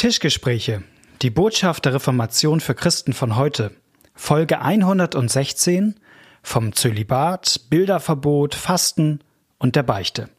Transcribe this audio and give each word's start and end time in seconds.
Tischgespräche. 0.00 0.82
Die 1.20 1.28
Botschaft 1.28 1.84
der 1.84 1.92
Reformation 1.92 2.60
für 2.60 2.74
Christen 2.74 3.12
von 3.12 3.36
heute. 3.36 3.72
Folge 4.14 4.62
116 4.62 5.96
vom 6.42 6.72
Zölibat, 6.72 7.60
Bilderverbot, 7.68 8.54
Fasten 8.54 9.20
und 9.58 9.76
der 9.76 9.82
Beichte. 9.82 10.30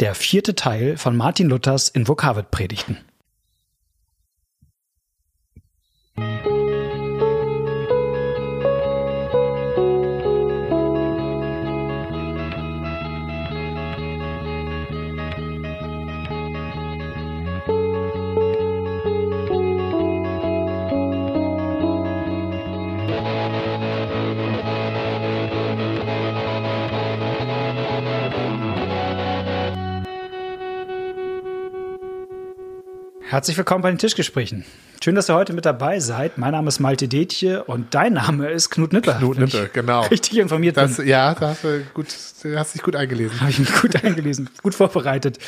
Der 0.00 0.14
vierte 0.14 0.54
Teil 0.54 0.96
von 0.96 1.18
Martin 1.18 1.50
Luthers 1.50 1.90
Invokavit-Predigten. 1.90 2.96
Herzlich 33.34 33.56
willkommen 33.56 33.82
bei 33.82 33.90
den 33.90 33.98
Tischgesprächen. 33.98 34.64
Schön, 35.02 35.16
dass 35.16 35.28
ihr 35.28 35.34
heute 35.34 35.54
mit 35.54 35.64
dabei 35.64 35.98
seid. 35.98 36.38
Mein 36.38 36.52
Name 36.52 36.68
ist 36.68 36.78
Malte 36.78 37.08
Detje 37.08 37.64
und 37.64 37.92
dein 37.92 38.12
Name 38.12 38.48
ist 38.48 38.70
Knut 38.70 38.92
Nippel. 38.92 39.12
Knut 39.14 39.38
Nippel, 39.38 39.68
genau. 39.72 40.02
Richtig 40.02 40.38
informiert 40.38 40.76
das, 40.76 40.98
bin. 40.98 41.08
Ja, 41.08 41.34
da 41.34 41.48
hast 41.48 41.64
du, 41.64 41.82
gut, 41.94 42.06
hast 42.54 42.74
dich 42.76 42.82
gut 42.84 42.94
eingelesen. 42.94 43.40
Habe 43.40 43.50
ich 43.50 43.58
mich 43.58 43.74
gut 43.74 44.04
eingelesen, 44.04 44.50
gut 44.62 44.76
vorbereitet. 44.76 45.40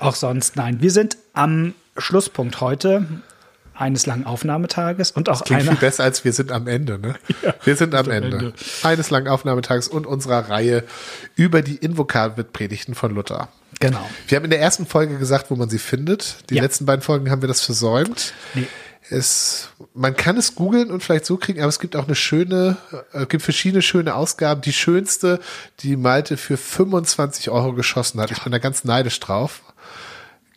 Auch 0.00 0.14
sonst, 0.14 0.56
nein. 0.56 0.80
Wir 0.80 0.90
sind 0.90 1.18
am 1.34 1.74
Schlusspunkt 1.98 2.62
heute 2.62 3.04
eines 3.78 4.06
langen 4.06 4.24
Aufnahmetages 4.26 5.10
und 5.10 5.28
auch 5.28 5.38
das 5.40 5.44
klingt 5.46 5.62
einer. 5.62 5.72
viel 5.72 5.80
besser 5.80 6.04
als 6.04 6.24
wir 6.24 6.32
sind 6.32 6.50
am 6.52 6.66
Ende, 6.66 6.98
ne? 6.98 7.14
Ja, 7.42 7.54
wir 7.64 7.76
sind 7.76 7.94
am 7.94 8.10
Ende. 8.10 8.36
Ende. 8.38 8.52
Eines 8.82 9.10
langen 9.10 9.28
Aufnahmetages 9.28 9.88
und 9.88 10.06
unserer 10.06 10.48
Reihe 10.48 10.84
über 11.34 11.62
die 11.62 11.76
Invokavit-Predigten 11.76 12.94
von 12.94 13.14
Luther. 13.14 13.48
Genau. 13.80 14.08
Wir 14.28 14.36
haben 14.36 14.44
in 14.44 14.50
der 14.50 14.60
ersten 14.60 14.86
Folge 14.86 15.18
gesagt, 15.18 15.50
wo 15.50 15.56
man 15.56 15.68
sie 15.68 15.78
findet. 15.78 16.36
Die 16.50 16.54
Ja. 16.56 16.62
letzten 16.62 16.86
beiden 16.86 17.02
Folgen 17.02 17.30
haben 17.30 17.42
wir 17.42 17.48
das 17.48 17.60
versäumt. 17.60 18.32
Nee. 18.54 18.66
Es, 19.08 19.68
man 19.94 20.16
kann 20.16 20.36
es 20.36 20.56
googeln 20.56 20.90
und 20.90 21.00
vielleicht 21.02 21.26
so 21.26 21.36
kriegen, 21.36 21.60
aber 21.60 21.68
es 21.68 21.78
gibt 21.78 21.94
auch 21.94 22.06
eine 22.06 22.16
schöne, 22.16 22.76
äh, 23.12 23.26
gibt 23.26 23.44
verschiedene 23.44 23.80
schöne 23.82 24.14
Ausgaben. 24.16 24.62
Die 24.62 24.72
schönste, 24.72 25.38
die 25.80 25.96
Malte 25.96 26.36
für 26.36 26.56
25 26.56 27.50
Euro 27.50 27.72
geschossen 27.74 28.20
hat. 28.20 28.32
Ich 28.32 28.42
bin 28.42 28.50
da 28.50 28.58
ganz 28.58 28.82
neidisch 28.82 29.20
drauf. 29.20 29.60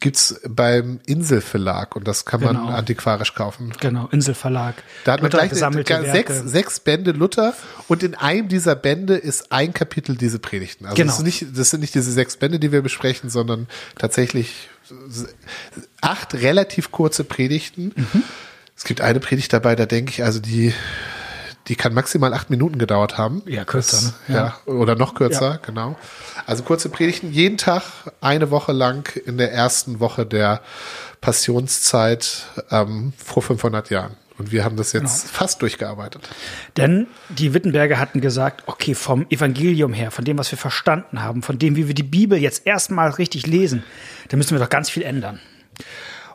Gibt's 0.02 0.40
beim 0.48 1.02
Inselverlag 1.08 1.96
und 1.96 2.08
das 2.08 2.24
kann 2.24 2.42
man 2.42 2.56
Genau. 2.56 2.70
antiquarisch 2.70 3.36
kaufen. 3.36 3.74
Genau, 3.82 4.08
Inselverlag. 4.12 4.76
Da 5.04 5.14
hat 5.14 5.22
man 5.22 5.30
gleich 5.30 5.52
sechs, 5.54 6.40
sechs 6.46 6.80
Bände 6.80 7.12
Luther 7.12 7.54
und 7.90 8.02
in 8.04 8.16
einem 8.16 8.48
dieser 8.48 8.76
Bände 8.76 9.16
ist 9.16 9.52
ein 9.52 9.74
Kapitel 9.74 10.16
diese 10.16 10.40
Predigten. 10.40 10.86
Also 10.86 10.96
Genau. 10.96 11.12
das, 11.12 11.22
nicht, 11.24 11.48
das 11.54 11.72
sind 11.72 11.82
nicht 11.82 11.96
diese 11.96 12.12
sechs 12.14 12.38
Bände, 12.38 12.60
die 12.60 12.72
wir 12.72 12.82
besprechen, 12.82 13.30
sondern 13.30 13.68
tatsächlich 13.98 14.70
acht 16.02 16.34
relativ 16.34 16.92
kurze 16.92 17.24
Predigten. 17.24 17.92
Mhm. 17.96 18.24
Es 18.78 18.86
gibt 18.86 19.02
eine 19.02 19.20
Predigt 19.20 19.52
dabei, 19.52 19.76
da 19.76 19.86
denke 19.86 20.12
ich, 20.12 20.24
also 20.24 20.40
die, 20.40 20.74
die 21.68 21.76
kann 21.76 21.94
maximal 21.94 22.34
acht 22.34 22.50
Minuten 22.50 22.80
gedauert 22.80 23.18
haben. 23.18 23.44
Ja, 23.46 23.64
kürzer, 23.66 23.98
Das, 23.98 24.14
ne? 24.28 24.36
ja. 24.36 24.72
oder 24.72 24.96
noch 24.96 25.14
kürzer, 25.14 25.52
Ja. 25.52 25.58
genau. 25.58 25.98
Also 26.48 26.64
kurze 26.64 26.90
Predigten, 26.90 27.32
jeden 27.32 27.58
Tag 27.58 27.84
eine 28.22 28.50
Woche 28.50 28.72
lang 28.72 29.16
in 29.26 29.38
der 29.38 29.52
ersten 29.54 30.00
Woche 30.00 30.26
der 30.26 30.62
Passionszeit 31.22 32.46
ähm, 32.72 33.14
vor 33.18 33.42
500 33.44 33.90
Jahren. 33.90 34.16
Und 34.38 34.52
wir 34.54 34.64
haben 34.64 34.78
das 34.78 34.94
jetzt 34.94 35.24
Genau. 35.24 35.34
fast 35.34 35.62
durchgearbeitet. 35.62 36.30
Denn 36.78 37.08
die 37.30 37.54
Wittenberger 37.54 38.00
hatten 38.00 38.22
gesagt, 38.22 38.64
okay, 38.68 38.96
vom 38.96 39.26
Evangelium 39.30 39.92
her, 39.92 40.12
von 40.12 40.24
dem, 40.24 40.38
was 40.38 40.50
wir 40.52 40.58
verstanden 40.58 41.22
haben, 41.22 41.42
von 41.42 41.60
dem, 41.60 41.76
wie 41.76 41.88
wir 41.88 41.94
die 41.94 42.04
Bibel 42.04 42.40
jetzt 42.40 42.66
erstmal 42.66 43.10
richtig 43.10 43.48
lesen, 43.48 43.84
da 44.30 44.38
müssen 44.38 44.52
wir 44.52 44.60
doch 44.60 44.70
ganz 44.70 44.90
viel 44.90 45.04
ändern. 45.04 45.40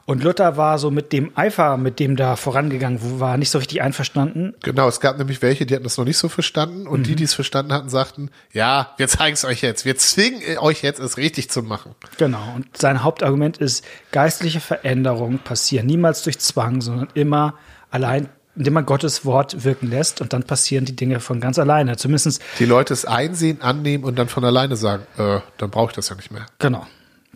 Und 0.07 0.23
Luther 0.23 0.57
war 0.59 0.79
so 0.79 0.91
mit 0.91 1.13
dem 1.13 1.31
Eifer, 1.35 1.77
mit 1.79 1.99
dem 1.99 2.17
da 2.17 2.37
vorangegangen, 2.37 3.21
war 3.21 3.39
nicht 3.39 3.51
so 3.51 3.59
richtig 3.59 3.81
einverstanden. 3.81 4.55
Genau, 4.63 4.87
es 4.87 5.01
gab 5.01 5.17
nämlich 5.17 5.41
welche, 5.41 5.65
die 5.65 5.75
hatten 5.75 5.85
das 5.85 5.97
noch 5.97 6.05
nicht 6.05 6.19
so 6.19 6.29
verstanden. 6.29 6.87
Und 6.87 7.01
Mhm. 7.01 7.05
die, 7.05 7.17
die 7.17 7.25
es 7.25 7.33
verstanden 7.35 7.73
hatten, 7.73 7.89
sagten, 7.89 8.31
ja, 8.53 8.93
wir 8.99 9.09
zeigen 9.09 9.33
es 9.35 9.45
euch 9.47 9.63
jetzt. 9.63 9.85
Wir 9.87 9.97
zwingen 9.97 10.43
euch 10.59 10.83
jetzt, 10.83 11.01
es 11.01 11.17
richtig 11.17 11.51
zu 11.51 11.63
machen. 11.63 11.95
Genau. 12.19 12.43
Und 12.55 12.77
sein 12.77 13.03
Hauptargument 13.03 13.57
ist, 13.59 13.85
geistliche 14.13 14.61
Veränderungen 14.61 15.39
passieren 15.39 15.87
niemals 15.87 16.23
durch 16.23 16.39
Zwang, 16.39 16.83
sondern 16.83 17.09
immer 17.15 17.55
allein, 17.91 18.29
indem 18.57 18.75
man 18.75 18.85
Gottes 18.87 19.25
Wort 19.25 19.65
wirken 19.65 19.89
lässt 19.89 20.21
und 20.21 20.33
dann 20.35 20.43
passieren 20.43 20.85
die 20.85 20.95
Dinge 20.95 21.19
von 21.21 21.41
ganz 21.41 21.59
alleine. 21.59 21.97
Zumindest 21.97 22.43
Die 22.59 22.67
Leute 22.67 22.93
es 22.93 23.07
einsehen, 23.07 23.63
annehmen 23.63 24.05
und 24.05 24.19
dann 24.19 24.29
von 24.29 24.45
alleine 24.45 24.77
sagen, 24.77 25.05
äh, 25.17 25.41
dann 25.57 25.71
brauche 25.71 25.91
ich 25.93 25.97
das 25.97 26.11
ja 26.11 26.15
nicht 26.17 26.31
mehr. 26.31 26.45
Genau, 26.59 26.87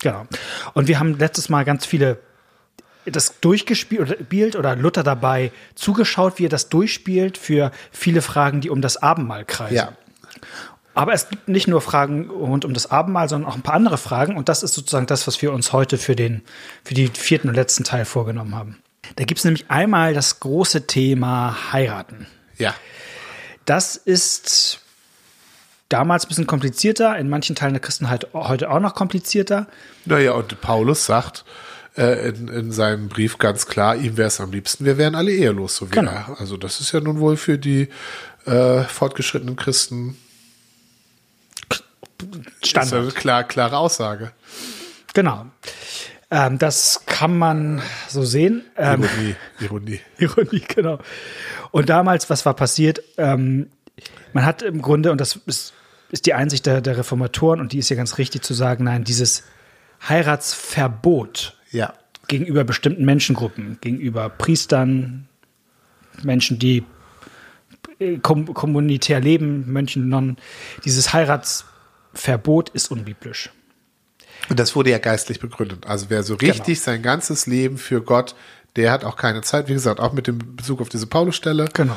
genau. 0.00 0.26
Und 0.74 0.86
wir 0.86 1.00
haben 1.00 1.18
letztes 1.18 1.48
Mal 1.48 1.64
ganz 1.64 1.86
viele 1.86 2.18
das 3.04 3.40
durchgespielt 3.40 4.56
oder, 4.56 4.76
Luther 4.76 5.02
dabei 5.02 5.52
zugeschaut, 5.74 6.38
wie 6.38 6.46
er 6.46 6.50
das 6.50 6.68
durchspielt 6.68 7.38
für 7.38 7.70
viele 7.90 8.22
Fragen, 8.22 8.60
die 8.60 8.70
um 8.70 8.82
das 8.82 8.96
Abendmahl 8.98 9.44
kreisen. 9.44 9.76
Ja. 9.76 9.92
Aber 10.94 11.12
es 11.12 11.28
gibt 11.28 11.48
nicht 11.48 11.68
nur 11.68 11.80
Fragen 11.80 12.28
rund 12.28 12.64
um 12.64 12.74
das 12.74 12.90
Abendmahl, 12.90 13.28
sondern 13.28 13.48
auch 13.48 13.54
ein 13.54 13.62
paar 13.62 13.74
andere 13.74 13.98
Fragen. 13.98 14.36
Und 14.36 14.48
das 14.48 14.64
ist 14.64 14.74
sozusagen 14.74 15.06
das, 15.06 15.26
was 15.28 15.40
wir 15.40 15.52
uns 15.52 15.72
heute 15.72 15.96
für 15.96 16.16
den, 16.16 16.42
für 16.82 16.94
den 16.94 17.14
vierten 17.14 17.48
und 17.48 17.54
letzten 17.54 17.84
Teil 17.84 18.04
vorgenommen 18.04 18.56
haben. 18.56 18.78
Da 19.16 19.24
gibt 19.24 19.38
es 19.38 19.44
nämlich 19.44 19.70
einmal 19.70 20.12
das 20.12 20.40
große 20.40 20.86
Thema 20.86 21.72
heiraten. 21.72 22.26
Ja. 22.56 22.74
Das 23.64 23.96
ist 23.96 24.80
damals 25.88 26.24
ein 26.24 26.28
bisschen 26.28 26.46
komplizierter, 26.46 27.16
in 27.16 27.28
manchen 27.28 27.54
Teilen 27.54 27.74
der 27.74 27.80
Christenheit 27.80 28.28
heute 28.34 28.70
auch 28.70 28.80
noch 28.80 28.94
komplizierter. 28.94 29.66
Naja, 30.04 30.32
und 30.32 30.60
Paulus 30.60 31.06
sagt 31.06 31.44
äh, 31.98 32.28
in, 32.28 32.48
in 32.48 32.72
seinem 32.72 33.08
Brief 33.08 33.38
ganz 33.38 33.66
klar, 33.66 33.96
ihm 33.96 34.16
wäre 34.16 34.28
es 34.28 34.40
am 34.40 34.52
liebsten, 34.52 34.84
wir 34.84 34.96
wären 34.96 35.14
alle 35.14 35.32
ehelos, 35.32 35.76
so 35.76 35.88
wie 35.90 35.94
Genau. 35.94 36.10
er. 36.12 36.36
Also 36.40 36.56
das 36.56 36.80
ist 36.80 36.92
ja 36.92 37.00
nun 37.00 37.18
wohl 37.20 37.36
für 37.36 37.58
die 37.58 37.88
äh, 38.46 38.82
fortgeschrittenen 38.84 39.56
Christen 39.56 40.16
ist 41.70 42.68
Standard. 42.68 43.02
eine 43.02 43.12
klar, 43.12 43.44
klare 43.44 43.76
Aussage. 43.76 44.32
Genau. 45.14 45.46
Ähm, 46.30 46.58
das 46.58 47.02
kann 47.06 47.36
man 47.38 47.80
so 48.08 48.22
sehen. 48.24 48.64
Ähm, 48.76 49.02
Ironie, 49.04 49.36
Ironie. 49.60 50.00
Ironie, 50.18 50.62
genau. 50.68 50.98
Und 51.70 51.88
damals, 51.88 52.28
was 52.28 52.44
war 52.44 52.54
passiert? 52.54 53.02
Ähm, 53.16 53.68
man 54.32 54.44
hat 54.44 54.62
im 54.62 54.82
Grunde, 54.82 55.10
und 55.10 55.20
das 55.20 55.36
ist, 55.46 55.72
ist 56.10 56.26
die 56.26 56.34
Einsicht 56.34 56.66
der, 56.66 56.80
der 56.80 56.98
Reformatoren, 56.98 57.60
und 57.60 57.72
die 57.72 57.78
ist 57.78 57.88
ja 57.88 57.96
ganz 57.96 58.18
richtig 58.18 58.42
zu 58.42 58.52
sagen, 58.54 58.84
nein, 58.84 59.04
dieses 59.04 59.44
Heiratsverbot 60.08 61.56
Ja. 61.70 61.94
gegenüber 62.28 62.64
bestimmten 62.64 63.04
Menschengruppen, 63.04 63.78
gegenüber 63.80 64.28
Priestern, 64.28 65.28
Menschen, 66.22 66.58
die 66.58 66.84
äh, 67.98 68.18
kom 68.18 68.52
kommunitär 68.54 69.20
leben, 69.20 69.70
Mönchen, 69.72 70.08
Nonnen, 70.08 70.36
dieses 70.84 71.12
Heiratsverbot 71.12 72.70
ist 72.70 72.90
unbiblisch. 72.90 73.50
Und 74.48 74.58
das 74.58 74.74
wurde 74.76 74.90
ja 74.90 74.98
geistlich 74.98 75.40
begründet. 75.40 75.86
Also 75.86 76.06
wer 76.08 76.22
so 76.22 76.34
richtig 76.34 76.64
Genau. 76.64 76.84
sein 76.84 77.02
ganzes 77.02 77.46
Leben 77.46 77.76
für 77.76 78.00
Gott, 78.02 78.34
der 78.76 78.92
hat 78.92 79.04
auch 79.04 79.16
keine 79.16 79.42
Zeit. 79.42 79.68
Wie 79.68 79.72
gesagt, 79.74 79.98
auch 80.00 80.12
mit 80.12 80.26
dem 80.26 80.38
Bezug 80.56 80.80
auf 80.80 80.88
diese 80.88 81.06
Paulus-Stelle. 81.06 81.68
Genau. 81.74 81.96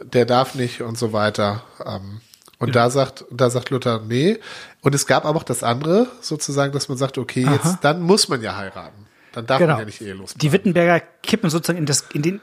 Der 0.00 0.24
darf 0.24 0.54
nicht 0.54 0.82
und 0.82 0.96
so 0.98 1.12
weiter. 1.12 1.62
Ähm, 1.84 2.20
Und 2.58 2.76
da 2.76 2.90
sagt, 2.90 3.24
da 3.30 3.50
sagt 3.50 3.70
Luther, 3.70 4.02
nee. 4.06 4.38
Und 4.82 4.94
es 4.94 5.06
gab 5.06 5.24
aber 5.24 5.38
auch 5.38 5.42
das 5.44 5.62
andere, 5.62 6.08
sozusagen, 6.20 6.72
dass 6.72 6.88
man 6.88 6.96
sagt, 6.98 7.18
okay, 7.18 7.46
jetzt, 7.50 7.78
dann 7.82 8.00
muss 8.02 8.28
man 8.28 8.40
ja 8.42 8.56
heiraten. 8.56 9.06
Dann 9.32 9.46
darf 9.46 9.58
Genau. 9.58 9.72
man 9.72 9.80
ja 9.80 9.86
nicht 9.86 10.00
ehelos 10.00 10.34
Die 10.34 10.38
bleiben. 10.48 10.52
Wittenberger 10.52 11.00
kippen 11.22 11.50
sozusagen 11.50 11.78
in 11.78 11.86
das, 11.86 12.04
in 12.12 12.22
den, 12.22 12.40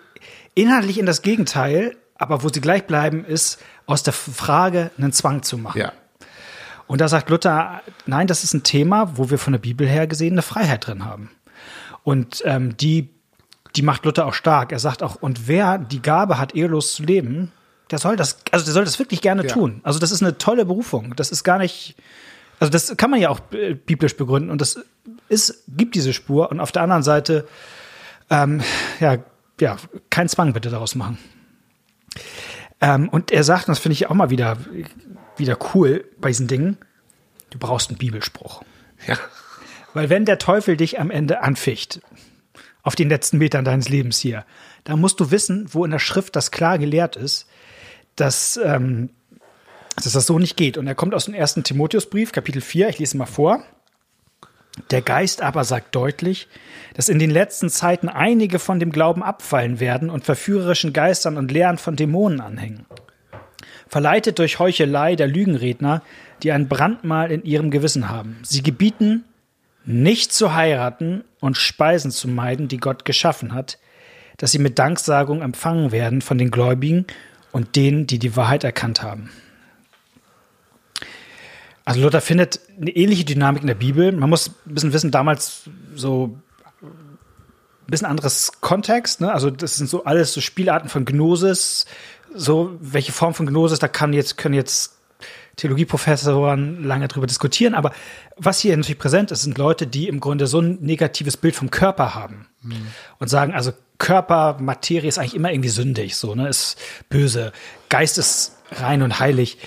inhaltlich 0.55 0.97
in 0.99 1.05
das 1.05 1.21
Gegenteil, 1.21 1.95
aber 2.15 2.43
wo 2.43 2.49
sie 2.49 2.61
gleich 2.61 2.85
bleiben, 2.87 3.25
ist 3.25 3.59
aus 3.85 4.03
der 4.03 4.13
Frage 4.13 4.91
einen 4.97 5.11
Zwang 5.13 5.43
zu 5.43 5.57
machen. 5.57 5.79
Ja. 5.79 5.93
Und 6.87 7.01
da 7.01 7.07
sagt 7.09 7.29
Luther, 7.29 7.81
nein, 8.05 8.27
das 8.27 8.43
ist 8.43 8.53
ein 8.53 8.63
Thema, 8.63 9.17
wo 9.17 9.29
wir 9.29 9.37
von 9.37 9.53
der 9.53 9.59
Bibel 9.59 9.85
her 9.87 10.07
gesehen 10.07 10.33
eine 10.33 10.41
Freiheit 10.41 10.87
drin 10.87 11.03
haben. 11.05 11.29
Und 12.03 12.41
ähm, 12.45 12.77
die, 12.77 13.09
die 13.75 13.81
macht 13.81 14.05
Luther 14.05 14.25
auch 14.25 14.33
stark. 14.33 14.71
Er 14.71 14.79
sagt 14.79 15.03
auch, 15.03 15.15
und 15.17 15.47
wer 15.49 15.77
die 15.77 16.01
Gabe 16.01 16.37
hat, 16.39 16.55
ehelos 16.55 16.93
zu 16.93 17.03
leben, 17.03 17.51
der 17.91 17.99
soll 17.99 18.15
das, 18.15 18.39
also 18.51 18.63
der 18.65 18.73
soll 18.73 18.85
das 18.85 18.99
wirklich 18.99 19.21
gerne 19.21 19.43
Ja. 19.45 19.49
tun. 19.53 19.81
Also 19.83 19.99
das 19.99 20.11
ist 20.11 20.21
eine 20.23 20.37
tolle 20.37 20.65
Berufung. 20.65 21.13
Das 21.17 21.29
ist 21.31 21.43
gar 21.43 21.57
nicht, 21.57 21.95
also 22.59 22.71
das 22.71 22.95
kann 22.95 23.11
man 23.11 23.19
ja 23.19 23.29
auch 23.29 23.41
äh, 23.51 23.73
biblisch 23.73 24.15
begründen 24.15 24.49
und 24.49 24.61
das 24.61 24.79
ist, 25.29 25.63
gibt 25.67 25.95
diese 25.95 26.13
Spur. 26.13 26.51
Und 26.51 26.59
auf 26.59 26.71
der 26.71 26.83
anderen 26.83 27.03
Seite, 27.03 27.47
ähm, 28.29 28.61
ja, 28.99 29.17
ja, 29.59 29.77
kein 30.09 30.29
Zwang 30.29 30.53
bitte 30.53 30.69
daraus 30.69 30.95
machen. 30.95 31.17
Ähm, 32.79 33.09
und 33.09 33.31
er 33.31 33.43
sagt, 33.43 33.67
und 33.67 33.71
das 33.71 33.79
finde 33.79 33.93
ich 33.93 34.07
auch 34.07 34.13
mal 34.13 34.29
wieder, 34.29 34.57
wieder 35.35 35.57
cool 35.73 36.05
bei 36.19 36.29
diesen 36.29 36.47
Dingen, 36.47 36.77
du 37.49 37.57
brauchst 37.57 37.89
einen 37.89 37.97
Bibelspruch. 37.97 38.63
Ja. 39.07 39.17
Weil 39.93 40.09
wenn 40.09 40.25
der 40.25 40.37
Teufel 40.37 40.77
dich 40.77 40.99
am 40.99 41.09
Ende 41.09 41.41
anficht, 41.41 42.01
auf 42.87 42.95
den 42.95 43.09
letzten 43.09 43.37
Metern 43.37 43.65
deines 43.65 43.89
Lebens 43.89 44.17
hier. 44.17 44.45
Da 44.85 44.95
musst 44.95 45.19
du 45.19 45.29
wissen, 45.29 45.67
wo 45.73 45.83
in 45.83 45.91
der 45.91 45.99
Schrift 45.99 46.37
das 46.37 46.51
klar 46.51 46.77
gelehrt 46.77 47.17
ist, 47.17 47.45
dass, 48.15 48.57
ähm, 48.63 49.09
dass 49.97 50.13
das 50.13 50.25
so 50.25 50.39
nicht 50.39 50.55
geht. 50.55 50.77
Und 50.77 50.87
er 50.87 50.95
kommt 50.95 51.13
aus 51.13 51.25
dem 51.25 51.33
ersten 51.33 51.65
Timotheusbrief, 51.65 52.31
Kapitel 52.31 52.61
4, 52.61 52.87
ich 52.87 52.99
lese 52.99 53.17
mal 53.17 53.25
vor. 53.25 53.61
Der 54.91 55.01
Geist 55.01 55.41
aber 55.41 55.63
sagt 55.63 55.95
deutlich, 55.95 56.47
dass 56.93 57.09
in 57.09 57.19
den 57.19 57.29
letzten 57.29 57.69
Zeiten 57.69 58.09
einige 58.09 58.59
von 58.59 58.79
dem 58.79 58.91
Glauben 58.91 59.23
abfallen 59.23 59.79
werden 59.79 60.09
und 60.09 60.25
verführerischen 60.25 60.93
Geistern 60.93 61.37
und 61.37 61.51
Lehren 61.51 61.77
von 61.77 61.95
Dämonen 61.95 62.41
anhängen. 62.41 62.85
Verleitet 63.87 64.39
durch 64.39 64.59
Heuchelei 64.59 65.15
der 65.15 65.27
Lügenredner, 65.27 66.01
die 66.43 66.51
ein 66.51 66.67
Brandmal 66.67 67.31
in 67.31 67.43
ihrem 67.43 67.71
Gewissen 67.71 68.09
haben. 68.09 68.37
Sie 68.43 68.61
gebieten, 68.61 69.23
nicht 69.85 70.33
zu 70.33 70.53
heiraten 70.53 71.23
und 71.39 71.57
Speisen 71.57 72.11
zu 72.11 72.27
meiden, 72.27 72.67
die 72.67 72.77
Gott 72.77 73.05
geschaffen 73.05 73.53
hat, 73.53 73.79
dass 74.37 74.51
sie 74.51 74.59
mit 74.59 74.77
Danksagung 74.77 75.41
empfangen 75.41 75.91
werden 75.91 76.21
von 76.21 76.37
den 76.37 76.51
Gläubigen 76.51 77.07
und 77.51 77.75
denen, 77.75 78.05
die 78.05 78.19
die 78.19 78.35
Wahrheit 78.35 78.63
erkannt 78.63 79.01
haben. 79.01 79.31
Also 81.87 82.01
Luther 82.01 82.19
findet 82.19 82.59
eine 82.81 82.89
ähnliche 82.89 83.23
Dynamik 83.23 83.61
in 83.61 83.67
der 83.67 83.75
Bibel. 83.75 84.11
Man 84.11 84.29
muss 84.29 84.49
ein 84.49 84.73
bisschen 84.73 84.91
wissen, 84.91 85.09
damals 85.09 85.69
so 85.95 86.37
ein 86.81 87.87
bisschen 87.87 88.07
anderes 88.07 88.59
Kontext. 88.59 89.21
Ne? 89.21 89.31
Also 89.31 89.49
das 89.49 89.77
sind 89.77 89.89
so 89.89 90.03
alles 90.03 90.33
so 90.33 90.41
Spielarten 90.41 90.89
von 90.89 91.05
Gnosis. 91.05 91.85
So 92.35 92.77
welche 92.81 93.13
Form 93.13 93.33
von 93.33 93.45
Gnosis, 93.45 93.79
da 93.79 93.87
kann 93.87 94.11
jetzt 94.11 94.37
können 94.37 94.53
jetzt 94.53 94.97
Theologieprofessoren 95.55 96.83
lange 96.83 97.07
drüber 97.07 97.25
diskutieren. 97.25 97.73
Aber 97.73 97.93
was 98.35 98.59
hier 98.59 98.75
natürlich 98.75 98.99
präsent 98.99 99.31
ist, 99.31 99.43
sind 99.43 99.57
Leute, 99.57 99.87
die 99.87 100.09
im 100.09 100.19
Grunde 100.19 100.47
so 100.47 100.59
ein 100.59 100.79
negatives 100.81 101.37
Bild 101.37 101.55
vom 101.55 101.71
Körper 101.71 102.13
haben 102.13 102.47
mhm. 102.63 102.87
und 103.19 103.29
sagen, 103.29 103.53
also 103.53 103.71
Körper, 103.97 104.57
Materie 104.59 105.07
ist 105.07 105.19
eigentlich 105.19 105.35
immer 105.35 105.53
irgendwie 105.53 105.69
sündig, 105.69 106.17
so 106.17 106.35
ne, 106.35 106.49
ist 106.49 106.77
böse. 107.07 107.53
Geist 107.87 108.17
ist 108.17 108.57
rein 108.73 109.03
und 109.03 109.21
heilig 109.21 109.57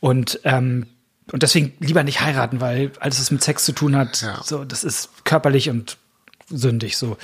und 0.00 0.40
ähm, 0.42 0.88
und 1.32 1.42
deswegen 1.42 1.74
lieber 1.80 2.02
nicht 2.02 2.20
heiraten, 2.20 2.60
weil 2.60 2.92
alles, 3.00 3.20
was 3.20 3.30
mit 3.30 3.42
Sex 3.42 3.64
zu 3.64 3.72
tun 3.72 3.96
hat, 3.96 4.22
ja. 4.22 4.40
so, 4.42 4.64
das 4.64 4.84
ist 4.84 5.24
körperlich 5.24 5.68
und 5.70 5.98
sündig, 6.48 6.96
so. 6.96 7.16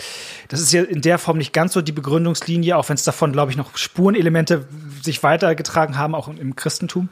Das 0.48 0.60
ist 0.60 0.72
ja 0.72 0.82
in 0.82 1.00
der 1.00 1.18
Form 1.18 1.38
nicht 1.38 1.52
ganz 1.52 1.72
so 1.72 1.80
die 1.80 1.92
Begründungslinie, 1.92 2.76
auch 2.76 2.88
wenn 2.88 2.96
es 2.96 3.04
davon, 3.04 3.32
glaube 3.32 3.50
ich, 3.50 3.56
noch 3.56 3.76
Spurenelemente 3.76 4.66
sich 5.02 5.22
weitergetragen 5.22 5.96
haben, 5.96 6.14
auch 6.14 6.28
im 6.28 6.56
Christentum. 6.56 7.08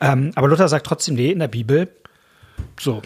Ähm, 0.00 0.32
aber 0.34 0.48
Luther 0.48 0.68
sagt 0.68 0.86
trotzdem, 0.86 1.14
nee, 1.14 1.30
in 1.30 1.38
der 1.38 1.48
Bibel, 1.48 1.88
so, 2.78 3.00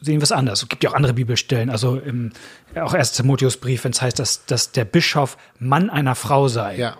sehen 0.00 0.20
wir 0.20 0.24
es 0.24 0.32
anders. 0.32 0.62
Es 0.62 0.68
gibt 0.68 0.84
ja 0.84 0.90
auch 0.90 0.94
andere 0.94 1.14
Bibelstellen, 1.14 1.70
also 1.70 1.96
im, 1.96 2.32
auch 2.74 2.94
erst 2.94 3.16
Timotheusbrief, 3.16 3.84
wenn 3.84 3.92
es 3.92 4.02
heißt, 4.02 4.18
dass, 4.18 4.44
dass 4.46 4.72
der 4.72 4.84
Bischof 4.84 5.36
Mann 5.58 5.90
einer 5.90 6.14
Frau 6.14 6.48
sei. 6.48 6.76
Ja. 6.76 6.96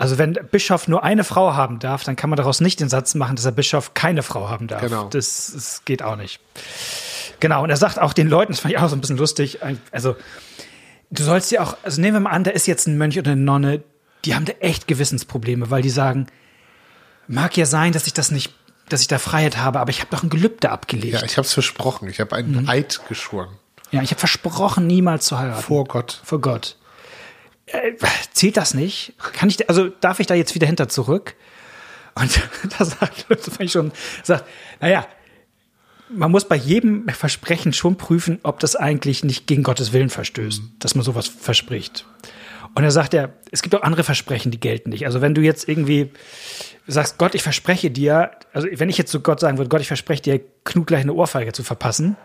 Also 0.00 0.16
wenn 0.16 0.32
Bischof 0.32 0.88
nur 0.88 1.04
eine 1.04 1.24
Frau 1.24 1.52
haben 1.52 1.78
darf, 1.78 2.04
dann 2.04 2.16
kann 2.16 2.30
man 2.30 2.38
daraus 2.38 2.62
nicht 2.62 2.80
den 2.80 2.88
Satz 2.88 3.14
machen, 3.14 3.36
dass 3.36 3.44
der 3.44 3.50
Bischof 3.50 3.92
keine 3.92 4.22
Frau 4.22 4.48
haben 4.48 4.66
darf. 4.66 4.80
Genau. 4.80 5.10
Das, 5.10 5.52
das 5.52 5.84
geht 5.84 6.02
auch 6.02 6.16
nicht. 6.16 6.40
Genau, 7.38 7.62
und 7.62 7.68
er 7.68 7.76
sagt 7.76 7.98
auch 7.98 8.14
den 8.14 8.26
Leuten, 8.26 8.52
das 8.52 8.60
fand 8.60 8.72
ich 8.72 8.80
auch 8.80 8.88
so 8.88 8.96
ein 8.96 9.02
bisschen 9.02 9.18
lustig, 9.18 9.58
also 9.90 10.16
du 11.10 11.22
sollst 11.22 11.50
ja 11.50 11.62
auch, 11.62 11.76
also 11.82 12.00
nehmen 12.00 12.14
wir 12.14 12.20
mal 12.20 12.30
an, 12.30 12.44
da 12.44 12.50
ist 12.50 12.66
jetzt 12.66 12.86
ein 12.86 12.96
Mönch 12.96 13.18
oder 13.18 13.32
eine 13.32 13.42
Nonne, 13.42 13.82
die 14.24 14.34
haben 14.34 14.46
da 14.46 14.54
echt 14.60 14.88
Gewissensprobleme, 14.88 15.70
weil 15.70 15.82
die 15.82 15.90
sagen, 15.90 16.28
mag 17.28 17.54
ja 17.58 17.66
sein, 17.66 17.92
dass 17.92 18.06
ich 18.06 18.14
das 18.14 18.30
nicht, 18.30 18.54
dass 18.88 19.02
ich 19.02 19.08
da 19.08 19.18
Freiheit 19.18 19.58
habe, 19.58 19.80
aber 19.80 19.90
ich 19.90 20.00
habe 20.00 20.10
doch 20.10 20.22
ein 20.22 20.30
Gelübde 20.30 20.70
abgelegt. 20.70 21.12
Ja, 21.12 21.22
ich 21.24 21.36
habe 21.36 21.44
es 21.44 21.52
versprochen, 21.52 22.08
ich 22.08 22.20
habe 22.20 22.34
einen 22.36 22.62
mhm. 22.62 22.68
Eid 22.70 23.02
geschworen. 23.06 23.50
Ja, 23.90 24.00
ich 24.00 24.12
habe 24.12 24.18
versprochen, 24.18 24.86
niemals 24.86 25.26
zu 25.26 25.38
heiraten. 25.38 25.62
Vor 25.62 25.84
Gott. 25.84 26.22
Vor 26.24 26.40
Gott. 26.40 26.78
Äh, 27.72 27.92
zählt 28.32 28.56
das 28.56 28.74
nicht? 28.74 29.14
Kann 29.18 29.48
ich, 29.48 29.68
also 29.68 29.88
darf 29.88 30.20
ich 30.20 30.26
da 30.26 30.34
jetzt 30.34 30.54
wieder 30.54 30.66
hinter 30.66 30.88
zurück? 30.88 31.34
Und 32.14 32.40
da 32.78 32.84
sagt, 32.84 33.26
ich 33.58 33.72
schon, 33.72 33.92
sagt, 34.22 34.44
naja, 34.80 35.06
man 36.12 36.30
muss 36.30 36.46
bei 36.46 36.56
jedem 36.56 37.08
Versprechen 37.08 37.72
schon 37.72 37.96
prüfen, 37.96 38.40
ob 38.42 38.58
das 38.60 38.76
eigentlich 38.76 39.22
nicht 39.24 39.46
gegen 39.46 39.62
Gottes 39.62 39.92
Willen 39.92 40.10
verstößt, 40.10 40.62
mhm. 40.62 40.72
dass 40.78 40.94
man 40.94 41.04
sowas 41.04 41.28
verspricht. 41.28 42.04
Und 42.74 42.84
er 42.84 42.90
sagt 42.90 43.14
ja, 43.14 43.30
es 43.50 43.62
gibt 43.62 43.74
auch 43.74 43.82
andere 43.82 44.04
Versprechen, 44.04 44.50
die 44.50 44.60
gelten 44.60 44.90
nicht. 44.90 45.06
Also 45.06 45.20
wenn 45.20 45.34
du 45.34 45.40
jetzt 45.40 45.68
irgendwie 45.68 46.10
sagst, 46.86 47.18
Gott, 47.18 47.34
ich 47.34 47.42
verspreche 47.42 47.90
dir, 47.90 48.30
also 48.52 48.68
wenn 48.72 48.88
ich 48.88 48.98
jetzt 48.98 49.10
zu 49.10 49.20
Gott 49.20 49.40
sagen 49.40 49.58
würde, 49.58 49.68
Gott, 49.68 49.80
ich 49.80 49.88
verspreche 49.88 50.22
dir, 50.22 50.40
Knut 50.64 50.86
gleich 50.86 51.02
eine 51.02 51.12
Ohrfeige 51.12 51.52
zu 51.52 51.62
verpassen. 51.62 52.16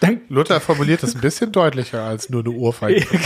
Dann 0.00 0.20
Luther 0.28 0.60
formuliert 0.60 1.02
das 1.02 1.14
ein 1.14 1.20
bisschen 1.20 1.50
deutlicher 1.50 2.02
als 2.02 2.30
nur 2.30 2.40
eine 2.40 2.50
Ohrfeige. 2.50 3.06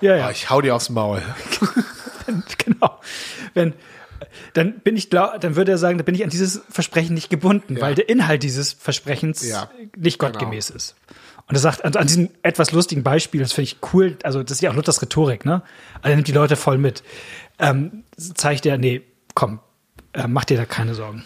Ja, 0.00 0.16
ja. 0.16 0.28
Oh, 0.28 0.30
ich 0.30 0.50
hau 0.50 0.60
dir 0.60 0.74
aufs 0.74 0.90
Maul. 0.90 1.22
genau. 2.58 3.00
Wenn, 3.54 3.74
dann 4.54 4.80
bin 4.80 4.96
ich 4.96 5.10
dann 5.10 5.56
würde 5.56 5.72
er 5.72 5.78
sagen, 5.78 5.98
da 5.98 6.04
bin 6.04 6.14
ich 6.14 6.24
an 6.24 6.30
dieses 6.30 6.62
Versprechen 6.70 7.14
nicht 7.14 7.30
gebunden, 7.30 7.76
ja. 7.76 7.82
weil 7.82 7.94
der 7.94 8.08
Inhalt 8.08 8.42
dieses 8.42 8.72
Versprechens 8.72 9.46
ja, 9.48 9.70
nicht 9.96 10.18
gottgemäß 10.18 10.68
genau. 10.68 10.76
ist. 10.76 10.94
Und 11.46 11.54
er 11.54 11.60
sagt, 11.60 11.84
an, 11.84 11.94
an, 11.96 12.06
diesem 12.06 12.30
etwas 12.42 12.72
lustigen 12.72 13.02
Beispiel, 13.02 13.40
das 13.40 13.52
finde 13.52 13.70
ich 13.70 13.78
cool, 13.92 14.18
also 14.22 14.42
das 14.42 14.52
ist 14.52 14.60
ja 14.60 14.70
auch 14.70 14.74
Luthers 14.74 15.00
Rhetorik, 15.00 15.46
ne? 15.46 15.62
Also 16.02 16.10
er 16.10 16.16
nimmt 16.16 16.28
die 16.28 16.32
Leute 16.32 16.56
voll 16.56 16.76
mit. 16.76 17.02
Ähm, 17.58 18.04
zeigt 18.16 18.66
er, 18.66 18.76
nee, 18.76 19.02
komm, 19.34 19.60
äh, 20.12 20.26
mach 20.28 20.44
dir 20.44 20.58
da 20.58 20.66
keine 20.66 20.94
Sorgen. 20.94 21.24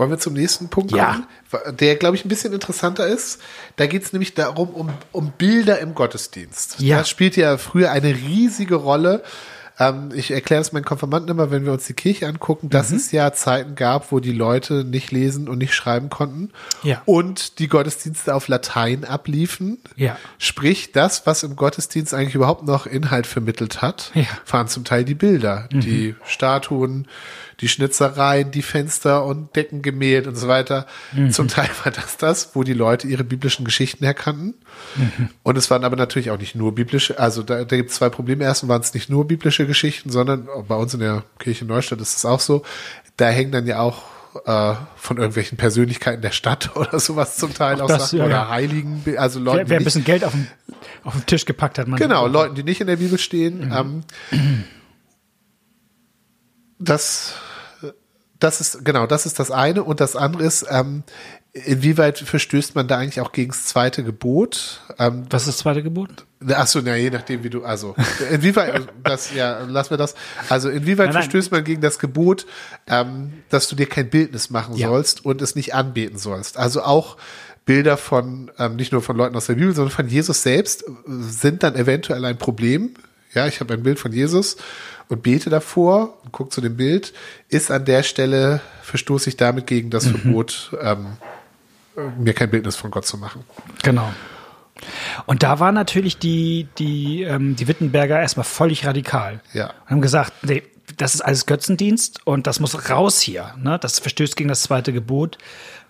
Wollen 0.00 0.12
wir 0.12 0.18
zum 0.18 0.32
nächsten 0.32 0.70
Punkt 0.70 0.92
kommen? 0.92 1.26
Ja. 1.52 1.72
Der, 1.72 1.94
glaube 1.96 2.16
ich, 2.16 2.24
ein 2.24 2.30
bisschen 2.30 2.54
interessanter 2.54 3.06
ist. 3.06 3.38
Da 3.76 3.86
geht 3.86 4.02
es 4.02 4.14
nämlich 4.14 4.32
darum, 4.32 4.70
um, 4.70 4.88
um 5.12 5.30
Bilder 5.36 5.78
im 5.78 5.94
Gottesdienst. 5.94 6.80
Ja. 6.80 6.96
Das 7.00 7.10
spielt 7.10 7.36
ja 7.36 7.58
früher 7.58 7.90
eine 7.90 8.14
riesige 8.14 8.76
Rolle. 8.76 9.22
Ähm, 9.78 10.08
ich 10.14 10.30
erkläre 10.30 10.62
es 10.62 10.72
meinen 10.72 10.86
Konfirmanden 10.86 11.30
immer, 11.30 11.50
wenn 11.50 11.66
wir 11.66 11.72
uns 11.72 11.84
die 11.84 11.92
Kirche 11.92 12.26
angucken, 12.26 12.70
dass 12.70 12.88
mhm. 12.88 12.96
es 12.96 13.12
ja 13.12 13.30
Zeiten 13.34 13.74
gab, 13.74 14.10
wo 14.10 14.20
die 14.20 14.32
Leute 14.32 14.84
nicht 14.84 15.10
lesen 15.10 15.50
und 15.50 15.58
nicht 15.58 15.74
schreiben 15.74 16.08
konnten. 16.08 16.50
Ja. 16.82 17.02
Und 17.04 17.58
die 17.58 17.68
Gottesdienste 17.68 18.34
auf 18.34 18.48
Latein 18.48 19.04
abliefen. 19.04 19.82
Ja. 19.96 20.16
Sprich, 20.38 20.92
das, 20.92 21.26
was 21.26 21.42
im 21.42 21.56
Gottesdienst 21.56 22.14
eigentlich 22.14 22.34
überhaupt 22.34 22.66
noch 22.66 22.86
Inhalt 22.86 23.26
vermittelt 23.26 23.82
hat, 23.82 24.12
ja. 24.14 24.24
waren 24.48 24.68
zum 24.68 24.84
Teil 24.84 25.04
die 25.04 25.14
Bilder, 25.14 25.68
mhm. 25.70 25.80
die 25.80 26.14
Statuen, 26.24 27.06
die 27.60 27.68
Schnitzereien, 27.68 28.50
die 28.50 28.62
Fenster 28.62 29.24
und 29.24 29.54
Decken 29.54 29.82
gemäht 29.82 30.26
und 30.26 30.36
so 30.36 30.48
weiter. 30.48 30.86
Mhm. 31.12 31.30
Zum 31.30 31.48
Teil 31.48 31.68
war 31.84 31.92
das 31.92 32.16
das, 32.16 32.54
wo 32.54 32.62
die 32.62 32.72
Leute 32.72 33.06
ihre 33.06 33.24
biblischen 33.24 33.64
Geschichten 33.64 34.04
erkannten. 34.04 34.54
Mhm. 34.96 35.28
Und 35.42 35.58
es 35.58 35.70
waren 35.70 35.84
aber 35.84 35.96
natürlich 35.96 36.30
auch 36.30 36.38
nicht 36.38 36.54
nur 36.54 36.74
biblische, 36.74 37.18
also 37.18 37.42
da, 37.42 37.64
da 37.64 37.76
gibt 37.76 37.90
es 37.90 37.96
zwei 37.96 38.08
Probleme. 38.08 38.44
Erstens 38.44 38.68
waren 38.68 38.80
es 38.80 38.94
nicht 38.94 39.10
nur 39.10 39.26
biblische 39.26 39.66
Geschichten, 39.66 40.10
sondern 40.10 40.48
bei 40.68 40.76
uns 40.76 40.94
in 40.94 41.00
der 41.00 41.24
Kirche 41.38 41.64
Neustadt 41.64 42.00
ist 42.00 42.16
es 42.16 42.24
auch 42.24 42.40
so. 42.40 42.62
Da 43.16 43.28
hängen 43.28 43.52
dann 43.52 43.66
ja 43.66 43.80
auch 43.80 44.02
äh, 44.46 44.74
von 44.96 45.16
irgendwelchen 45.16 45.58
Persönlichkeiten 45.58 46.22
der 46.22 46.30
Stadt 46.30 46.70
oder 46.76 46.98
sowas 46.98 47.36
zum 47.36 47.52
Teil 47.52 47.80
auch, 47.80 47.88
das, 47.88 48.10
Sachen, 48.10 48.20
ja, 48.20 48.26
oder. 48.26 48.48
Heiligen, 48.48 49.02
also 49.16 49.40
Leuten. 49.40 49.58
Wer, 49.58 49.70
wer 49.70 49.78
ein 49.78 49.84
bisschen 49.84 50.04
Geld 50.04 50.24
auf 50.24 50.32
den, 50.32 50.46
auf 51.04 51.14
den 51.14 51.26
Tisch 51.26 51.44
gepackt 51.44 51.78
hat, 51.78 51.88
man. 51.88 51.98
Genau, 51.98 52.26
Leuten, 52.26 52.54
die 52.54 52.62
nicht 52.62 52.80
in 52.80 52.86
der 52.86 52.96
Bibel 52.96 53.18
stehen. 53.18 53.68
Mhm. 53.68 54.04
Ähm, 54.30 54.64
das 56.78 57.34
das 58.40 58.60
ist, 58.60 58.84
genau, 58.84 59.06
das 59.06 59.26
ist 59.26 59.38
das 59.38 59.50
eine. 59.50 59.84
Und 59.84 60.00
das 60.00 60.16
andere 60.16 60.44
ist, 60.44 60.66
ähm, 60.68 61.04
inwieweit 61.52 62.18
verstößt 62.18 62.74
man 62.74 62.88
da 62.88 62.98
eigentlich 62.98 63.20
auch 63.20 63.32
gegen 63.32 63.50
das 63.50 63.66
zweite 63.66 64.02
Gebot? 64.04 64.80
Ähm, 64.98 65.24
Was 65.30 65.42
ist 65.42 65.48
das 65.48 65.56
zweite 65.58 65.82
Gebot? 65.82 66.26
Ach 66.48 66.66
so, 66.66 66.80
na, 66.82 66.96
je 66.96 67.10
nachdem, 67.10 67.44
wie 67.44 67.50
du, 67.50 67.64
also, 67.64 67.94
inwieweit, 68.30 68.88
das, 69.04 69.34
ja, 69.34 69.60
lass 69.68 69.90
mir 69.90 69.96
das. 69.96 70.14
Also, 70.48 70.70
inwieweit 70.70 71.06
nein, 71.06 71.14
nein. 71.14 71.22
verstößt 71.22 71.52
man 71.52 71.64
gegen 71.64 71.80
das 71.80 71.98
Gebot, 71.98 72.46
ähm, 72.86 73.32
dass 73.50 73.68
du 73.68 73.76
dir 73.76 73.86
kein 73.86 74.08
Bildnis 74.08 74.50
machen 74.50 74.74
ja. 74.76 74.88
sollst 74.88 75.24
und 75.24 75.42
es 75.42 75.54
nicht 75.54 75.74
anbeten 75.74 76.18
sollst? 76.18 76.56
Also 76.56 76.82
auch, 76.82 77.16
Bilder 77.66 77.96
von, 77.96 78.50
ähm, 78.58 78.76
nicht 78.76 78.90
nur 78.90 79.02
von 79.02 79.16
Leuten 79.16 79.36
aus 79.36 79.46
der 79.46 79.54
Bibel, 79.54 79.74
sondern 79.74 79.92
von 79.92 80.08
Jesus 80.08 80.42
selbst 80.42 80.84
sind 81.06 81.62
dann 81.62 81.76
eventuell 81.76 82.24
ein 82.24 82.38
Problem. 82.38 82.94
Ja, 83.32 83.46
ich 83.46 83.60
habe 83.60 83.74
ein 83.74 83.82
Bild 83.82 83.98
von 83.98 84.12
Jesus 84.12 84.56
und 85.08 85.22
bete 85.22 85.50
davor 85.50 86.18
und 86.24 86.32
gucke 86.32 86.50
zu 86.50 86.60
dem 86.60 86.76
Bild, 86.76 87.12
ist 87.48 87.70
an 87.70 87.84
der 87.84 88.02
Stelle, 88.02 88.60
verstoße 88.82 89.30
ich 89.30 89.36
damit 89.36 89.66
gegen 89.66 89.90
das 89.90 90.06
mhm. 90.06 90.16
Verbot, 90.16 90.76
ähm, 90.80 91.06
mir 92.18 92.34
kein 92.34 92.50
Bildnis 92.50 92.76
von 92.76 92.90
Gott 92.90 93.06
zu 93.06 93.18
machen. 93.18 93.44
Genau. 93.82 94.12
Und 95.26 95.42
da 95.42 95.60
war 95.60 95.72
natürlich 95.72 96.18
die, 96.18 96.68
die, 96.78 97.22
ähm, 97.22 97.54
die 97.56 97.68
Wittenberger 97.68 98.18
erstmal 98.18 98.44
völlig 98.44 98.86
radikal. 98.86 99.40
Ja. 99.52 99.66
Und 99.84 99.90
haben 99.90 100.00
gesagt, 100.00 100.32
nee, 100.42 100.62
das 100.96 101.14
ist 101.14 101.20
alles 101.20 101.46
Götzendienst 101.46 102.26
und 102.26 102.46
das 102.46 102.60
muss 102.60 102.90
raus 102.90 103.20
hier. 103.20 103.54
Ne? 103.62 103.78
Das 103.80 103.98
verstößt 103.98 104.36
gegen 104.36 104.48
das 104.48 104.62
zweite 104.62 104.92
Gebot. 104.92 105.38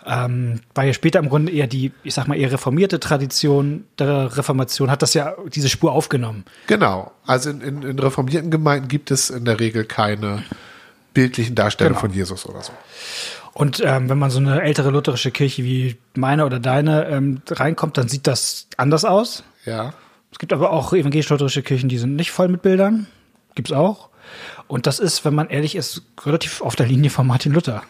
Ähm, 0.07 0.61
war 0.75 0.85
ja 0.85 0.95
später 0.95 1.19
im 1.19 1.28
Grunde 1.28 1.52
eher 1.52 1.66
die, 1.66 1.92
ich 2.02 2.14
sag 2.14 2.26
mal, 2.26 2.37
eher 2.37 2.50
reformierte 2.50 3.00
Tradition 3.00 3.85
der 3.99 4.37
Reformation, 4.37 4.90
hat 4.90 5.02
das 5.02 5.12
ja 5.12 5.35
diese 5.52 5.69
Spur 5.69 5.92
aufgenommen. 5.92 6.45
Genau. 6.66 7.12
Also 7.26 7.50
in, 7.50 7.61
in, 7.61 7.83
in 7.83 7.99
reformierten 7.99 8.50
Gemeinden 8.50 8.88
gibt 8.88 9.11
es 9.11 9.28
in 9.28 9.45
der 9.45 9.61
Regel 9.61 9.85
keine 9.85 10.42
bildlichen 11.12 11.54
Darstellungen 11.54 11.97
genau. 11.97 12.07
von 12.09 12.16
Jesus 12.16 12.47
oder 12.47 12.62
so. 12.62 12.73
Und 13.52 13.83
ähm, 13.85 14.09
wenn 14.09 14.19
man 14.19 14.30
so 14.30 14.38
eine 14.38 14.62
ältere 14.62 14.90
lutherische 14.90 15.30
Kirche 15.30 15.64
wie 15.64 15.97
meine 16.14 16.47
oder 16.47 16.61
deine 16.61 17.07
ähm, 17.09 17.42
reinkommt, 17.50 17.99
dann 17.99 18.09
sieht 18.09 18.26
das 18.26 18.69
anders 18.76 19.04
aus. 19.04 19.45
Ja. 19.66 19.92
Es 20.33 20.38
gibt 20.38 20.52
aber 20.52 20.71
auch 20.71 20.92
evangelisch-lutherische 20.92 21.62
Kirchen, 21.62 21.88
die 21.88 21.99
sind 21.99 22.14
nicht 22.14 22.30
voll 22.30 22.49
mit 22.49 22.62
Bildern. 22.62 23.07
Gibt's 23.54 23.73
auch. 23.73 24.09
Und 24.66 24.87
das 24.87 24.99
ist, 24.99 25.25
wenn 25.25 25.34
man 25.34 25.49
ehrlich 25.49 25.75
ist, 25.75 26.02
relativ 26.25 26.60
auf 26.60 26.76
der 26.76 26.87
Linie 26.87 27.10
von 27.10 27.26
Martin 27.26 27.52
Luther. 27.52 27.82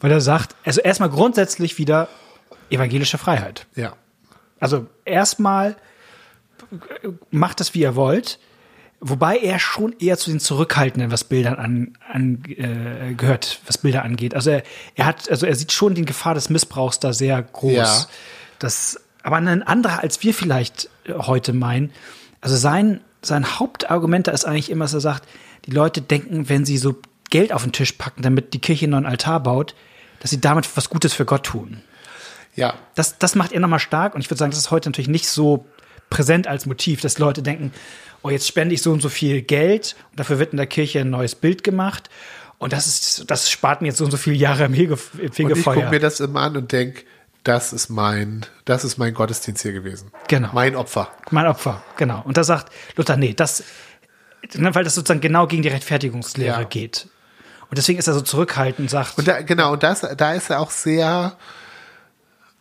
Weil 0.00 0.10
er 0.10 0.20
sagt, 0.20 0.56
also 0.64 0.80
erstmal 0.80 1.10
grundsätzlich 1.10 1.78
wieder 1.78 2.08
evangelische 2.70 3.18
Freiheit. 3.18 3.66
Ja. 3.74 3.94
Also 4.60 4.86
erstmal 5.04 5.76
macht 7.30 7.60
es, 7.60 7.74
wie 7.74 7.80
ihr 7.80 7.96
wollt. 7.96 8.38
Wobei 9.04 9.38
er 9.38 9.58
schon 9.58 9.96
eher 9.98 10.16
zu 10.16 10.30
den 10.30 10.38
Zurückhaltenden, 10.38 11.10
was 11.10 11.24
Bildern 11.24 11.56
an, 11.56 11.98
an 12.08 12.44
äh, 12.46 13.14
gehört, 13.14 13.60
was 13.66 13.78
Bilder 13.78 14.04
angeht. 14.04 14.32
Also 14.36 14.50
er, 14.50 14.62
er 14.94 15.06
hat, 15.06 15.28
also 15.28 15.44
er 15.44 15.56
sieht 15.56 15.72
schon 15.72 15.96
die 15.96 16.04
Gefahr 16.04 16.34
des 16.34 16.50
Missbrauchs 16.50 17.00
da 17.00 17.12
sehr 17.12 17.42
groß. 17.42 17.74
Ja. 17.74 18.06
Das, 18.60 19.00
aber 19.24 19.36
ein 19.36 19.64
anderer, 19.64 20.00
als 20.00 20.22
wir 20.22 20.32
vielleicht 20.32 20.88
heute 21.08 21.52
meinen. 21.52 21.90
Also 22.40 22.56
sein, 22.56 23.00
sein 23.22 23.58
Hauptargument 23.58 24.28
da 24.28 24.32
ist 24.32 24.44
eigentlich 24.44 24.70
immer, 24.70 24.84
dass 24.84 24.94
er 24.94 25.00
sagt, 25.00 25.28
die 25.66 25.70
Leute 25.70 26.00
denken, 26.00 26.48
wenn 26.48 26.64
sie 26.64 26.78
so 26.78 27.00
Geld 27.30 27.52
auf 27.52 27.62
den 27.62 27.72
Tisch 27.72 27.92
packen, 27.92 28.22
damit 28.22 28.54
die 28.54 28.60
Kirche 28.60 28.84
einen 28.84 28.92
neuen 28.92 29.06
Altar 29.06 29.42
baut, 29.42 29.74
dass 30.20 30.30
sie 30.30 30.40
damit 30.40 30.68
was 30.76 30.90
Gutes 30.90 31.14
für 31.14 31.24
Gott 31.24 31.44
tun. 31.44 31.82
Ja. 32.54 32.74
Das, 32.94 33.18
das 33.18 33.34
macht 33.34 33.52
er 33.52 33.60
nochmal 33.60 33.78
stark 33.78 34.14
und 34.14 34.20
ich 34.20 34.28
würde 34.28 34.38
sagen, 34.38 34.50
das 34.50 34.58
ist 34.60 34.70
heute 34.70 34.90
natürlich 34.90 35.08
nicht 35.08 35.26
so 35.26 35.66
präsent 36.10 36.46
als 36.46 36.66
Motiv, 36.66 37.00
dass 37.00 37.18
Leute 37.18 37.42
denken, 37.42 37.72
oh, 38.22 38.30
jetzt 38.30 38.46
spende 38.46 38.74
ich 38.74 38.82
so 38.82 38.92
und 38.92 39.00
so 39.00 39.08
viel 39.08 39.40
Geld 39.42 39.96
und 40.10 40.20
dafür 40.20 40.38
wird 40.38 40.52
in 40.52 40.58
der 40.58 40.66
Kirche 40.66 41.00
ein 41.00 41.10
neues 41.10 41.34
Bild 41.34 41.64
gemacht 41.64 42.10
und 42.58 42.72
das 42.72 42.86
ist, 42.86 43.28
das 43.28 43.50
spart 43.50 43.82
mir 43.82 43.88
jetzt 43.88 43.98
so 43.98 44.04
und 44.04 44.12
so 44.12 44.16
viele 44.16 44.36
Jahre 44.36 44.64
im 44.64 44.74
Hege, 44.74 44.96
im 45.14 45.20
Und 45.20 45.30
ich 45.30 45.34
Fegefeuer. 45.34 45.74
gucke 45.74 45.90
mir 45.90 45.98
das 45.98 46.20
immer 46.20 46.42
an 46.42 46.56
und 46.56 46.70
denke, 46.70 47.02
das 47.42 47.72
ist 47.72 47.88
mein, 47.88 48.46
das 48.66 48.84
ist 48.84 48.98
mein 48.98 49.14
Gottesdienst 49.14 49.62
hier 49.62 49.72
gewesen. 49.72 50.12
Genau. 50.28 50.50
Mein 50.52 50.76
Opfer. 50.76 51.10
Mein 51.30 51.46
Opfer, 51.48 51.82
genau. 51.96 52.22
Und 52.24 52.36
da 52.36 52.44
sagt 52.44 52.72
Luther, 52.94 53.16
nee, 53.16 53.34
das, 53.34 53.64
weil 54.54 54.84
das 54.84 54.94
sozusagen 54.94 55.20
genau 55.20 55.46
gegen 55.46 55.62
die 55.62 55.68
Rechtfertigungslehre 55.68 56.60
Ja. 56.62 56.64
geht. 56.64 57.08
Und 57.70 57.78
deswegen 57.78 57.98
ist 57.98 58.06
er 58.06 58.14
so 58.14 58.20
zurückhaltend 58.20 58.80
und 58.80 58.88
sagt, 58.90 59.16
Und 59.18 59.26
da, 59.28 59.40
genau, 59.40 59.72
und 59.72 59.82
das, 59.82 60.00
da 60.16 60.34
ist 60.34 60.50
er 60.50 60.60
auch 60.60 60.70
sehr, 60.70 61.36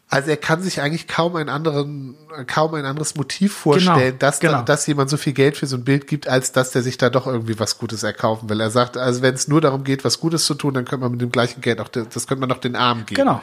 also 0.09 0.29
er 0.29 0.37
kann 0.37 0.61
sich 0.61 0.79
eigentlich 0.81 1.07
kaum 1.07 1.35
einen 1.35 1.49
anderen, 1.49 2.15
kaum 2.47 2.73
ein 2.75 2.85
anderes 2.85 3.15
Motiv 3.15 3.53
vorstellen, 3.53 3.97
Genau, 3.97 4.17
dass, 4.19 4.39
da, 4.39 4.47
genau. 4.51 4.61
dass 4.63 4.87
jemand 4.87 5.09
so 5.09 5.17
viel 5.17 5.33
Geld 5.33 5.57
für 5.57 5.67
so 5.67 5.75
ein 5.77 5.83
Bild 5.83 6.07
gibt, 6.07 6.27
als 6.29 6.53
dass 6.53 6.71
der 6.71 6.81
sich 6.81 6.97
da 6.97 7.09
doch 7.09 7.27
irgendwie 7.27 7.59
was 7.59 7.77
Gutes 7.77 8.03
erkaufen 8.03 8.49
will. 8.49 8.61
Er 8.61 8.71
sagt, 8.71 8.95
also 8.95 9.21
wenn 9.21 9.33
es 9.33 9.47
nur 9.49 9.59
darum 9.59 9.83
geht, 9.83 10.05
was 10.05 10.19
Gutes 10.19 10.45
zu 10.45 10.53
tun, 10.53 10.73
dann 10.73 10.85
könnte 10.85 11.03
man 11.03 11.11
mit 11.11 11.21
dem 11.21 11.31
gleichen 11.31 11.59
Geld 11.61 11.81
auch, 11.81 11.89
das 11.89 12.27
könnte 12.27 12.39
man 12.39 12.49
doch 12.49 12.59
den 12.59 12.75
Armen 12.77 13.05
geben. 13.05 13.21
Genau. 13.21 13.41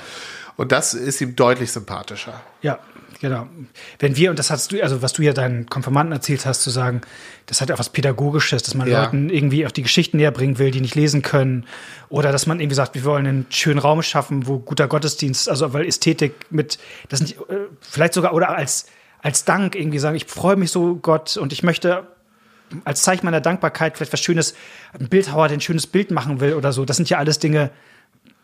Und 0.56 0.72
das 0.72 0.94
ist 0.94 1.20
ihm 1.20 1.36
deutlich 1.36 1.70
sympathischer. 1.70 2.40
Ja, 2.62 2.78
genau. 3.20 3.46
Wenn 3.98 4.16
wir, 4.16 4.30
und 4.30 4.38
das 4.38 4.50
hast 4.50 4.72
du, 4.72 4.82
also 4.82 5.02
was 5.02 5.12
du 5.12 5.22
ja 5.22 5.32
deinen 5.32 5.66
Konfirmanden 5.66 6.12
erzählt 6.12 6.46
hast, 6.46 6.62
zu 6.62 6.70
sagen, 6.70 7.00
das 7.46 7.60
hat 7.60 7.68
ja 7.68 7.74
auch 7.74 7.78
was 7.78 7.90
Pädagogisches, 7.90 8.62
dass 8.62 8.74
man 8.74 8.88
Ja. 8.88 9.04
Leuten 9.04 9.30
irgendwie 9.30 9.66
auch 9.66 9.70
die 9.70 9.82
Geschichten 9.82 10.18
näher 10.18 10.30
bringen 10.30 10.58
will, 10.58 10.70
die 10.70 10.80
nicht 10.80 10.94
lesen 10.94 11.22
können. 11.22 11.66
Oder 12.08 12.32
dass 12.32 12.46
man 12.46 12.60
irgendwie 12.60 12.76
sagt, 12.76 12.94
wir 12.94 13.04
wollen 13.04 13.26
einen 13.26 13.46
schönen 13.50 13.78
Raum 13.78 14.02
schaffen, 14.02 14.46
wo 14.46 14.58
guter 14.58 14.88
Gottesdienst, 14.88 15.48
also 15.48 15.72
weil 15.72 15.86
Ästhetik 15.86 16.34
mit, 16.50 16.78
das 17.08 17.20
sind 17.20 17.32
äh, 17.32 17.66
vielleicht 17.80 18.14
sogar, 18.14 18.34
oder 18.34 18.50
als, 18.50 18.86
als 19.22 19.44
Dank 19.44 19.74
irgendwie 19.74 19.98
sagen, 19.98 20.16
ich 20.16 20.26
freue 20.26 20.56
mich 20.56 20.70
so, 20.70 20.96
Gott, 20.96 21.36
und 21.36 21.52
ich 21.52 21.62
möchte 21.62 22.06
als 22.84 23.02
Zeichen 23.02 23.24
meiner 23.24 23.40
Dankbarkeit 23.40 23.96
vielleicht 23.96 24.12
was 24.12 24.20
Schönes, 24.20 24.54
ein 24.98 25.08
Bildhauer, 25.08 25.48
der 25.48 25.56
ein 25.56 25.60
schönes 25.60 25.86
Bild 25.86 26.10
machen 26.10 26.40
will 26.40 26.54
oder 26.54 26.72
so. 26.72 26.84
Das 26.84 26.96
sind 26.96 27.08
ja 27.08 27.18
alles 27.18 27.38
Dinge, 27.38 27.70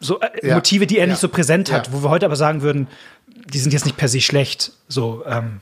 so 0.01 0.21
äh, 0.21 0.47
Ja. 0.47 0.55
Motive, 0.57 0.87
die 0.87 0.99
er 0.99 1.07
Ja. 1.07 1.13
nicht 1.13 1.21
so 1.21 1.29
präsent 1.29 1.73
hat, 1.73 1.93
wo 1.93 2.03
wir 2.03 2.11
heute 2.11 2.27
aber 2.27 2.37
sagen 2.37 2.63
würden, 2.63 2.89
die 3.53 3.59
sind 3.59 3.73
jetzt 3.73 3.85
nicht 3.85 3.97
per 3.97 4.09
se 4.09 4.21
schlecht. 4.21 4.73
So, 4.89 5.25
ähm, 5.27 5.61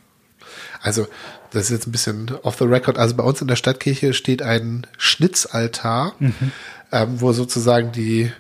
Also, 0.81 1.07
das 1.51 1.65
ist 1.65 1.71
jetzt 1.71 1.87
ein 1.87 1.93
bisschen 1.93 2.31
off 2.43 2.57
the 2.59 2.65
record. 2.65 2.99
Also 2.99 3.15
bei 3.15 3.23
uns 3.25 3.41
in 3.41 3.47
der 3.49 3.57
Stadtkirche 3.57 4.15
steht 4.15 4.43
ein 4.43 4.87
Schnitzaltar, 4.99 6.15
ähm, 6.91 7.21
wo 7.21 7.33
sozusagen 7.33 7.93
die, 7.93 8.33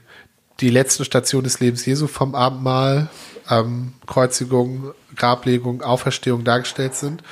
die 0.61 0.71
letzte 0.71 1.05
Station 1.05 1.45
des 1.45 1.61
Lebens 1.61 1.85
Jesu 1.87 2.07
vom 2.07 2.35
Abendmahl, 2.35 3.09
ähm, 3.51 3.93
Kreuzigung, 4.07 4.93
Grablegung, 5.17 5.83
Auferstehung 5.83 6.45
dargestellt 6.45 6.95
sind. 6.95 7.23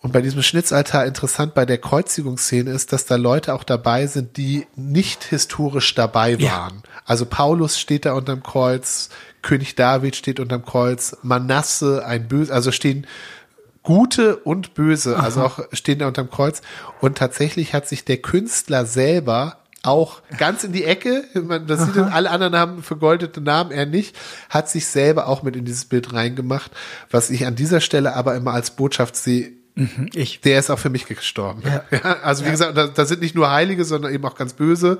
Und 0.00 0.12
bei 0.12 0.20
diesem 0.20 0.42
Schnitzaltar 0.42 1.06
interessant 1.06 1.54
bei 1.54 1.64
der 1.64 1.78
Kreuzigungsszene 1.78 2.70
ist, 2.72 2.92
dass 2.92 3.04
da 3.04 3.14
Leute 3.16 3.54
auch 3.54 3.62
dabei 3.62 4.06
sind, 4.08 4.36
die 4.36 4.66
nicht 4.74 5.22
historisch 5.24 5.94
dabei 5.94 6.32
Ja. 6.34 6.68
Also 7.04 7.26
Paulus 7.26 7.78
steht 7.78 8.04
da 8.04 8.12
unterm 8.14 8.42
Kreuz, 8.42 9.08
König 9.42 9.74
David 9.74 10.16
steht 10.16 10.40
unterm 10.40 10.64
Kreuz, 10.64 11.16
Manasse, 11.22 12.04
ein 12.06 12.28
Böse, 12.28 12.52
also 12.52 12.72
stehen 12.72 13.06
Gute 13.82 14.36
und 14.36 14.74
Böse, 14.74 15.18
also 15.18 15.42
auch 15.42 15.58
stehen 15.72 15.98
da 15.98 16.06
unterm 16.06 16.30
Kreuz. 16.30 16.62
Und 17.00 17.18
tatsächlich 17.18 17.74
hat 17.74 17.88
sich 17.88 18.04
der 18.04 18.18
Künstler 18.18 18.86
selber 18.86 19.58
auch 19.82 20.22
ganz 20.38 20.62
in 20.62 20.72
die 20.72 20.84
Ecke, 20.84 21.24
man, 21.34 21.66
das 21.66 21.84
sieht 21.84 21.96
man, 21.96 22.12
alle 22.12 22.30
anderen 22.30 22.56
haben 22.56 22.82
vergoldete 22.84 23.40
Namen, 23.40 23.72
er 23.72 23.84
nicht, 23.84 24.16
hat 24.48 24.70
sich 24.70 24.86
selber 24.86 25.26
auch 25.26 25.42
mit 25.42 25.56
in 25.56 25.64
dieses 25.64 25.86
Bild 25.86 26.12
reingemacht, 26.12 26.70
was 27.10 27.30
ich 27.30 27.46
an 27.46 27.56
dieser 27.56 27.80
Stelle 27.80 28.14
aber 28.14 28.36
immer 28.36 28.52
als 28.52 28.70
Botschaft 28.70 29.16
sehe, 29.16 29.50
ich. 30.14 30.40
der 30.40 30.58
ist 30.58 30.70
auch 30.70 30.78
für 30.78 30.90
mich 30.90 31.06
gestorben. 31.06 31.62
Ja. 31.64 31.84
Ja. 31.90 32.18
also 32.22 32.44
wie 32.44 32.50
gesagt, 32.50 32.76
da, 32.76 32.88
da 32.88 33.04
sind 33.04 33.20
nicht 33.22 33.34
nur 33.34 33.50
Heilige, 33.50 33.84
sondern 33.84 34.12
eben 34.12 34.24
auch 34.24 34.34
ganz 34.34 34.52
böse, 34.52 34.98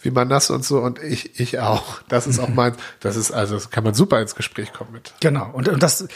wie 0.00 0.10
Manasse 0.10 0.52
und 0.52 0.64
so 0.64 0.78
und 0.80 1.02
ich, 1.02 1.40
ich 1.40 1.58
auch. 1.58 2.00
Das 2.08 2.26
ist 2.26 2.38
auch 2.38 2.48
mein, 2.48 2.74
das 3.00 3.16
ist 3.16 3.32
also, 3.32 3.54
das 3.54 3.70
kann 3.70 3.84
man 3.84 3.94
super 3.94 4.20
ins 4.20 4.34
Gespräch 4.34 4.72
kommen 4.72 4.92
mit. 4.92 5.12
Genau. 5.20 5.50
Und, 5.52 5.68
und 5.68 5.82
das, 5.82 6.06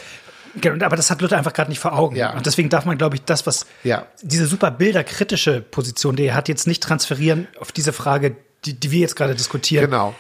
genau, 0.61 0.85
aber 0.87 0.97
das 0.97 1.11
hat 1.11 1.21
Luther 1.21 1.37
einfach 1.37 1.53
gerade 1.53 1.71
nicht 1.71 1.81
vor 1.81 1.93
Augen. 1.99 2.17
Ja. 2.17 2.35
Und 2.35 2.47
deswegen 2.47 2.69
darf 2.69 2.85
man, 2.85 2.97
glaube 2.97 3.17
ich, 3.17 3.23
das, 3.25 3.47
was 3.47 3.67
Ja. 3.83 4.07
diese 4.23 4.47
super 4.47 4.71
bilderkritische 4.71 5.61
Position, 5.61 6.17
die 6.17 6.27
er 6.27 6.35
hat, 6.35 6.49
jetzt 6.49 6.67
nicht 6.67 6.83
transferieren 6.83 7.49
auf 7.61 7.73
diese 7.73 7.93
Frage, 7.93 8.37
die, 8.65 8.75
die 8.75 8.91
wir 8.91 9.01
jetzt 9.01 9.17
gerade 9.17 9.35
diskutieren. 9.35 9.87
Genau. 9.87 10.15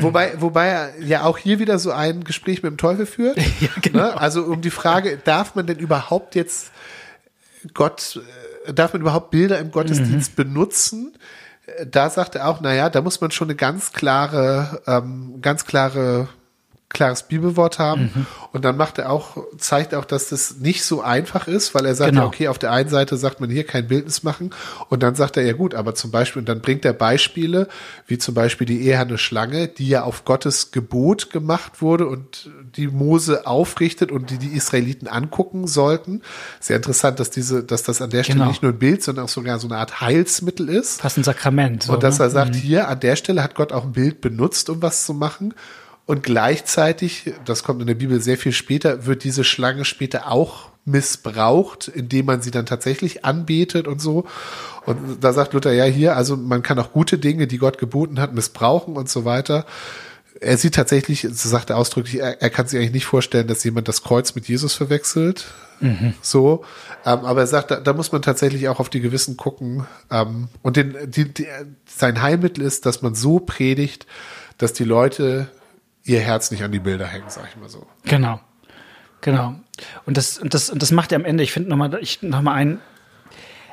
Wobei, 0.00 0.34
wobei 0.40 0.66
er 0.68 1.00
ja 1.02 1.22
auch 1.24 1.38
hier 1.38 1.58
wieder 1.58 1.78
so 1.78 1.90
ein 1.92 2.24
Gespräch 2.24 2.62
mit 2.62 2.70
dem 2.72 2.76
Teufel 2.78 3.06
führt. 3.06 3.36
Ja, 3.60 3.68
genau. 3.80 3.98
Ne? 3.98 4.20
Also 4.20 4.42
um 4.44 4.60
die 4.60 4.70
Frage, 4.70 5.18
darf 5.24 5.54
man 5.54 5.66
denn 5.66 5.78
überhaupt 5.78 6.34
jetzt 6.34 6.70
Gott, 7.74 8.20
äh, 8.66 8.72
darf 8.72 8.92
man 8.92 9.02
überhaupt 9.02 9.30
Bilder 9.30 9.58
im 9.58 9.70
Gottesdienst 9.70 10.32
Mhm. 10.32 10.42
benutzen? 10.44 11.16
Äh, 11.66 11.86
Da 11.86 12.10
sagt 12.10 12.34
er 12.34 12.48
auch, 12.48 12.60
na 12.60 12.74
ja, 12.74 12.88
da 12.90 13.00
muss 13.02 13.20
man 13.20 13.30
schon 13.30 13.48
eine 13.48 13.56
ganz 13.56 13.92
klare, 13.92 14.82
ähm, 14.86 15.40
ganz 15.42 15.64
klare, 15.64 16.28
klares 16.90 17.24
Bibelwort 17.24 17.78
haben. 17.78 18.10
Mhm. 18.14 18.26
Und 18.52 18.64
dann 18.64 18.78
macht 18.78 18.96
er 18.98 19.10
auch, 19.10 19.36
zeigt 19.58 19.94
auch, 19.94 20.06
dass 20.06 20.30
das 20.30 20.56
nicht 20.56 20.82
so 20.84 21.02
einfach 21.02 21.46
ist, 21.46 21.74
weil 21.74 21.84
er 21.84 21.94
sagt, 21.94 22.12
Genau. 22.12 22.22
ja, 22.22 22.26
okay, 22.26 22.48
auf 22.48 22.58
der 22.58 22.72
einen 22.72 22.88
Seite 22.88 23.18
sagt 23.18 23.40
man 23.40 23.50
hier 23.50 23.64
kein 23.64 23.86
Bildnis 23.88 24.22
machen 24.22 24.54
und 24.88 25.02
dann 25.02 25.14
sagt 25.14 25.36
er, 25.36 25.44
ja 25.44 25.52
gut, 25.52 25.74
aber 25.74 25.94
zum 25.94 26.10
Beispiel, 26.10 26.40
und 26.40 26.48
dann 26.48 26.62
bringt 26.62 26.86
er 26.86 26.94
Beispiele, 26.94 27.68
wie 28.06 28.16
zum 28.16 28.34
Beispiel 28.34 28.66
die 28.66 28.86
eherne 28.86 29.18
Schlange, 29.18 29.68
die 29.68 29.86
ja 29.86 30.02
auf 30.04 30.24
Gottes 30.24 30.70
Gebot 30.70 31.30
gemacht 31.30 31.82
wurde 31.82 32.06
und 32.06 32.50
die 32.76 32.88
Mose 32.88 33.46
aufrichtet 33.46 34.10
und 34.10 34.30
die 34.30 34.38
die 34.38 34.56
Israeliten 34.56 35.08
angucken 35.08 35.66
sollten. 35.66 36.22
Sehr 36.58 36.76
interessant, 36.76 37.20
dass 37.20 37.28
diese, 37.28 37.64
dass 37.64 37.82
das 37.82 38.00
an 38.00 38.08
der 38.10 38.22
Stelle 38.24 38.38
Genau. 38.38 38.48
nicht 38.48 38.62
nur 38.62 38.72
ein 38.72 38.78
Bild, 38.78 39.02
sondern 39.02 39.26
auch 39.26 39.28
sogar 39.28 39.58
so 39.58 39.68
eine 39.68 39.76
Art 39.76 40.00
Heilsmittel 40.00 40.68
ist. 40.70 41.02
Fast 41.02 41.18
ein 41.18 41.24
Sakrament. 41.24 41.82
So, 41.82 41.92
Und 41.92 42.02
dass 42.02 42.18
ne? 42.18 42.24
er 42.24 42.30
sagt, 42.30 42.54
hier 42.56 42.88
an 42.88 42.98
der 43.00 43.16
Stelle 43.16 43.42
hat 43.42 43.54
Gott 43.54 43.72
auch 43.72 43.84
ein 43.84 43.92
Bild 43.92 44.20
benutzt, 44.22 44.70
um 44.70 44.80
was 44.80 45.04
zu 45.04 45.12
machen. 45.12 45.52
Und 46.08 46.22
gleichzeitig, 46.22 47.34
das 47.44 47.62
kommt 47.62 47.82
in 47.82 47.86
der 47.86 47.94
Bibel 47.94 48.18
sehr 48.22 48.38
viel 48.38 48.52
später, 48.52 49.04
wird 49.04 49.24
diese 49.24 49.44
Schlange 49.44 49.84
später 49.84 50.32
auch 50.32 50.70
missbraucht, 50.86 51.86
indem 51.86 52.24
man 52.24 52.40
sie 52.40 52.50
dann 52.50 52.64
tatsächlich 52.64 53.26
anbetet 53.26 53.86
und 53.86 54.00
so. 54.00 54.24
Und 54.86 55.22
da 55.22 55.34
sagt 55.34 55.52
Luther, 55.52 55.74
ja, 55.74 55.84
hier, 55.84 56.16
also 56.16 56.34
man 56.38 56.62
kann 56.62 56.78
auch 56.78 56.92
gute 56.92 57.18
Dinge, 57.18 57.46
die 57.46 57.58
Gott 57.58 57.76
geboten 57.76 58.20
hat, 58.20 58.32
missbrauchen 58.32 58.96
und 58.96 59.10
so 59.10 59.26
weiter. 59.26 59.66
Er 60.40 60.56
sieht 60.56 60.76
tatsächlich, 60.76 61.28
so 61.30 61.46
sagt 61.50 61.68
er 61.68 61.76
ausdrücklich, 61.76 62.22
er, 62.22 62.40
er 62.40 62.48
kann 62.48 62.66
sich 62.66 62.78
eigentlich 62.78 62.94
nicht 62.94 63.04
vorstellen, 63.04 63.46
dass 63.46 63.62
jemand 63.62 63.86
das 63.86 64.02
Kreuz 64.02 64.34
mit 64.34 64.48
Jesus 64.48 64.72
verwechselt. 64.72 65.44
So, 66.22 66.64
ähm, 67.04 67.26
aber 67.26 67.40
er 67.40 67.46
sagt, 67.46 67.70
da, 67.70 67.80
da 67.80 67.92
muss 67.92 68.12
man 68.12 68.22
tatsächlich 68.22 68.66
auch 68.70 68.80
auf 68.80 68.88
die 68.88 69.02
Gewissen 69.02 69.36
gucken. 69.36 69.86
Ähm, 70.10 70.48
und 70.62 70.78
den, 70.78 70.96
die, 71.04 71.34
die, 71.34 71.46
sein 71.86 72.22
Heilmittel 72.22 72.64
ist, 72.64 72.86
dass 72.86 73.02
man 73.02 73.14
so 73.14 73.40
predigt, 73.40 74.06
dass 74.56 74.72
die 74.72 74.84
Leute 74.84 75.50
ihr 76.08 76.20
Herz 76.20 76.50
nicht 76.50 76.62
an 76.62 76.72
die 76.72 76.78
Bilder 76.78 77.06
hängen, 77.06 77.28
sag 77.28 77.48
ich 77.50 77.56
mal 77.56 77.68
so. 77.68 77.86
Genau. 78.04 78.40
Genau. 79.20 79.54
Und 80.06 80.16
das, 80.16 80.38
und 80.38 80.54
das, 80.54 80.70
und 80.70 80.82
das 80.82 80.90
macht 80.90 81.12
er 81.12 81.16
am 81.16 81.24
Ende, 81.24 81.42
ich 81.42 81.52
finde 81.52 81.68
nochmal, 81.70 81.98
ich 82.00 82.22
noch 82.22 82.42
mal 82.42 82.54
ein, 82.54 82.80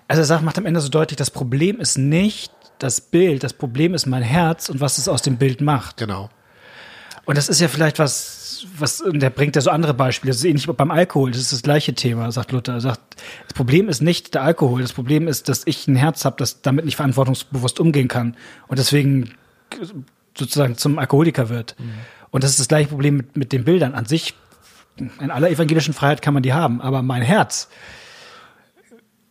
also 0.08 0.22
er 0.22 0.25
sagt, 0.25 0.44
macht 0.44 0.58
am 0.58 0.65
Ende 0.65 0.80
so 0.82 0.89
deutlich, 0.89 1.18
das 1.18 1.32
Problem 1.32 1.80
ist 1.80 1.98
nicht 1.98 2.51
das 2.80 3.01
Bild, 3.01 3.44
das 3.44 3.54
Problem 3.54 3.94
ist 3.94 4.06
mein 4.06 4.24
Herz 4.24 4.70
und 4.70 4.82
was 4.82 4.98
es 4.98 5.08
aus 5.08 5.22
dem 5.22 5.38
Bild 5.38 5.62
macht. 5.62 5.98
Genau. 5.98 6.30
Und 7.25 7.38
das 7.38 7.50
ist 7.50 7.60
ja 7.60 7.68
vielleicht 7.68 7.98
was, 7.98 8.68
was, 8.77 9.01
und 9.01 9.20
der 9.20 9.32
bringt 9.32 9.56
ja 9.56 9.62
so 9.62 9.72
andere 9.72 9.96
Beispiele. 9.96 10.30
Das 10.30 10.38
ist 10.38 10.46
ähnlich 10.46 10.68
beim 10.68 10.92
Alkohol. 10.92 11.32
Das 11.32 11.42
ist 11.42 11.54
das 11.54 11.63
gleiche 11.63 11.96
Thema, 11.96 12.32
sagt 12.32 12.51
Luther. 12.51 12.74
Er 12.74 12.82
sagt, 12.82 13.01
das 13.48 13.54
Problem 13.54 13.89
ist 13.89 14.01
nicht 14.01 14.36
der 14.36 14.44
Alkohol. 14.44 14.82
Das 14.82 14.94
Problem 14.94 15.27
ist, 15.27 15.50
dass 15.50 15.63
ich 15.65 15.88
ein 15.88 15.96
Herz 15.96 16.24
habe, 16.24 16.36
das 16.38 16.62
damit 16.62 16.86
nicht 16.86 16.98
verantwortungsbewusst 16.98 17.80
umgehen 17.80 18.08
kann 18.08 18.38
und 18.68 18.77
deswegen 18.77 19.32
sozusagen 20.38 20.77
zum 20.77 21.00
Alkoholiker 21.00 21.50
wird. 21.50 21.75
Und 22.36 22.44
das 22.44 22.51
ist 22.51 22.60
das 22.60 22.68
gleiche 22.68 22.89
Problem 22.89 23.15
mit, 23.15 23.38
mit 23.38 23.54
den 23.54 23.63
Bildern 23.63 23.94
an 23.94 24.06
sich. 24.08 24.36
In 24.98 25.32
aller 25.32 25.50
evangelischen 25.50 25.94
Freiheit 25.94 26.22
kann 26.22 26.34
man 26.34 26.44
die 26.44 26.51
haben, 26.51 26.82
aber 26.82 27.01
mein 27.01 27.22
Herz, 27.22 27.70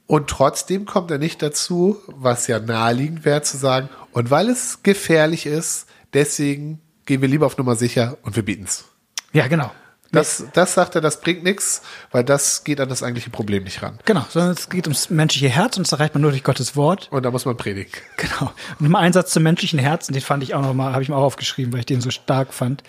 Und 0.07 0.31
trotzdem 0.31 0.87
kommt 0.87 1.11
er 1.11 1.19
nicht 1.19 1.43
dazu, 1.43 1.99
was 2.07 2.47
ja 2.47 2.61
naheliegend 2.61 3.27
wäre, 3.27 3.43
zu 3.43 3.59
sagen, 3.59 3.91
und 4.13 4.31
weil 4.31 4.49
es 4.49 4.83
gefährlich 4.83 5.45
ist, 5.45 5.87
deswegen 6.15 6.81
gehen 7.05 7.21
wir 7.21 7.29
lieber 7.29 7.45
auf 7.45 7.59
Nummer 7.59 7.77
sicher 7.77 8.17
und 8.23 8.37
wir 8.37 8.43
bieten 8.43 8.65
es. 8.65 8.87
Ja, 9.35 9.49
genau. 9.49 9.71
Das, 10.15 10.45
das 10.53 10.75
sagt 10.75 10.95
er, 10.95 11.01
das 11.01 11.21
bringt 11.21 11.45
nichts, 11.45 11.83
weil 12.11 12.25
das 12.25 12.65
geht 12.65 12.81
an 12.81 12.89
das 12.89 13.03
eigentliche 13.03 13.31
Problem 13.31 13.65
nicht 13.65 13.83
ran. 13.83 13.99
Genau, 14.05 14.25
sondern 14.29 14.53
es 14.53 14.69
geht 14.69 14.87
ums 14.87 15.11
menschliche 15.11 15.49
Herz 15.49 15.77
und 15.77 15.87
das 15.87 15.93
erreicht 15.93 16.15
man 16.15 16.23
nur 16.23 16.31
durch 16.31 16.45
Gottes 16.45 16.77
Wort. 16.77 17.09
Und 17.11 17.25
da 17.25 17.31
muss 17.31 17.45
man 17.45 17.57
predigen. 17.57 17.93
Genau. 18.17 18.53
Und 18.79 18.87
im 18.87 18.95
Einsatz 18.97 19.33
zum 19.33 19.43
menschlichen 19.43 19.79
Herzen, 19.79 20.13
den 20.13 20.23
fand 20.23 20.43
ich 20.43 20.55
auch 20.55 20.63
noch 20.63 20.75
mal, 20.75 20.93
habe 20.93 21.03
ich 21.03 21.09
mir 21.09 21.17
auch 21.17 21.25
aufgeschrieben, 21.25 21.73
weil 21.73 21.81
ich 21.81 21.87
den 21.87 22.01
so 22.01 22.11
stark 22.11 22.55
fand. 22.55 22.83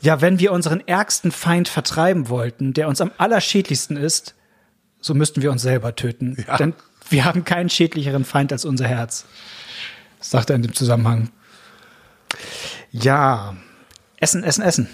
Ja, 0.00 0.20
wenn 0.20 0.38
wir 0.38 0.52
unseren 0.52 0.86
ärgsten 0.86 1.32
Feind 1.32 1.68
vertreiben 1.68 2.28
wollten, 2.28 2.74
der 2.74 2.88
uns 2.88 3.00
am 3.00 3.10
allerschädlichsten 3.16 3.96
ist, 3.96 4.34
so 5.00 5.14
müssten 5.14 5.42
wir 5.42 5.50
uns 5.50 5.62
selber 5.62 5.96
töten. 5.96 6.36
Ja. 6.46 6.56
Denn 6.56 6.74
wir 7.08 7.24
haben 7.24 7.44
keinen 7.44 7.68
schädlicheren 7.68 8.24
Feind 8.24 8.52
als 8.52 8.64
unser 8.64 8.86
Herz. 8.86 9.24
Das 10.18 10.30
sagt 10.30 10.50
er 10.50 10.56
in 10.56 10.62
dem 10.62 10.74
Zusammenhang. 10.74 11.30
Ja, 12.90 13.56
Essen, 14.18 14.44
Essen, 14.44 14.62
Essen. 14.62 14.88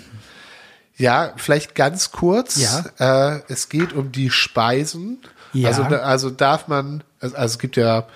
Ja, 1.00 1.32
vielleicht 1.36 1.74
ganz 1.74 2.12
kurz. 2.12 2.56
Ja. 2.98 3.34
Äh, 3.36 3.40
es 3.48 3.68
geht 3.68 3.92
um 3.92 4.12
die 4.12 4.30
Speisen. 4.30 5.18
Ja. 5.52 5.68
Also, 5.68 5.82
also 5.82 6.30
darf 6.30 6.68
man, 6.68 7.02
also, 7.20 7.36
also 7.36 7.54
es 7.54 7.58
gibt 7.58 7.76
ja, 7.76 8.06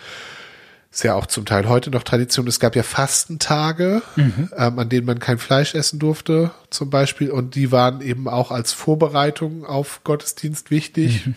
ist 0.93 1.03
ja 1.03 1.15
auch 1.15 1.27
zum 1.27 1.45
Teil 1.47 1.69
heute 1.69 1.91
noch 1.91 2.05
Tradition, 2.05 2.47
es 2.47 2.61
gab 2.61 2.77
ja 2.77 2.85
Fastentage, 2.85 4.03
Mhm. 4.17 4.51
ähm, 4.57 4.79
an 4.79 4.89
denen 4.89 5.07
man 5.07 5.19
kein 5.19 5.39
Fleisch 5.39 5.75
essen 5.75 5.99
durfte, 5.99 6.53
zum 6.71 6.91
Beispiel. 6.91 7.31
Und 7.31 7.55
die 7.57 7.73
waren 7.73 8.01
eben 8.01 8.29
auch 8.29 8.51
als 8.53 8.73
Vorbereitung 8.73 9.65
auf 9.65 10.03
Gottesdienst 10.05 10.71
wichtig. 10.71 11.27
Mhm. 11.27 11.35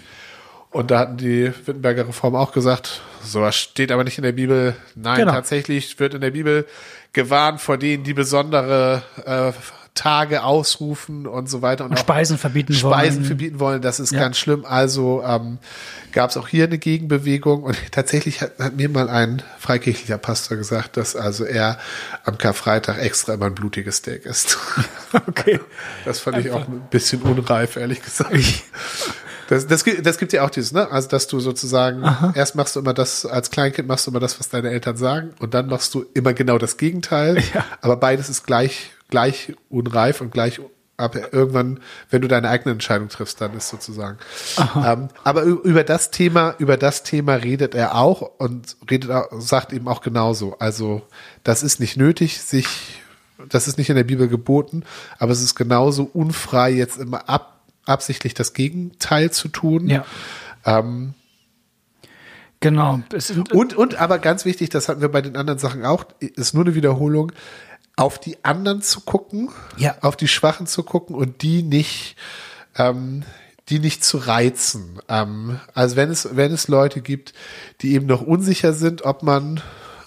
Und 0.69 0.91
da 0.91 0.99
hatten 0.99 1.17
die 1.17 1.47
Wittenberger 1.65 2.07
Reform 2.07 2.35
auch 2.35 2.51
gesagt, 2.51 3.01
sowas 3.23 3.55
steht 3.55 3.91
aber 3.91 4.03
nicht 4.03 4.17
in 4.17 4.23
der 4.23 4.33
Bibel. 4.33 4.75
Nein, 4.95 5.19
Genau. 5.21 5.31
tatsächlich 5.31 5.97
wird 5.99 6.13
in 6.13 6.21
der 6.21 6.31
Bibel 6.31 6.67
gewarnt 7.13 7.61
vor 7.61 7.77
denen, 7.77 8.03
die 8.03 8.13
besondere 8.13 9.01
äh, 9.25 9.53
Tage 9.97 10.43
ausrufen 10.43 11.25
und 11.27 11.49
so 11.49 11.61
weiter. 11.61 11.83
Und, 11.85 11.91
Und 11.91 11.99
Speisen 11.99 12.37
verbieten 12.37 12.73
Speisen 12.73 13.17
wollen. 13.19 13.25
verbieten 13.25 13.59
wollen. 13.59 13.81
Das 13.81 13.99
ist 13.99 14.11
Ja. 14.11 14.19
ganz 14.19 14.37
schlimm. 14.37 14.63
Also 14.65 15.23
ähm, 15.25 15.57
gab 16.13 16.29
es 16.29 16.37
auch 16.37 16.47
hier 16.47 16.65
eine 16.65 16.77
Gegenbewegung. 16.77 17.63
Und 17.63 17.75
tatsächlich 17.91 18.41
hat, 18.41 18.57
hat 18.59 18.75
mir 18.75 18.89
mal 18.89 19.09
ein 19.09 19.41
freikirchlicher 19.59 20.17
Pastor 20.17 20.55
gesagt, 20.57 20.97
dass 20.97 21.15
also 21.15 21.43
er 21.43 21.77
am 22.23 22.37
Karfreitag 22.37 22.99
extra 22.99 23.33
immer 23.33 23.47
ein 23.47 23.55
blutiges 23.55 23.97
Steak 23.97 24.25
isst. 24.25 24.57
Okay. 25.27 25.59
Das 26.03 26.19
fand 26.19 26.37
ich 26.39 26.51
auch 26.51 26.67
ein 26.67 26.81
bisschen 26.91 27.21
unreif, 27.21 27.77
ehrlich 27.77 28.01
gesagt. 28.01 28.33
Das, 29.47 29.65
das, 29.65 29.85
gibt- 29.85 30.05
das 30.05 30.17
gibt 30.17 30.33
ja 30.33 30.43
auch 30.43 30.49
dieses, 30.49 30.73
ne? 30.73 30.91
Also, 30.91 31.07
dass 31.07 31.27
du 31.27 31.39
sozusagen, 31.39 32.03
erst 32.35 32.55
machst 32.55 32.75
du 32.75 32.81
immer 32.81 32.93
das, 32.93 33.25
als 33.25 33.49
Kleinkind 33.49 33.87
machst 33.87 34.05
du 34.05 34.11
immer 34.11 34.19
das, 34.19 34.37
was 34.39 34.49
deine 34.49 34.69
Eltern 34.69 34.97
sagen, 34.97 35.29
und 35.39 35.53
dann 35.53 35.67
machst 35.67 35.93
du 35.93 36.05
immer 36.13 36.33
genau 36.33 36.57
das 36.57 36.75
Gegenteil. 36.75 37.41
Ja. 37.53 37.63
Aber 37.79 37.95
beides 37.95 38.27
ist 38.27 38.45
gleich, 38.45 38.91
gleich 39.09 39.53
unreif 39.69 40.21
und 40.21 40.31
gleich, 40.31 40.59
aber 40.97 41.33
irgendwann, 41.33 41.79
wenn 42.09 42.21
du 42.21 42.27
deine 42.27 42.49
eigene 42.49 42.73
Entscheidung 42.73 43.09
triffst, 43.09 43.39
dann 43.39 43.55
ist 43.55 43.69
sozusagen. 43.69 44.17
Ähm, 44.83 45.09
aber 45.23 45.43
über 45.43 45.83
das 45.83 46.11
Thema, 46.11 46.55
über 46.57 46.77
das 46.77 47.03
Thema 47.03 47.35
redet 47.35 47.75
er 47.75 47.95
auch 47.95 48.21
und 48.39 48.77
redet, 48.89 49.11
auch, 49.11 49.27
sagt 49.39 49.73
eben 49.73 49.87
auch 49.87 50.01
genauso. 50.01 50.57
Also, 50.59 51.03
das 51.43 51.63
ist 51.63 51.79
nicht 51.79 51.97
nötig, 51.97 52.41
sich 52.41 52.67
das 53.49 53.67
ist 53.67 53.77
nicht 53.77 53.89
in 53.89 53.95
der 53.95 54.03
Bibel 54.03 54.27
geboten, 54.27 54.83
aber 55.19 55.31
es 55.31 55.41
ist 55.41 55.55
genauso 55.55 56.09
unfrei, 56.11 56.71
jetzt 56.71 56.97
immer 56.97 57.29
ab, 57.29 57.61
absichtlich 57.85 58.33
das 58.33 58.53
Gegenteil 58.53 59.31
zu 59.31 59.47
tun. 59.47 59.87
Ja. 59.89 60.05
Ähm, 60.65 61.13
Genau. 62.59 63.01
Und, 63.53 63.75
und 63.75 64.01
aber 64.01 64.17
ganz 64.17 64.43
wichtig, 64.43 64.69
das 64.69 64.89
hatten 64.89 64.99
wir 64.99 65.09
bei 65.09 65.21
den 65.21 65.37
anderen 65.37 65.59
Sachen 65.59 65.85
auch, 65.85 66.05
ist 66.19 66.55
nur 66.55 66.65
eine 66.65 66.73
Wiederholung, 66.73 67.31
auf 67.97 68.19
die 68.19 68.37
anderen 68.45 68.81
zu 68.81 69.01
gucken, 69.01 69.49
Ja. 69.75 69.95
auf 70.01 70.15
die 70.15 70.27
Schwachen 70.29 70.67
zu 70.67 70.83
gucken 70.83 71.15
und 71.15 71.41
die 71.41 71.63
nicht, 71.63 72.15
ähm, 72.77 73.23
die 73.69 73.79
nicht 73.79 74.03
zu 74.05 74.17
reizen. 74.19 74.99
Ähm, 75.09 75.59
also 75.73 75.97
wenn 75.97 76.09
es, 76.09 76.29
wenn 76.37 76.53
es 76.53 76.69
Leute 76.69 77.01
gibt, 77.01 77.33
die 77.81 77.93
eben 77.95 78.05
noch 78.05 78.21
unsicher 78.21 78.71
sind, 78.71 79.01
ob 79.03 79.23
man 79.23 79.59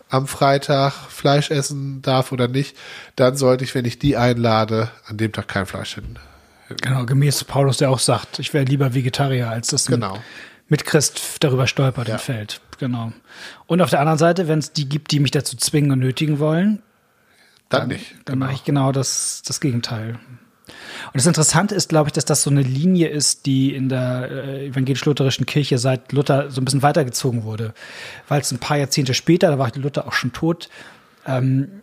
am 0.08 0.26
Freitag 0.26 0.92
Fleisch 1.10 1.50
essen 1.50 2.00
darf 2.02 2.32
oder 2.32 2.48
nicht, 2.48 2.76
dann 3.16 3.36
sollte 3.36 3.64
ich, 3.64 3.74
wenn 3.74 3.84
ich 3.84 3.98
die 3.98 4.16
einlade, 4.16 4.90
an 5.06 5.18
dem 5.18 5.32
Tag 5.32 5.48
kein 5.48 5.66
Fleisch 5.66 5.94
hin. 5.96 6.18
genau, 6.82 7.04
gemäß 7.04 7.42
Paulus, 7.44 7.78
der 7.78 7.90
auch 7.90 7.98
sagt, 7.98 8.38
ich 8.38 8.54
wäre 8.54 8.64
lieber 8.64 8.94
Vegetarier, 8.94 9.50
als 9.50 9.68
dass 9.68 9.88
ein 9.88 9.94
Genau. 9.94 10.16
Mitchrist 10.68 11.20
darüber 11.40 11.66
stolpert 11.66 12.06
Ja. 12.08 12.14
und 12.14 12.20
fällt. 12.20 12.60
Genau. 12.78 13.12
Und 13.66 13.80
auf 13.82 13.90
der 13.90 13.98
anderen 14.00 14.18
Seite, 14.18 14.46
wenn 14.46 14.60
es 14.60 14.72
die 14.72 14.88
gibt, 14.88 15.10
die 15.10 15.18
mich 15.18 15.32
dazu 15.32 15.56
zwingen 15.56 15.90
und 15.90 15.98
nötigen 15.98 16.38
wollen, 16.38 16.80
Dann 17.70 17.88
nicht. 17.88 18.14
dann 18.26 18.38
mache 18.38 18.52
ich 18.52 18.64
genau 18.64 18.92
das, 18.92 19.42
das 19.46 19.60
Gegenteil. 19.60 20.18
Und 21.06 21.16
das 21.16 21.26
Interessante 21.26 21.74
ist, 21.74 21.88
glaube 21.88 22.08
ich, 22.08 22.12
dass 22.12 22.24
das 22.24 22.42
so 22.42 22.50
eine 22.50 22.62
Linie 22.62 23.08
ist, 23.08 23.46
die 23.46 23.74
in 23.74 23.88
der 23.88 24.30
äh, 24.30 24.66
evangelisch-lutherischen 24.66 25.46
Kirche 25.46 25.78
seit 25.78 26.12
Luther 26.12 26.50
so 26.50 26.60
ein 26.60 26.64
bisschen 26.64 26.82
weitergezogen 26.82 27.44
wurde. 27.44 27.74
Weil 28.28 28.40
es 28.40 28.52
ein 28.52 28.58
paar 28.58 28.76
Jahrzehnte 28.76 29.14
später, 29.14 29.50
da 29.50 29.58
war 29.58 29.72
Luther 29.76 30.06
auch 30.06 30.12
schon 30.12 30.32
tot, 30.32 30.68
ähm, 31.26 31.82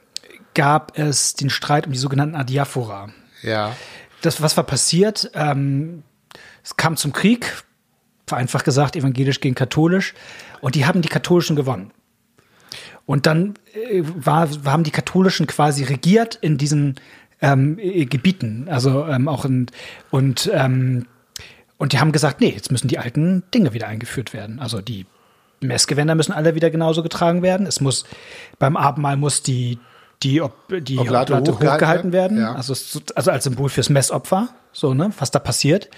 gab 0.53 0.97
es 0.97 1.33
den 1.33 1.49
Streit 1.49 1.87
um 1.87 1.93
die 1.93 1.99
sogenannten 1.99 2.35
Adiaphora. 2.35 3.09
Ja. 3.41 3.75
Das, 4.21 4.41
was 4.41 4.57
war 4.57 4.63
passiert? 4.63 5.31
Ähm, 5.33 6.03
es 6.63 6.75
kam 6.75 6.97
zum 6.97 7.13
Krieg, 7.13 7.63
vereinfacht 8.25 8.65
gesagt, 8.65 8.95
evangelisch 8.95 9.39
gegen 9.39 9.55
katholisch, 9.55 10.13
und 10.61 10.75
die 10.75 10.85
haben 10.85 11.01
die 11.01 11.09
Katholischen 11.09 11.55
gewonnen. 11.55 11.91
Und 13.05 13.25
dann 13.25 13.55
äh, 13.73 14.03
war, 14.03 14.49
haben 14.65 14.83
die 14.83 14.91
Katholischen 14.91 15.47
quasi 15.47 15.83
regiert 15.83 16.35
in 16.35 16.57
diesen 16.57 16.95
ähm, 17.41 17.77
äh, 17.79 18.05
Gebieten, 18.05 18.67
also 18.69 19.05
ähm, 19.05 19.27
auch 19.27 19.45
in, 19.45 19.67
und 20.09 20.49
ähm, 20.53 21.05
und 21.79 21.93
die 21.93 21.99
haben 21.99 22.11
gesagt, 22.11 22.41
nee, 22.41 22.49
jetzt 22.49 22.71
müssen 22.71 22.87
die 22.87 22.97
alten 22.97 23.43
Dinge 23.53 23.71
wieder 23.73 23.87
eingeführt 23.87 24.33
werden. 24.33 24.59
Also 24.59 24.81
die 24.81 25.05
Messgewänder 25.61 26.15
müssen 26.15 26.31
alle 26.31 26.55
wieder 26.55 26.71
genauso 26.71 27.03
getragen 27.03 27.43
werden. 27.43 27.67
Es 27.67 27.81
muss 27.81 28.05
beim 28.57 28.75
Abendmahl 28.75 29.15
muss 29.15 29.43
die 29.43 29.77
die, 30.23 30.41
Ob, 30.41 30.67
die 30.69 30.97
Oblate 30.97 31.33
Oblate 31.33 31.51
hochgehalten 31.51 31.75
hochgehalten 31.75 32.11
werden, 32.11 32.39
ja. 32.39 32.55
also, 32.55 32.73
also 33.13 33.31
als 33.31 33.43
Symbol 33.43 33.69
fürs 33.69 33.89
Messopfer, 33.89 34.49
so 34.71 34.95
ne, 34.95 35.11
was 35.19 35.29
da 35.29 35.37
passiert. 35.37 35.89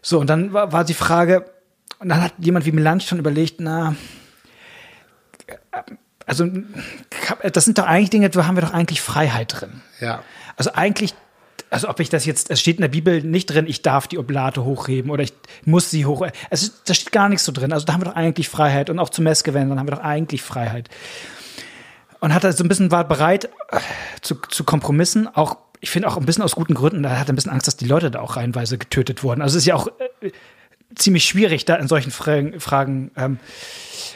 So 0.00 0.20
und 0.20 0.30
dann 0.30 0.52
war, 0.52 0.70
war 0.72 0.84
die 0.84 0.94
Frage, 0.94 1.46
und 1.98 2.08
dann 2.08 2.22
hat 2.22 2.34
jemand 2.38 2.66
wie 2.66 2.72
Melanchthon 2.72 3.18
überlegt, 3.18 3.60
na, 3.60 3.96
also 6.26 6.46
das 7.52 7.64
sind 7.64 7.78
doch 7.78 7.86
eigentlich 7.86 8.10
Dinge, 8.10 8.30
da 8.30 8.46
haben 8.46 8.56
wir 8.56 8.62
doch 8.62 8.72
eigentlich 8.72 9.00
Freiheit 9.00 9.60
drin. 9.60 9.82
Ja. 10.00 10.22
Also 10.56 10.72
eigentlich, 10.74 11.14
also 11.70 11.88
ob 11.88 12.00
ich 12.00 12.08
das 12.08 12.26
jetzt, 12.26 12.50
es 12.50 12.60
steht 12.60 12.76
in 12.76 12.82
der 12.82 12.88
Bibel 12.88 13.22
nicht 13.22 13.46
drin, 13.46 13.66
ich 13.66 13.82
darf 13.82 14.06
die 14.06 14.18
Oblate 14.18 14.64
hochheben 14.64 15.10
oder 15.10 15.22
ich 15.22 15.32
muss 15.64 15.90
sie 15.90 16.06
hoch. 16.06 16.26
Also 16.50 16.70
da 16.84 16.94
steht 16.94 17.12
gar 17.12 17.28
nichts 17.28 17.44
so 17.44 17.52
drin. 17.52 17.72
Also 17.72 17.86
da 17.86 17.94
haben 17.94 18.02
wir 18.02 18.06
doch 18.06 18.16
eigentlich 18.16 18.48
Freiheit 18.48 18.90
und 18.90 18.98
auch 18.98 19.10
zu 19.10 19.22
Messgewändern 19.22 19.78
haben 19.78 19.88
wir 19.88 19.96
doch 19.96 20.02
eigentlich 20.02 20.42
Freiheit. 20.42 20.88
Und 22.20 22.32
hat 22.32 22.44
er 22.44 22.52
so 22.52 22.62
ein 22.62 22.68
bisschen 22.68 22.90
war 22.92 23.06
bereit 23.06 23.46
äh, 23.70 23.80
zu, 24.20 24.36
zu 24.36 24.62
Kompromissen, 24.64 25.26
auch 25.26 25.56
ich 25.80 25.90
finde 25.90 26.06
auch 26.06 26.16
ein 26.16 26.24
bisschen 26.24 26.44
aus 26.44 26.54
guten 26.54 26.74
Gründen. 26.74 27.02
Da 27.02 27.18
hat 27.18 27.28
er 27.28 27.32
ein 27.32 27.34
bisschen 27.34 27.50
Angst, 27.50 27.66
dass 27.66 27.76
die 27.76 27.86
Leute 27.86 28.12
da 28.12 28.20
auch 28.20 28.36
reihenweise 28.36 28.78
getötet 28.78 29.24
wurden. 29.24 29.42
Also 29.42 29.56
es 29.56 29.64
ist 29.64 29.66
ja 29.66 29.74
auch 29.74 29.88
äh, 30.20 30.30
ziemlich 30.94 31.24
schwierig 31.24 31.64
da 31.64 31.76
in 31.76 31.88
solchen 31.88 32.10
Fragen. 32.10 33.10
Ähm, 33.16 33.38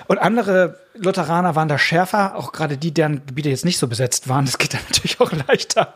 und 0.06 0.18
andere 0.18 0.78
Lutheraner 0.94 1.54
waren 1.54 1.68
da 1.68 1.78
schärfer, 1.78 2.36
auch 2.36 2.52
gerade 2.52 2.78
die, 2.78 2.92
deren 2.92 3.26
Gebiete 3.26 3.48
jetzt 3.48 3.64
nicht 3.64 3.78
so 3.78 3.88
besetzt 3.88 4.28
waren. 4.28 4.44
Das 4.44 4.58
geht 4.58 4.74
dann 4.74 4.80
natürlich 4.88 5.20
auch 5.20 5.32
leichter. 5.48 5.94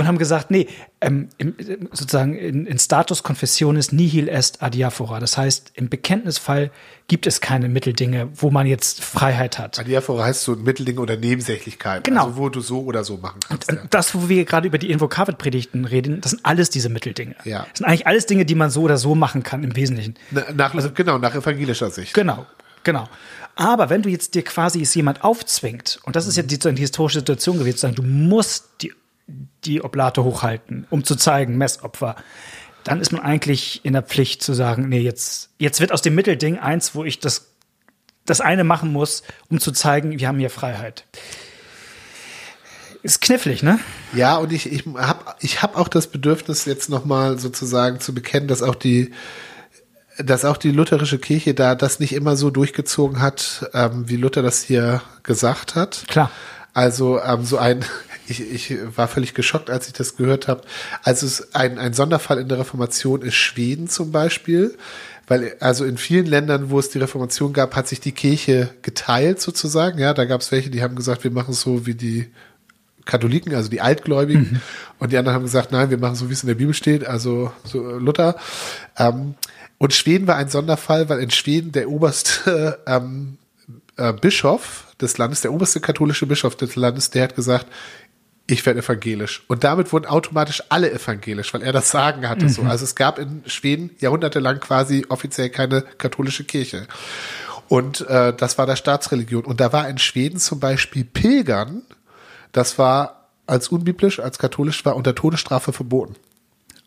Und 0.00 0.06
haben 0.06 0.16
gesagt, 0.16 0.50
nee, 0.50 0.66
ähm, 1.02 1.28
im, 1.36 1.54
sozusagen 1.92 2.34
in, 2.34 2.64
in 2.64 2.78
Status 2.78 3.22
Confessionis 3.22 3.92
nihil 3.92 4.28
est 4.28 4.62
adiaphora. 4.62 5.20
Das 5.20 5.36
heißt, 5.36 5.72
im 5.74 5.90
Bekenntnisfall 5.90 6.70
gibt 7.06 7.26
es 7.26 7.42
keine 7.42 7.68
Mitteldinge, 7.68 8.28
wo 8.34 8.50
man 8.50 8.66
jetzt 8.66 9.04
Freiheit 9.04 9.58
hat. 9.58 9.78
Adiaphora 9.78 10.24
heißt 10.24 10.42
so 10.42 10.52
ein 10.54 10.62
Mittelding 10.62 10.96
oder 10.96 11.18
Nebensächlichkeit. 11.18 12.04
Genau. 12.04 12.24
Also 12.28 12.36
wo 12.38 12.48
du 12.48 12.62
so 12.62 12.80
oder 12.80 13.04
so 13.04 13.18
machen 13.18 13.40
kannst. 13.46 13.70
Und 13.70 13.80
das, 13.90 14.14
wo 14.14 14.30
wir 14.30 14.46
gerade 14.46 14.66
über 14.68 14.78
die 14.78 14.90
Invokavit-Predigten 14.90 15.84
reden, 15.84 16.22
das 16.22 16.30
sind 16.30 16.46
alles 16.46 16.70
diese 16.70 16.88
Mitteldinge. 16.88 17.34
Ja. 17.44 17.66
Das 17.68 17.78
sind 17.80 17.86
eigentlich 17.86 18.06
alles 18.06 18.24
Dinge, 18.24 18.46
die 18.46 18.54
man 18.54 18.70
so 18.70 18.80
oder 18.80 18.96
so 18.96 19.14
machen 19.14 19.42
kann 19.42 19.62
im 19.62 19.76
Wesentlichen. 19.76 20.14
Na- 20.30 20.50
Nach, 20.54 20.94
genau, 20.94 21.18
nach 21.18 21.34
evangelischer 21.34 21.90
Sicht. 21.90 22.14
Genau, 22.14 22.46
genau. 22.84 23.06
Aber 23.56 23.90
wenn 23.90 24.00
du 24.00 24.08
jetzt 24.08 24.34
dir 24.34 24.44
quasi 24.44 24.80
es 24.80 24.94
jemand 24.94 25.24
aufzwingt, 25.24 25.98
und 26.04 26.16
das 26.16 26.26
ist 26.26 26.36
ja 26.36 26.42
die, 26.42 26.58
eine 26.66 26.78
historische 26.78 27.18
Situation 27.18 27.58
gewesen, 27.58 27.76
zu 27.76 27.80
sagen, 27.82 27.96
du 27.96 28.02
musst 28.02 28.64
die, 28.80 28.94
die 29.64 29.82
Oblate 29.82 30.24
hochhalten, 30.24 30.86
um 30.90 31.04
zu 31.04 31.16
zeigen, 31.16 31.58
Messopfer, 31.58 32.16
dann 32.84 33.00
ist 33.00 33.12
man 33.12 33.22
eigentlich 33.22 33.84
in 33.84 33.92
der 33.92 34.02
Pflicht 34.02 34.42
zu 34.42 34.54
sagen, 34.54 34.88
nee, 34.88 35.00
jetzt, 35.00 35.50
jetzt 35.58 35.80
wird 35.80 35.92
aus 35.92 36.02
dem 36.02 36.14
Mittelding 36.14 36.58
eins, 36.58 36.94
wo 36.94 37.04
ich 37.04 37.18
das, 37.18 37.52
das 38.24 38.40
eine 38.40 38.64
machen 38.64 38.92
muss, 38.92 39.22
um 39.48 39.60
zu 39.60 39.72
zeigen, 39.72 40.18
wir 40.18 40.28
haben 40.28 40.38
hier 40.38 40.50
Freiheit. 40.50 41.04
Ist 43.02 43.22
knifflig, 43.22 43.62
ne? 43.62 43.78
Ja, 44.14 44.36
und 44.36 44.52
ich, 44.52 44.70
ich 44.70 44.84
habe 44.86 45.24
ich 45.40 45.62
hab 45.62 45.76
auch 45.76 45.88
das 45.88 46.06
Bedürfnis, 46.06 46.66
jetzt 46.66 46.90
nochmal 46.90 47.38
sozusagen 47.38 48.00
zu 48.00 48.14
bekennen, 48.14 48.48
dass 48.48 48.62
auch 48.62 48.74
die 48.74 49.12
dass 50.22 50.44
auch 50.44 50.56
die 50.56 50.70
lutherische 50.70 51.18
Kirche 51.18 51.54
da 51.54 51.74
das 51.74 51.98
nicht 52.00 52.12
immer 52.12 52.36
so 52.36 52.50
durchgezogen 52.50 53.20
hat, 53.20 53.70
ähm, 53.72 54.08
wie 54.08 54.16
Luther 54.16 54.42
das 54.42 54.62
hier 54.62 55.02
gesagt 55.22 55.74
hat. 55.74 56.04
Klar. 56.08 56.30
Also 56.72 57.20
ähm, 57.20 57.44
so 57.44 57.58
ein, 57.58 57.84
ich, 58.30 58.40
ich 58.40 58.78
war 58.96 59.08
völlig 59.08 59.34
geschockt, 59.34 59.70
als 59.70 59.86
ich 59.86 59.92
das 59.92 60.16
gehört 60.16 60.48
habe. 60.48 60.62
Also 61.02 61.26
es 61.26 61.54
ein, 61.54 61.78
ein 61.78 61.92
Sonderfall 61.92 62.38
in 62.38 62.48
der 62.48 62.58
Reformation 62.58 63.22
ist 63.22 63.34
Schweden 63.34 63.88
zum 63.88 64.12
Beispiel. 64.12 64.76
Weil 65.26 65.56
also 65.60 65.84
in 65.84 65.96
vielen 65.96 66.26
Ländern, 66.26 66.70
wo 66.70 66.78
es 66.80 66.90
die 66.90 66.98
Reformation 66.98 67.52
gab, 67.52 67.76
hat 67.76 67.86
sich 67.86 68.00
die 68.00 68.10
Kirche 68.10 68.70
geteilt 68.82 69.40
sozusagen. 69.40 69.98
Ja, 69.98 70.12
da 70.12 70.24
gab 70.24 70.40
es 70.40 70.50
welche, 70.50 70.70
die 70.70 70.82
haben 70.82 70.96
gesagt, 70.96 71.22
wir 71.22 71.30
machen 71.30 71.52
es 71.52 71.60
so 71.60 71.86
wie 71.86 71.94
die 71.94 72.26
Katholiken, 73.04 73.54
also 73.54 73.70
die 73.70 73.80
Altgläubigen. 73.80 74.54
Mhm. 74.54 74.60
Und 74.98 75.12
die 75.12 75.18
anderen 75.18 75.36
haben 75.36 75.44
gesagt, 75.44 75.72
nein, 75.72 75.90
wir 75.90 75.98
machen 75.98 76.16
so, 76.16 76.28
wie 76.28 76.32
es 76.32 76.42
in 76.42 76.48
der 76.48 76.56
Bibel 76.56 76.74
steht, 76.74 77.06
also 77.06 77.52
so 77.64 77.80
Luther. 77.80 78.36
Ähm, 78.98 79.34
und 79.78 79.94
Schweden 79.94 80.26
war 80.26 80.36
ein 80.36 80.48
Sonderfall, 80.48 81.08
weil 81.08 81.20
in 81.20 81.30
Schweden 81.30 81.72
der 81.72 81.88
oberste 81.88 82.80
ähm, 82.86 83.38
äh, 83.96 84.12
Bischof 84.12 84.86
des 85.00 85.16
Landes, 85.16 85.42
der 85.42 85.52
oberste 85.52 85.80
katholische 85.80 86.26
Bischof 86.26 86.56
des 86.56 86.76
Landes, 86.76 87.10
der 87.10 87.22
hat 87.24 87.36
gesagt, 87.36 87.66
ich 88.50 88.66
werde 88.66 88.80
evangelisch. 88.80 89.42
Und 89.48 89.64
damit 89.64 89.92
wurden 89.92 90.06
automatisch 90.06 90.62
alle 90.68 90.90
evangelisch, 90.90 91.52
weil 91.54 91.62
er 91.62 91.72
das 91.72 91.90
Sagen 91.90 92.28
hatte. 92.28 92.46
Mhm. 92.46 92.50
So. 92.50 92.62
Also 92.62 92.84
es 92.84 92.94
gab 92.94 93.18
in 93.18 93.42
Schweden 93.46 93.90
jahrhundertelang 93.98 94.60
quasi 94.60 95.06
offiziell 95.08 95.50
keine 95.50 95.82
katholische 95.82 96.44
Kirche. 96.44 96.86
Und 97.68 98.00
äh, 98.08 98.34
das 98.34 98.58
war 98.58 98.66
der 98.66 98.76
Staatsreligion. 98.76 99.44
Und 99.44 99.60
da 99.60 99.72
war 99.72 99.88
in 99.88 99.98
Schweden 99.98 100.38
zum 100.38 100.58
Beispiel 100.58 101.04
Pilgern, 101.04 101.82
das 102.52 102.78
war 102.78 103.28
als 103.46 103.68
unbiblisch, 103.68 104.18
als 104.20 104.38
katholisch 104.38 104.84
war 104.84 104.96
unter 104.96 105.14
Todesstrafe 105.14 105.72
verboten. 105.72 106.16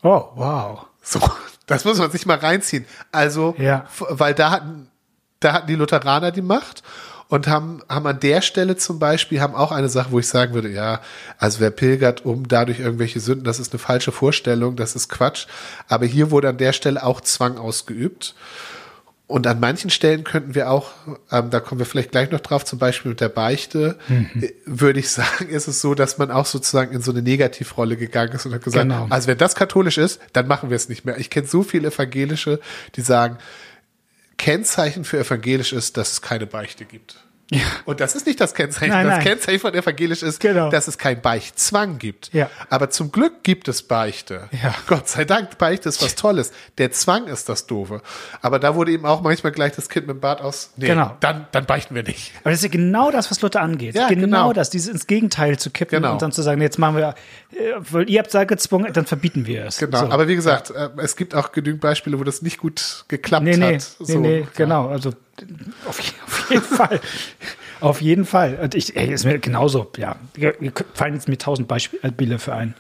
Oh, 0.02 0.26
wow. 0.36 0.86
So, 1.02 1.19
das 1.67 1.86
muss 1.86 1.99
man 1.99 2.12
sich 2.12 2.26
mal 2.26 2.38
reinziehen. 2.38 2.86
Also, 3.12 3.56
ja. 3.58 3.86
weil 4.10 4.34
da 4.34 4.52
hatten, 4.52 4.89
da 5.39 5.54
hatten 5.54 5.67
die 5.67 5.76
Lutheraner 5.76 6.32
die 6.32 6.41
Macht 6.41 6.84
und 7.34 7.48
haben, 7.48 7.82
haben 7.89 8.06
an 8.06 8.19
der 8.19 8.43
Stelle 8.43 8.78
zum 8.78 9.00
Beispiel, 9.00 9.41
haben 9.41 9.56
auch 9.56 9.72
eine 9.72 9.89
Sache, 9.89 10.12
wo 10.12 10.19
ich 10.19 10.28
sagen 10.28 10.54
würde, 10.54 10.69
ja, 10.69 11.02
also 11.39 11.62
wer 11.62 11.72
pilgert 11.72 12.26
um 12.26 12.48
dadurch 12.48 12.80
irgendwelche 12.80 13.19
Sünden, 13.19 13.43
das 13.43 13.60
ist 13.60 13.74
eine 13.74 13.80
falsche 13.80 14.12
Vorstellung, 14.12 14.76
das 14.76 14.96
ist 14.96 15.10
Quatsch. 15.10 15.48
Aber 15.88 16.06
hier 16.06 16.30
wurde 16.30 16.50
an 16.50 16.60
der 16.60 16.74
Stelle 16.74 17.04
auch 17.04 17.22
Zwang 17.22 17.58
ausgeübt. 17.58 18.36
Und 19.26 19.48
an 19.48 19.60
manchen 19.60 19.89
Stellen 19.89 20.24
könnten 20.24 20.54
wir 20.54 20.69
auch, 20.69 20.91
ähm, 21.32 21.50
da 21.50 21.60
kommen 21.60 21.80
wir 21.80 21.88
vielleicht 21.88 22.12
gleich 22.12 22.30
noch 22.30 22.39
drauf, 22.39 22.65
zum 22.65 22.78
Beispiel 22.78 23.10
mit 23.10 23.19
der 23.19 23.30
Beichte, 23.30 23.98
mhm. 24.10 24.30
Äh, 24.39 24.54
würde 24.65 25.00
ich 25.00 25.10
sagen, 25.10 25.50
ist 25.50 25.67
es 25.67 25.82
so, 25.82 25.96
dass 25.96 26.19
man 26.19 26.30
auch 26.30 26.46
sozusagen 26.46 26.93
in 26.93 27.02
so 27.02 27.10
eine 27.10 27.24
Negativrolle 27.24 27.98
gegangen 27.98 28.34
ist 28.34 28.46
und 28.46 28.54
hat 28.54 28.63
gesagt, 28.63 28.84
genau. 28.84 29.08
also 29.10 29.28
wenn 29.28 29.39
das 29.39 29.56
katholisch 29.56 29.98
ist, 29.98 30.22
dann 30.34 30.46
machen 30.46 30.69
wir 30.69 30.76
es 30.76 30.88
nicht 30.88 31.04
mehr. 31.04 31.17
Ich 31.17 31.32
kenne 31.32 31.48
so 31.48 31.63
viele 31.63 31.88
Evangelische, 31.88 32.60
die 32.96 33.02
sagen, 33.02 33.39
Kennzeichen 34.38 35.06
für 35.06 35.19
evangelisch 35.19 35.74
ist, 35.74 35.98
dass 35.98 36.12
es 36.12 36.22
keine 36.22 36.46
Beichte 36.46 36.84
gibt. 36.86 37.22
Ja. 37.51 37.62
Und 37.86 37.99
das 37.99 38.15
ist 38.15 38.25
nicht 38.25 38.39
das 38.39 38.53
Kennzeichen. 38.53 38.91
Nein, 38.91 39.06
das 39.06 39.17
nein. 39.17 39.23
Kennzeichen 39.23 39.60
von 39.60 39.73
evangelisch 39.73 40.23
ist, 40.23 40.39
genau. 40.39 40.69
dass 40.69 40.88
es 40.88 40.97
kein 40.97 41.21
Beichtzwang 41.21 41.97
gibt. 41.99 42.34
Ja. 42.34 42.49
Aber 42.69 42.89
zum 42.89 43.12
Glück 43.12 43.43
gibt 43.43 43.67
es 43.67 43.84
Beichte. 43.84 44.49
Ja. 44.63 44.73
Gott 44.88 45.08
sei 45.08 45.25
Dank, 45.25 45.58
Beichte 45.58 45.89
ist 45.89 46.01
was 46.01 46.15
Tolles. 46.23 46.51
Der 46.77 46.91
Zwang 46.91 47.27
ist 47.27 47.49
das 47.49 47.67
Doofe. 47.67 48.01
Aber 48.41 48.60
da 48.60 48.75
wurde 48.75 48.91
eben 48.91 49.06
auch 49.06 49.21
manchmal 49.21 49.51
gleich 49.51 49.73
das 49.73 49.89
Kind 49.89 50.08
mit 50.08 50.15
dem 50.17 50.19
Bart 50.21 50.41
aus. 50.41 50.71
Nee, 50.77 50.88
genau. 50.88 51.15
dann, 51.19 51.47
dann 51.51 51.65
beichten 51.65 51.95
wir 51.95 52.03
nicht. 52.03 52.32
Aber 52.41 52.51
das 52.51 52.60
ist 52.60 52.63
ja 52.63 52.71
genau 52.71 53.12
das, 53.12 53.29
was 53.29 53.41
Luther 53.41 53.62
angeht. 53.62 53.95
Ja, 53.95 54.08
genau, 54.08 54.21
genau 54.21 54.53
das, 54.53 54.69
dieses 54.69 54.91
ins 54.91 55.08
Gegenteil 55.08 55.60
zu 55.60 55.69
kippen 55.69 56.01
genau. 56.01 56.13
und 56.13 56.21
dann 56.21 56.32
zu 56.32 56.41
sagen, 56.41 56.62
jetzt 56.62 56.79
machen 56.79 56.97
wir, 56.97 57.10
äh, 57.51 57.73
weil 57.91 58.10
ihr 58.10 58.19
habt 58.19 58.34
da 58.34 58.45
gezwungen, 58.45 58.91
dann 58.93 59.06
verbieten 59.06 59.45
wir 59.45 59.65
es. 59.65 59.77
Genau. 59.77 59.99
So. 59.99 60.06
Aber 60.12 60.27
wie 60.27 60.36
gesagt. 60.36 60.71
Äh, 60.71 60.89
es 60.97 61.15
gibt 61.15 61.36
auch 61.36 61.51
genügend 61.51 61.82
Beispiele, 61.82 62.19
wo 62.19 62.23
das 62.23 62.41
nicht 62.41 62.58
gut 62.58 63.06
geklappt 63.08 63.43
nee, 63.43 63.58
nee, 63.58 63.75
hat. 63.75 63.82
So, 63.82 64.19
nee, 64.19 64.39
nee, 64.39 64.47
genau. 64.56 64.88
Also 64.88 65.12
auf, 65.86 66.00
auf 66.28 66.50
jeden 66.50 66.63
Fall. 66.63 67.00
Auf 67.80 68.02
jeden 68.02 68.26
Fall. 68.26 68.60
Und 68.62 68.76
ich, 68.76 68.96
ey, 68.96 69.12
ist 69.12 69.26
mir 69.26 69.39
genauso, 69.39 69.91
ja. 69.98 70.15
Mir 70.36 70.72
fallen 70.93 71.15
jetzt 71.15 71.28
mir 71.28 71.38
tausend 71.38 71.67
Beispiele 71.67 72.39
für 72.39 72.54
ein. 72.54 72.76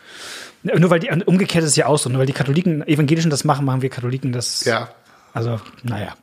Nur 0.63 0.89
weil 0.89 0.99
die, 0.99 1.09
umgekehrt 1.09 1.63
ist 1.63 1.71
es 1.71 1.75
ja 1.75 1.87
auch 1.87 1.97
so, 1.97 2.09
nur 2.09 2.19
weil 2.19 2.25
die 2.25 2.33
Katholiken, 2.33 2.87
Evangelischen 2.87 3.29
das 3.29 3.43
machen, 3.43 3.65
machen 3.65 3.81
wir 3.81 3.89
Katholiken 3.89 4.31
das. 4.31 4.63
Ja. 4.63 4.89
Also, 5.33 5.59
naja. 5.83 6.15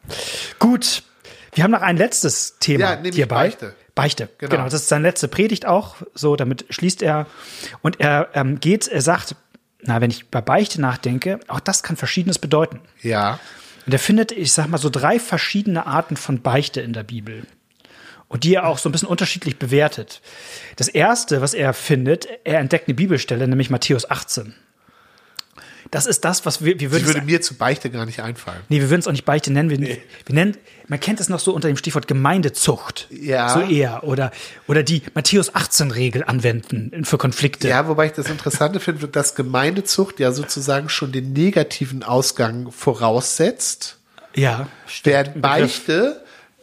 Gut. 0.58 1.02
Wir 1.52 1.64
haben 1.64 1.72
noch 1.72 1.82
ein 1.82 1.96
letztes 1.96 2.58
Thema 2.58 3.02
ja, 3.02 3.10
hierbei. 3.12 3.48
Beichte. 3.48 3.74
Beichte, 3.94 4.28
genau. 4.38 4.50
genau. 4.50 4.64
Das 4.64 4.74
ist 4.74 4.88
seine 4.88 5.06
letzte 5.06 5.28
Predigt 5.28 5.66
auch. 5.66 5.96
So, 6.14 6.36
damit 6.36 6.64
schließt 6.70 7.02
er. 7.02 7.26
Und 7.82 8.00
er 8.00 8.28
ähm, 8.34 8.60
geht, 8.60 8.88
er 8.88 9.02
sagt, 9.02 9.34
na, 9.82 10.00
wenn 10.00 10.10
ich 10.10 10.28
bei 10.28 10.40
Beichte 10.40 10.80
nachdenke, 10.80 11.40
auch 11.48 11.60
das 11.60 11.82
kann 11.82 11.96
Verschiedenes 11.96 12.38
bedeuten. 12.38 12.80
Ja. 13.02 13.40
Und 13.86 13.92
er 13.92 13.98
findet, 13.98 14.32
ich 14.32 14.52
sag 14.52 14.68
mal, 14.68 14.78
so 14.78 14.90
drei 14.90 15.18
verschiedene 15.18 15.86
Arten 15.86 16.16
von 16.16 16.42
Beichte 16.42 16.80
in 16.80 16.92
der 16.92 17.02
Bibel. 17.02 17.44
Und 18.28 18.44
die 18.44 18.54
er 18.54 18.66
auch 18.66 18.78
so 18.78 18.88
ein 18.88 18.92
bisschen 18.92 19.08
unterschiedlich 19.08 19.58
bewertet. 19.58 20.20
Das 20.76 20.88
erste, 20.88 21.40
was 21.40 21.54
er 21.54 21.72
findet, 21.72 22.28
er 22.44 22.60
entdeckt 22.60 22.86
eine 22.86 22.94
Bibelstelle, 22.94 23.48
nämlich 23.48 23.70
Matthäus 23.70 24.08
18. 24.08 24.54
Das 25.90 26.06
ist 26.06 26.24
das, 26.24 26.46
was 26.46 26.64
wir, 26.64 26.78
wir 26.78 26.92
würden. 26.92 27.06
würde 27.06 27.22
mir 27.22 27.40
zu 27.40 27.54
Beichte 27.54 27.90
gar 27.90 28.06
nicht 28.06 28.20
einfallen. 28.20 28.60
Nee, 28.68 28.80
wir 28.80 28.90
würden 28.90 29.00
es 29.00 29.08
auch 29.08 29.12
nicht 29.12 29.24
Beichte 29.24 29.52
nennen. 29.52 29.70
Wir, 29.70 29.78
nee. 29.78 30.00
wir 30.24 30.34
nennen, 30.34 30.56
man 30.86 31.00
kennt 31.00 31.18
es 31.18 31.28
noch 31.28 31.40
so 31.40 31.52
unter 31.52 31.66
dem 31.66 31.76
Stichwort 31.76 32.06
Gemeindezucht. 32.06 33.08
Ja. 33.10 33.48
So 33.48 33.60
eher. 33.60 34.04
Oder, 34.04 34.30
oder 34.68 34.84
die 34.84 35.02
Matthäus 35.14 35.54
18 35.54 35.90
Regel 35.90 36.22
anwenden 36.22 37.04
für 37.04 37.18
Konflikte. 37.18 37.68
Ja, 37.68 37.88
wobei 37.88 38.06
ich 38.06 38.12
das 38.12 38.28
Interessante 38.28 38.78
finde, 38.80 39.08
dass 39.08 39.34
Gemeindezucht 39.34 40.20
ja 40.20 40.30
sozusagen 40.30 40.88
schon 40.88 41.10
den 41.10 41.32
negativen 41.32 42.04
Ausgang 42.04 42.70
voraussetzt. 42.70 43.98
Ja. 44.36 44.68
Während 45.02 45.42
Beichte, 45.42 46.22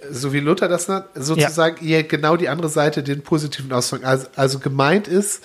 so 0.09 0.31
wie 0.31 0.39
Luther 0.39 0.69
das 0.69 0.87
nennt, 0.87 1.05
sozusagen 1.15 1.85
ja. 1.85 1.97
eher 1.97 2.03
genau 2.03 2.37
die 2.37 2.47
andere 2.47 2.69
Seite 2.69 3.03
den 3.03 3.23
positiven 3.23 3.73
Ausgang. 3.73 4.05
Also, 4.05 4.27
also 4.37 4.59
gemeint 4.59 5.09
ist, 5.09 5.43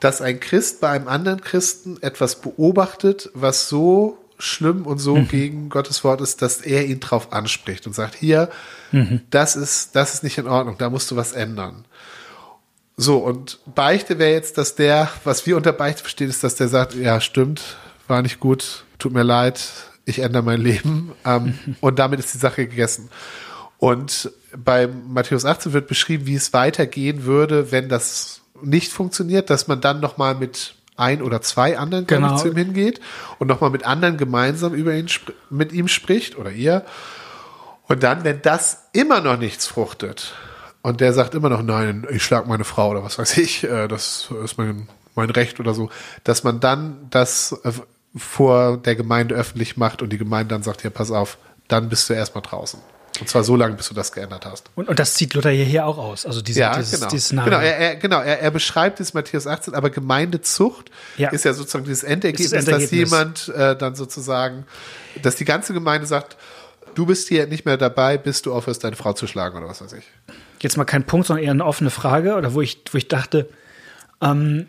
dass 0.00 0.20
ein 0.20 0.40
Christ 0.40 0.80
bei 0.80 0.90
einem 0.90 1.08
anderen 1.08 1.40
Christen 1.40 1.98
etwas 2.02 2.40
beobachtet, 2.40 3.30
was 3.34 3.68
so 3.68 4.18
schlimm 4.38 4.86
und 4.86 4.98
so 4.98 5.16
mhm. 5.16 5.28
gegen 5.28 5.68
Gottes 5.68 6.02
Wort 6.02 6.20
ist, 6.20 6.42
dass 6.42 6.60
er 6.60 6.86
ihn 6.86 7.00
drauf 7.00 7.32
anspricht 7.32 7.86
und 7.86 7.94
sagt, 7.94 8.14
hier, 8.14 8.48
mhm. 8.92 9.20
das 9.30 9.56
ist, 9.56 9.94
das 9.94 10.14
ist 10.14 10.22
nicht 10.22 10.38
in 10.38 10.48
Ordnung, 10.48 10.76
da 10.78 10.90
musst 10.90 11.10
du 11.10 11.16
was 11.16 11.32
ändern. 11.32 11.84
So, 12.96 13.18
und 13.18 13.60
Beichte 13.74 14.18
wäre 14.18 14.32
jetzt, 14.32 14.58
dass 14.58 14.74
der, 14.74 15.08
was 15.24 15.46
wir 15.46 15.56
unter 15.56 15.72
Beichte 15.72 16.02
verstehen, 16.02 16.28
ist, 16.28 16.44
dass 16.44 16.54
der 16.54 16.68
sagt, 16.68 16.94
ja, 16.94 17.20
stimmt, 17.20 17.76
war 18.08 18.22
nicht 18.22 18.40
gut, 18.40 18.84
tut 18.98 19.12
mir 19.12 19.22
leid, 19.22 19.60
ich 20.04 20.18
ändere 20.18 20.42
mein 20.42 20.60
Leben. 20.60 21.12
Ähm, 21.24 21.58
mhm. 21.64 21.76
Und 21.80 21.98
damit 21.98 22.18
ist 22.18 22.34
die 22.34 22.38
Sache 22.38 22.66
gegessen. 22.66 23.10
Und 23.78 24.30
bei 24.56 24.86
Matthäus 24.86 25.44
18 25.44 25.72
wird 25.72 25.86
beschrieben, 25.86 26.26
wie 26.26 26.34
es 26.34 26.52
weitergehen 26.52 27.24
würde, 27.24 27.72
wenn 27.72 27.88
das 27.88 28.39
nicht 28.62 28.92
funktioniert, 28.92 29.50
dass 29.50 29.68
man 29.68 29.80
dann 29.80 30.00
nochmal 30.00 30.34
mit 30.34 30.74
ein 30.96 31.22
oder 31.22 31.40
zwei 31.40 31.78
anderen 31.78 32.06
genau. 32.06 32.36
zu 32.36 32.48
ihm 32.48 32.56
hingeht 32.56 33.00
und 33.38 33.48
nochmal 33.48 33.70
mit 33.70 33.86
anderen 33.86 34.18
gemeinsam 34.18 34.74
über 34.74 34.94
ihn 34.94 35.08
mit 35.48 35.72
ihm 35.72 35.88
spricht 35.88 36.36
oder 36.36 36.50
ihr. 36.50 36.84
Und 37.88 38.02
dann, 38.02 38.22
wenn 38.22 38.42
das 38.42 38.84
immer 38.92 39.20
noch 39.20 39.38
nichts 39.38 39.66
fruchtet 39.66 40.34
und 40.82 41.00
der 41.00 41.12
sagt 41.12 41.34
immer 41.34 41.48
noch, 41.48 41.62
nein, 41.62 42.06
ich 42.10 42.22
schlag 42.22 42.46
meine 42.46 42.64
Frau 42.64 42.90
oder 42.90 43.02
was 43.02 43.18
weiß 43.18 43.38
ich, 43.38 43.64
äh, 43.64 43.88
das 43.88 44.28
ist 44.44 44.58
mein, 44.58 44.88
mein 45.14 45.30
Recht 45.30 45.58
oder 45.58 45.74
so, 45.74 45.90
dass 46.22 46.44
man 46.44 46.60
dann 46.60 47.08
das 47.10 47.58
äh, 47.64 47.72
vor 48.16 48.76
der 48.76 48.94
Gemeinde 48.94 49.34
öffentlich 49.34 49.76
macht 49.76 50.02
und 50.02 50.12
die 50.12 50.18
Gemeinde 50.18 50.54
dann 50.54 50.62
sagt, 50.62 50.84
ja, 50.84 50.90
pass 50.90 51.10
auf, 51.10 51.38
dann 51.68 51.88
bist 51.88 52.08
du 52.08 52.14
erstmal 52.14 52.42
draußen. 52.42 52.80
Und 53.20 53.28
zwar 53.28 53.44
so 53.44 53.54
lange, 53.54 53.74
bis 53.76 53.88
du 53.88 53.94
das 53.94 54.12
geändert 54.12 54.46
hast. 54.46 54.70
Und, 54.74 54.88
und 54.88 54.98
das 54.98 55.14
zieht 55.14 55.34
Luther 55.34 55.50
hierher 55.50 55.86
auch 55.86 55.98
aus. 55.98 56.24
Also 56.24 56.40
diese, 56.40 56.60
ja, 56.60 56.76
dieses, 56.76 56.98
genau. 56.98 57.10
dieses 57.10 57.30
Genau, 57.30 57.58
er, 57.58 57.76
er, 57.76 57.96
genau 57.96 58.20
er, 58.20 58.40
er 58.40 58.50
beschreibt 58.50 58.98
es 59.00 59.14
Matthäus 59.14 59.46
18, 59.46 59.74
aber 59.74 59.90
Gemeindezucht 59.90 60.90
ja. 61.16 61.28
ist 61.30 61.44
ja 61.44 61.52
sozusagen 61.52 61.84
dieses 61.84 62.02
Endergebnis, 62.02 62.50
das 62.50 62.66
Endergebnis. 62.66 63.10
dass 63.10 63.46
jemand 63.46 63.48
äh, 63.48 63.76
dann 63.76 63.94
sozusagen, 63.94 64.64
dass 65.22 65.36
die 65.36 65.44
ganze 65.44 65.74
Gemeinde 65.74 66.06
sagt, 66.06 66.36
du 66.94 67.06
bist 67.06 67.28
hier 67.28 67.46
nicht 67.46 67.66
mehr 67.66 67.76
dabei, 67.76 68.18
bis 68.18 68.42
du 68.42 68.52
aufhörst, 68.52 68.82
deine 68.84 68.96
Frau 68.96 69.12
zu 69.12 69.26
schlagen 69.26 69.56
oder 69.58 69.68
was 69.68 69.82
weiß 69.82 69.92
ich. 69.92 70.04
Jetzt 70.60 70.76
mal 70.76 70.84
kein 70.84 71.04
Punkt, 71.04 71.26
sondern 71.26 71.44
eher 71.44 71.52
eine 71.52 71.64
offene 71.64 71.90
Frage, 71.90 72.34
oder 72.34 72.54
wo 72.54 72.60
ich, 72.60 72.82
wo 72.90 72.98
ich 72.98 73.08
dachte, 73.08 73.48
ähm, 74.20 74.66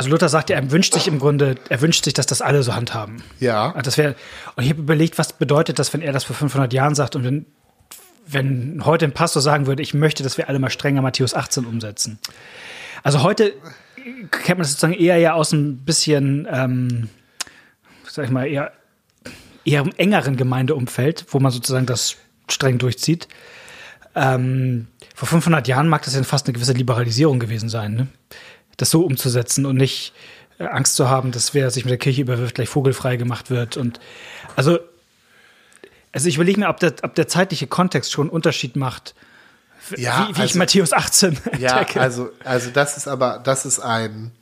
also 0.00 0.08
Luther 0.08 0.30
sagt 0.30 0.48
ja, 0.48 0.56
er 0.56 0.70
wünscht 0.70 0.94
sich 0.94 1.06
im 1.08 1.18
Grunde, 1.18 1.56
er 1.68 1.82
wünscht 1.82 2.06
sich, 2.06 2.14
dass 2.14 2.24
das 2.24 2.40
alle 2.40 2.62
so 2.62 2.74
handhaben. 2.74 3.22
Ja. 3.38 3.74
Das 3.82 3.98
wäre, 3.98 4.16
und 4.56 4.64
ich 4.64 4.70
habe 4.70 4.80
überlegt, 4.80 5.18
was 5.18 5.34
bedeutet 5.34 5.78
das, 5.78 5.92
wenn 5.92 6.00
er 6.00 6.14
das 6.14 6.24
vor 6.24 6.34
500 6.34 6.72
Jahren 6.72 6.94
sagt 6.94 7.16
und 7.16 7.24
wenn, 7.24 7.44
wenn 8.26 8.86
heute 8.86 9.04
ein 9.04 9.12
Pastor 9.12 9.42
sagen 9.42 9.66
würde, 9.66 9.82
ich 9.82 9.92
möchte, 9.92 10.22
dass 10.22 10.38
wir 10.38 10.48
alle 10.48 10.58
mal 10.58 10.70
strenger 10.70 11.02
Matthäus 11.02 11.34
18 11.34 11.66
umsetzen. 11.66 12.18
Also 13.02 13.22
heute 13.22 13.52
kennt 14.30 14.48
man 14.48 14.60
das 14.60 14.70
sozusagen 14.70 14.94
eher 14.94 15.18
ja 15.18 15.34
aus 15.34 15.52
ein 15.52 15.84
bisschen, 15.84 16.48
ähm, 16.50 17.10
sag 18.08 18.24
ich 18.24 18.30
mal, 18.30 18.46
eher, 18.46 18.72
eher 19.66 19.82
im 19.82 19.92
engeren 19.98 20.38
Gemeindeumfeld, 20.38 21.26
wo 21.28 21.40
man 21.40 21.52
sozusagen 21.52 21.84
das 21.84 22.16
streng 22.48 22.78
durchzieht. 22.78 23.28
Ähm, 24.14 24.86
vor 25.14 25.28
500 25.28 25.68
Jahren 25.68 25.88
mag 25.88 26.06
das 26.06 26.14
ja 26.14 26.22
fast 26.22 26.46
eine 26.46 26.54
gewisse 26.54 26.72
Liberalisierung 26.72 27.38
gewesen 27.38 27.68
sein. 27.68 27.92
Ne? 27.92 28.06
Das 28.80 28.90
so 28.90 29.02
umzusetzen 29.04 29.66
und 29.66 29.76
nicht 29.76 30.12
äh, 30.58 30.64
Angst 30.64 30.96
zu 30.96 31.08
haben, 31.08 31.32
dass 31.32 31.54
wer 31.54 31.70
sich 31.70 31.84
mit 31.84 31.90
der 31.90 31.98
Kirche 31.98 32.20
überwirft, 32.22 32.54
gleich 32.54 32.68
vogelfrei 32.68 33.16
gemacht 33.16 33.50
wird. 33.50 33.76
Und 33.76 34.00
also 34.56 34.78
Also 36.12 36.28
ich 36.28 36.36
überlege 36.36 36.58
mir, 36.60 36.68
ob 36.68 36.80
der, 36.80 36.94
ob 37.02 37.14
der 37.14 37.28
zeitliche 37.28 37.66
Kontext 37.66 38.10
schon 38.12 38.26
einen 38.26 38.30
Unterschied 38.30 38.76
macht, 38.76 39.14
Ja, 39.96 40.22
wie, 40.24 40.28
wie 40.28 40.32
ich 40.32 40.38
also- 40.40 40.58
Matthäus 40.58 40.92
18 40.92 41.38
Ja, 41.58 41.78
entdecke. 41.78 42.00
also, 42.00 42.30
also 42.44 42.70
das 42.70 42.96
ist 42.96 43.06
aber, 43.08 43.40
das 43.44 43.64
ist 43.66 43.78
ein, 43.80 44.32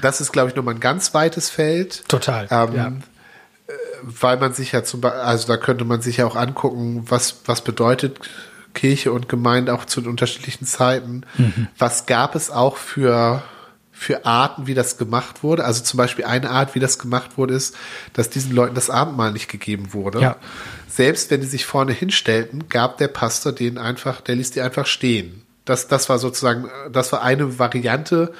das 0.00 0.20
ist, 0.20 0.32
glaube 0.32 0.48
ich, 0.50 0.56
nochmal 0.56 0.74
ein 0.74 0.80
ganz 0.80 1.12
weites 1.14 1.50
Feld. 1.50 2.04
Total. 2.08 2.46
Ähm, 2.50 2.74
ja. 2.74 2.92
weil 4.02 4.36
man 4.38 4.52
sich 4.54 4.72
ja 4.72 4.82
zum 4.84 5.00
Beispiel, 5.00 5.20
also 5.20 5.46
da 5.48 5.56
könnte 5.56 5.84
man 5.84 6.00
sich 6.00 6.18
ja 6.18 6.26
auch 6.26 6.36
angucken, 6.36 7.04
was, 7.08 7.40
was 7.46 7.62
bedeutet 7.62 8.18
Kirche 8.78 9.12
und 9.12 9.28
Gemeinde 9.28 9.74
auch 9.74 9.86
zu 9.86 10.00
den 10.00 10.10
unterschiedlichen 10.10 10.64
Zeiten. 10.64 11.22
Mhm. 11.36 11.66
Was 11.78 12.06
gab 12.06 12.36
es 12.36 12.48
auch 12.48 12.76
für, 12.76 13.42
für 13.90 14.24
Arten, 14.24 14.68
wie 14.68 14.74
das 14.74 14.98
gemacht 14.98 15.42
wurde? 15.42 15.64
Also 15.64 15.82
zum 15.82 15.98
Beispiel 15.98 16.24
eine 16.24 16.50
Art, 16.50 16.76
wie 16.76 16.78
das 16.78 17.00
gemacht 17.00 17.36
wurde, 17.36 17.54
ist, 17.54 17.74
dass 18.12 18.30
diesen 18.30 18.54
Leuten 18.54 18.76
das 18.76 18.88
Abendmahl 18.88 19.32
nicht 19.32 19.48
gegeben 19.48 19.92
wurde. 19.92 20.20
Ja. 20.20 20.36
Selbst 20.88 21.28
wenn 21.32 21.40
die 21.40 21.48
sich 21.48 21.66
vorne 21.66 21.92
hinstellten, 21.92 22.68
gab 22.68 22.98
der 22.98 23.08
Pastor 23.08 23.50
denen 23.50 23.78
einfach, 23.78 24.20
der 24.20 24.36
ließ 24.36 24.52
die 24.52 24.60
einfach 24.60 24.86
stehen. 24.86 25.42
Das, 25.64 25.88
das 25.88 26.08
war 26.08 26.20
sozusagen, 26.20 26.70
das 26.92 27.10
war 27.10 27.22
eine 27.22 27.58
Variante, 27.58 28.32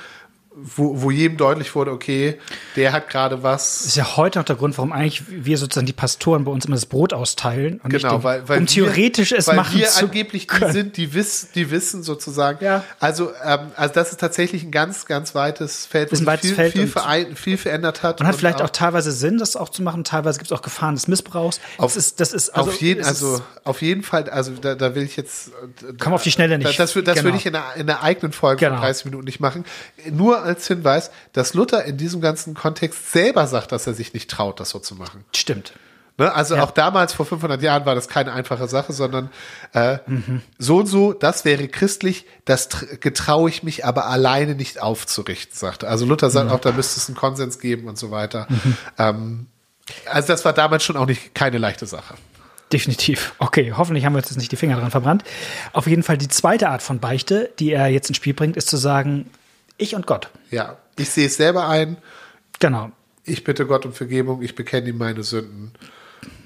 wo, 0.60 1.02
wo 1.02 1.10
jedem 1.10 1.36
deutlich 1.36 1.74
wurde, 1.74 1.92
okay, 1.92 2.38
der 2.76 2.92
hat 2.92 3.08
gerade 3.10 3.42
was. 3.42 3.78
Das 3.78 3.86
ist 3.86 3.96
ja 3.96 4.16
heute 4.16 4.38
noch 4.38 4.44
der 4.44 4.56
Grund, 4.56 4.76
warum 4.76 4.92
eigentlich 4.92 5.22
wir 5.28 5.56
sozusagen 5.58 5.86
die 5.86 5.92
Pastoren 5.92 6.44
bei 6.44 6.50
uns 6.50 6.64
immer 6.64 6.74
das 6.76 6.86
Brot 6.86 7.12
austeilen 7.12 7.80
und 7.82 7.90
Genau, 7.90 8.16
den, 8.16 8.22
weil, 8.24 8.48
weil 8.48 8.58
um 8.60 8.66
theoretisch 8.66 9.30
wir, 9.30 9.38
es 9.38 9.46
weil 9.46 9.56
machen 9.56 9.78
wir 9.78 9.86
zu 9.88 10.04
angeblich 10.04 10.42
die 10.42 10.46
können. 10.48 10.72
sind, 10.72 10.96
die 10.96 11.14
wissen, 11.14 11.48
die 11.54 11.70
wissen 11.70 12.02
sozusagen. 12.02 12.64
Ja. 12.64 12.84
Also, 13.00 13.30
ähm, 13.44 13.72
also 13.76 13.94
das 13.94 14.10
ist 14.10 14.20
tatsächlich 14.20 14.62
ein 14.64 14.70
ganz, 14.70 15.06
ganz 15.06 15.34
weites 15.34 15.86
Feld, 15.86 16.10
wo 16.10 16.16
ein 16.16 16.38
sich 16.38 16.40
viel, 16.48 16.54
Feld 16.54 16.72
viel, 16.72 16.86
verein, 16.88 17.36
viel 17.36 17.56
verändert 17.56 18.02
hat. 18.02 18.20
Und 18.20 18.26
hat 18.26 18.34
vielleicht 18.36 18.60
auch 18.62 18.70
teilweise 18.70 19.12
Sinn, 19.12 19.38
das 19.38 19.54
auch 19.56 19.68
zu 19.68 19.82
machen. 19.82 20.04
Teilweise 20.04 20.38
gibt 20.38 20.50
es 20.50 20.56
auch 20.58 20.62
Gefahren 20.62 20.94
des 20.94 21.08
Missbrauchs. 21.08 21.60
Auf- 21.78 21.94
das 21.94 21.96
ist, 21.96 22.20
das 22.20 22.32
ist 22.32 22.50
also, 22.50 22.70
auf 22.70 22.80
jeden, 22.80 23.04
also 23.04 23.40
auf 23.64 23.82
jeden 23.82 24.02
Fall, 24.02 24.28
also 24.30 24.52
da, 24.60 24.74
da 24.74 24.94
will 24.94 25.02
ich 25.04 25.16
jetzt. 25.16 25.48
äh, 25.48 25.92
Komm 25.98 26.12
auf 26.14 26.22
die 26.22 26.30
Schnelle 26.30 26.58
nicht. 26.58 26.68
Das, 26.78 26.92
das, 26.92 27.04
das 27.04 27.14
Genau. 27.14 27.24
würde 27.24 27.38
ich 27.38 27.46
in 27.46 27.54
einer, 27.54 27.74
in 27.76 27.88
einer 27.88 28.02
eigenen 28.02 28.32
Folge 28.32 28.60
Genau. 28.60 28.76
von 28.76 28.82
30 28.84 29.04
Minuten 29.06 29.24
nicht 29.24 29.40
machen. 29.40 29.64
Nur 30.10 30.47
als 30.48 30.66
Hinweis, 30.66 31.10
dass 31.32 31.54
Luther 31.54 31.84
in 31.84 31.96
diesem 31.96 32.20
ganzen 32.20 32.54
Kontext 32.54 33.12
selber 33.12 33.46
sagt, 33.46 33.70
dass 33.72 33.86
er 33.86 33.94
sich 33.94 34.12
nicht 34.14 34.30
traut, 34.30 34.58
das 34.60 34.70
so 34.70 34.78
zu 34.78 34.94
machen. 34.96 35.24
stimmt. 35.36 35.72
Ne? 36.20 36.34
Also 36.34 36.56
Ja. 36.56 36.64
auch 36.64 36.72
damals, 36.72 37.12
vor 37.12 37.26
500 37.26 37.62
Jahren, 37.62 37.86
war 37.86 37.94
das 37.94 38.08
keine 38.08 38.32
einfache 38.32 38.66
Sache, 38.66 38.92
sondern 38.92 39.30
äh, 39.72 39.98
Mhm. 40.06 40.42
so 40.58 40.78
und 40.78 40.86
so, 40.86 41.12
das 41.12 41.44
wäre 41.44 41.68
christlich, 41.68 42.26
das 42.44 42.68
tr- 42.68 42.96
getraue 42.96 43.48
ich 43.48 43.62
mich 43.62 43.84
aber 43.84 44.06
alleine 44.06 44.56
nicht 44.56 44.82
aufzurichten, 44.82 45.54
sagte. 45.56 45.86
Also 45.86 46.06
Luther 46.06 46.26
Mhm. 46.26 46.32
sagt 46.32 46.50
auch, 46.50 46.58
da 46.60 46.72
müsste 46.72 46.98
es 46.98 47.06
einen 47.08 47.16
Konsens 47.16 47.60
geben 47.60 47.86
und 47.86 47.96
so 47.98 48.10
weiter. 48.10 48.48
Ähm, 48.98 49.46
also 50.10 50.26
das 50.28 50.44
war 50.44 50.52
damals 50.52 50.82
schon 50.82 50.96
auch 50.96 51.06
nicht 51.06 51.36
keine 51.36 51.58
leichte 51.58 51.86
Sache. 51.86 52.14
Definitiv. 52.72 53.32
Okay, 53.38 53.72
hoffentlich 53.76 54.04
haben 54.04 54.12
wir 54.12 54.18
uns 54.18 54.28
jetzt 54.28 54.36
nicht 54.38 54.52
die 54.52 54.56
Finger 54.56 54.76
dran 54.78 54.90
verbrannt. 54.90 55.22
Auf 55.72 55.86
jeden 55.86 56.02
Fall 56.02 56.18
die 56.18 56.28
zweite 56.28 56.68
Art 56.68 56.82
von 56.82 56.98
Beichte, 56.98 57.50
die 57.60 57.70
er 57.72 57.86
jetzt 57.88 58.08
ins 58.10 58.16
Spiel 58.18 58.34
bringt, 58.34 58.56
ist 58.56 58.68
zu 58.68 58.76
sagen, 58.76 59.30
ich 59.78 59.94
und 59.94 60.06
Gott. 60.06 60.28
Ja, 60.50 60.76
ich 60.98 61.10
sehe 61.10 61.26
es 61.26 61.36
selber 61.36 61.68
ein. 61.68 61.96
Genau. 62.58 62.90
Ich 63.24 63.44
bitte 63.44 63.66
Gott 63.66 63.86
um 63.86 63.92
Vergebung, 63.92 64.42
ich 64.42 64.54
bekenne 64.54 64.88
ihm 64.88 64.98
meine 64.98 65.22
Sünden. 65.22 65.72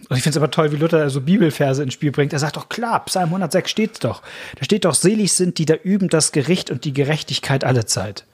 Und 0.08 0.16
ich 0.16 0.22
finde 0.24 0.36
es 0.36 0.42
aber 0.42 0.50
toll, 0.50 0.72
wie 0.72 0.76
Luther 0.76 1.08
so 1.08 1.22
Bibelverse 1.22 1.82
ins 1.82 1.94
Spiel 1.94 2.12
bringt. 2.12 2.32
Er 2.32 2.38
sagt 2.38 2.56
doch, 2.56 2.68
klar, 2.68 3.04
Psalm 3.06 3.28
106 3.30 3.70
steht's 3.70 3.98
doch. 3.98 4.22
Da 4.58 4.64
steht 4.64 4.84
doch, 4.84 4.94
selig 4.94 5.32
sind, 5.32 5.56
die 5.58 5.64
da 5.64 5.74
üben 5.74 6.08
das 6.08 6.32
Gericht 6.32 6.70
und 6.70 6.84
die 6.84 6.92
Gerechtigkeit 6.92 7.64
alle 7.64 7.86
Zeit. 7.86 8.26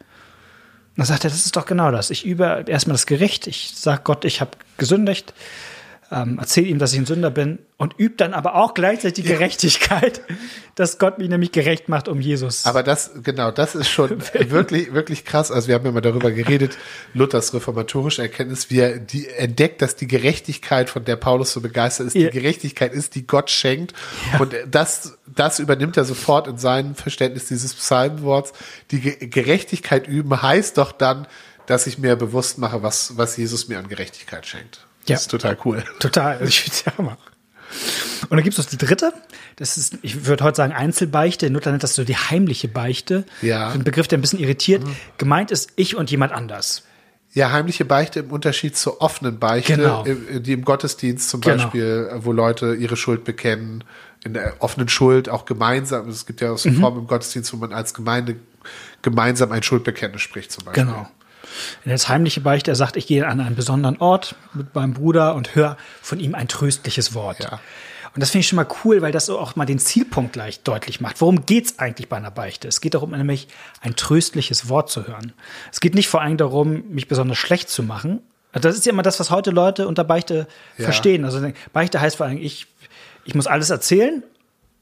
Und 0.96 1.02
da 1.02 1.04
sagt 1.04 1.22
er, 1.22 1.30
das 1.30 1.46
ist 1.46 1.54
doch 1.54 1.66
genau 1.66 1.92
das. 1.92 2.10
Ich 2.10 2.26
übe 2.26 2.64
erstmal 2.66 2.94
das 2.94 3.06
Gericht. 3.06 3.46
Ich 3.46 3.74
sage 3.76 4.00
Gott, 4.02 4.24
ich 4.24 4.40
habe 4.40 4.50
gesündigt. 4.76 5.32
Ähm, 6.10 6.38
erzähle 6.38 6.68
ihm, 6.68 6.78
dass 6.78 6.94
ich 6.94 6.98
ein 6.98 7.04
Sünder 7.04 7.30
bin 7.30 7.58
und 7.76 7.92
übe 7.98 8.16
dann 8.16 8.32
aber 8.32 8.54
auch 8.54 8.72
gleichzeitig 8.72 9.24
die 9.24 9.30
Gerechtigkeit, 9.30 10.22
dass 10.74 10.98
Gott 10.98 11.18
mich 11.18 11.28
nämlich 11.28 11.52
gerecht 11.52 11.90
macht 11.90 12.08
um 12.08 12.22
Jesus. 12.22 12.64
Aber 12.64 12.82
das, 12.82 13.10
genau, 13.22 13.50
das 13.50 13.74
ist 13.74 13.90
schon 13.90 14.18
wirklich, 14.32 14.94
wirklich 14.94 15.26
krass. 15.26 15.50
Also 15.52 15.68
wir 15.68 15.74
haben 15.74 15.84
ja 15.84 15.92
mal 15.92 16.00
darüber 16.00 16.30
geredet, 16.30 16.78
Luthers 17.12 17.52
reformatorische 17.52 18.22
Erkenntnis, 18.22 18.70
wie 18.70 18.78
er 18.80 18.98
die 18.98 19.28
entdeckt, 19.28 19.82
dass 19.82 19.96
die 19.96 20.06
Gerechtigkeit, 20.06 20.88
von 20.88 21.04
der 21.04 21.16
Paulus 21.16 21.52
so 21.52 21.60
begeistert 21.60 22.06
ist, 22.06 22.14
Ja. 22.14 22.30
die 22.30 22.38
Gerechtigkeit 22.38 22.94
ist, 22.94 23.14
die 23.14 23.26
Gott 23.26 23.50
schenkt. 23.50 23.92
Und 24.38 24.54
das, 24.70 25.18
das 25.26 25.58
übernimmt 25.58 25.98
er 25.98 26.04
sofort 26.06 26.48
in 26.48 26.56
seinem 26.56 26.94
Verständnis 26.94 27.48
dieses 27.48 27.74
Psalmworts. 27.74 28.54
Die 28.92 29.00
Ge 29.00 29.26
Gerechtigkeit 29.28 30.08
üben 30.08 30.40
heißt 30.40 30.78
doch 30.78 30.92
dann, 30.92 31.26
dass 31.66 31.86
ich 31.86 31.98
mir 31.98 32.16
bewusst 32.16 32.56
mache, 32.56 32.82
was, 32.82 33.18
was 33.18 33.36
Jesus 33.36 33.68
mir 33.68 33.78
an 33.78 33.88
Gerechtigkeit 33.88 34.46
schenkt. 34.46 34.86
Das 35.08 35.20
Ja. 35.20 35.22
ist 35.24 35.30
total 35.30 35.56
cool. 35.64 35.84
Total. 36.00 36.34
Also 36.34 36.44
ich 36.46 36.60
finde 36.60 36.78
ja 36.86 36.98
Hammer. 36.98 37.18
Und 38.22 38.30
dann 38.30 38.42
gibt 38.42 38.58
es 38.58 38.64
noch 38.64 38.70
die 38.70 38.78
dritte. 38.78 39.12
Das 39.56 39.76
ist, 39.76 39.98
ich 40.02 40.24
würde 40.26 40.42
heute 40.44 40.56
sagen, 40.56 40.72
Einzelbeichte. 40.72 41.48
Luther 41.48 41.70
nennt 41.70 41.82
das 41.82 41.94
so 41.94 42.04
die 42.04 42.16
heimliche 42.16 42.68
Beichte. 42.68 43.24
Ja. 43.42 43.68
Ein 43.70 43.84
Begriff, 43.84 44.08
der 44.08 44.18
ein 44.18 44.20
bisschen 44.22 44.38
irritiert. 44.38 44.82
Gemeint 45.18 45.50
ist 45.50 45.70
ich 45.76 45.94
und 45.96 46.10
jemand 46.10 46.32
anders. 46.32 46.84
Ja, 47.34 47.52
heimliche 47.52 47.84
Beichte 47.84 48.20
im 48.20 48.30
Unterschied 48.30 48.76
zur 48.76 49.02
offenen 49.02 49.38
Beichte, 49.38 49.76
Genau. 49.76 50.02
die 50.04 50.52
im 50.54 50.64
Gottesdienst 50.64 51.28
zum 51.28 51.42
Genau. 51.42 51.56
Beispiel, 51.64 52.10
wo 52.20 52.32
Leute 52.32 52.74
ihre 52.74 52.96
Schuld 52.96 53.24
bekennen, 53.24 53.84
in 54.24 54.32
der 54.32 54.56
offenen 54.60 54.88
Schuld 54.88 55.28
auch 55.28 55.44
gemeinsam. 55.44 56.08
Es 56.08 56.24
gibt 56.24 56.40
ja 56.40 56.48
auch 56.52 56.64
Mhm. 56.64 56.74
so 56.74 56.80
Formen 56.80 57.00
im 57.00 57.06
Gottesdienst, 57.06 57.52
wo 57.52 57.58
man 57.58 57.72
als 57.74 57.92
Gemeinde 57.92 58.36
gemeinsam 59.02 59.52
ein 59.52 59.62
Schuldbekenntnis 59.62 60.22
spricht 60.22 60.50
zum 60.52 60.64
Beispiel. 60.64 60.84
Genau. 60.86 61.06
Das 61.84 62.08
heimliche 62.08 62.40
Beichte, 62.40 62.70
er 62.70 62.76
sagt, 62.76 62.96
ich 62.96 63.06
gehe 63.06 63.26
an 63.26 63.40
einen 63.40 63.56
besonderen 63.56 63.98
Ort 63.98 64.34
mit 64.54 64.74
meinem 64.74 64.94
Bruder 64.94 65.34
und 65.34 65.54
höre 65.54 65.76
von 66.02 66.20
ihm 66.20 66.34
ein 66.34 66.48
tröstliches 66.48 67.14
Wort. 67.14 67.40
Ja. 67.40 67.60
Und 68.14 68.20
das 68.22 68.30
finde 68.30 68.40
ich 68.40 68.48
schon 68.48 68.56
mal 68.56 68.66
cool, 68.84 69.02
weil 69.02 69.12
das 69.12 69.26
so 69.26 69.38
auch 69.38 69.54
mal 69.54 69.66
den 69.66 69.78
Zielpunkt 69.78 70.32
gleich 70.32 70.62
deutlich 70.62 71.00
macht. 71.00 71.20
Worum 71.20 71.46
geht's 71.46 71.78
eigentlich 71.78 72.08
bei 72.08 72.16
einer 72.16 72.30
Beichte? 72.30 72.66
Es 72.66 72.80
geht 72.80 72.94
darum, 72.94 73.10
nämlich 73.10 73.48
ein 73.80 73.94
tröstliches 73.96 74.68
Wort 74.68 74.90
zu 74.90 75.06
hören. 75.06 75.32
Es 75.70 75.80
geht 75.80 75.94
nicht 75.94 76.08
vor 76.08 76.20
allem 76.22 76.36
darum, 76.36 76.88
mich 76.90 77.06
besonders 77.06 77.38
schlecht 77.38 77.68
zu 77.68 77.82
machen. 77.82 78.20
Also 78.52 78.68
Das 78.68 78.76
ist 78.76 78.86
ja 78.86 78.92
immer 78.92 79.02
das, 79.02 79.20
was 79.20 79.30
heute 79.30 79.50
Leute 79.50 79.86
unter 79.86 80.04
Beichte 80.04 80.48
Ja. 80.78 80.84
verstehen. 80.84 81.24
Also 81.24 81.52
Beichte 81.72 82.00
heißt 82.00 82.16
vor 82.16 82.26
allem, 82.26 82.38
ich, 82.38 82.66
ich 83.24 83.34
muss 83.34 83.46
alles 83.46 83.70
erzählen 83.70 84.22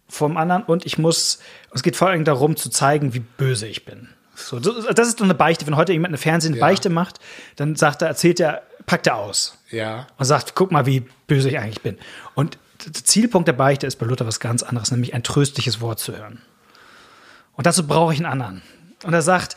vom 0.09 0.37
anderen 0.37 0.63
und 0.63 0.87
ich 0.87 0.99
muss, 0.99 1.41
es 1.75 1.83
geht 1.83 1.97
vor 1.97 2.09
allem 2.09 2.25
darum 2.25 2.57
zu 2.57 2.71
zeigen, 2.71 3.13
wie 3.13 3.21
böse 3.21 3.67
ich 3.67 3.85
bin. 3.85 4.09
So, 4.37 4.61
so- 4.63 4.81
das 4.93 5.09
ist 5.09 5.19
doch 5.21 5.25
eine 5.25 5.35
Beichte. 5.35 5.67
Wenn 5.67 5.77
heute 5.77 5.93
jemand 5.93 6.11
eine 6.11 6.19
Fernsehen 6.19 6.53
eine 6.53 6.61
Ja. 6.61 6.67
Beichte 6.67 6.91
macht, 6.91 7.19
dann 7.57 7.75
sagt 7.75 8.03
er, 8.03 8.09
erzählt 8.09 8.39
er, 8.39 8.63
packt 8.87 9.07
er 9.07 9.17
aus 9.17 9.59
Ja. 9.71 10.07
und 10.19 10.25
sagt, 10.27 10.55
guck 10.55 10.71
mal, 10.71 10.87
wie 10.87 11.01
böse 11.27 11.49
ich 11.49 11.59
eigentlich 11.59 11.83
bin. 11.83 11.99
Und 12.35 12.59
der 12.85 12.93
Zielpunkt 12.93 13.49
der 13.49 13.55
Beichte 13.55 13.87
ist 13.87 13.97
bei 13.97 14.07
Luther 14.07 14.27
was 14.27 14.39
ganz 14.39 14.63
anderes, 14.63 14.91
nämlich 14.91 15.15
ein 15.15 15.23
tröstliches 15.23 15.81
Wort 15.81 15.99
zu 15.99 16.17
hören. 16.17 16.41
Und 17.55 17.67
dazu 17.67 17.87
brauche 17.87 18.13
ich 18.13 18.19
einen 18.21 18.31
anderen. 18.31 18.63
Und 19.03 19.15
er 19.15 19.23
sagt, 19.23 19.57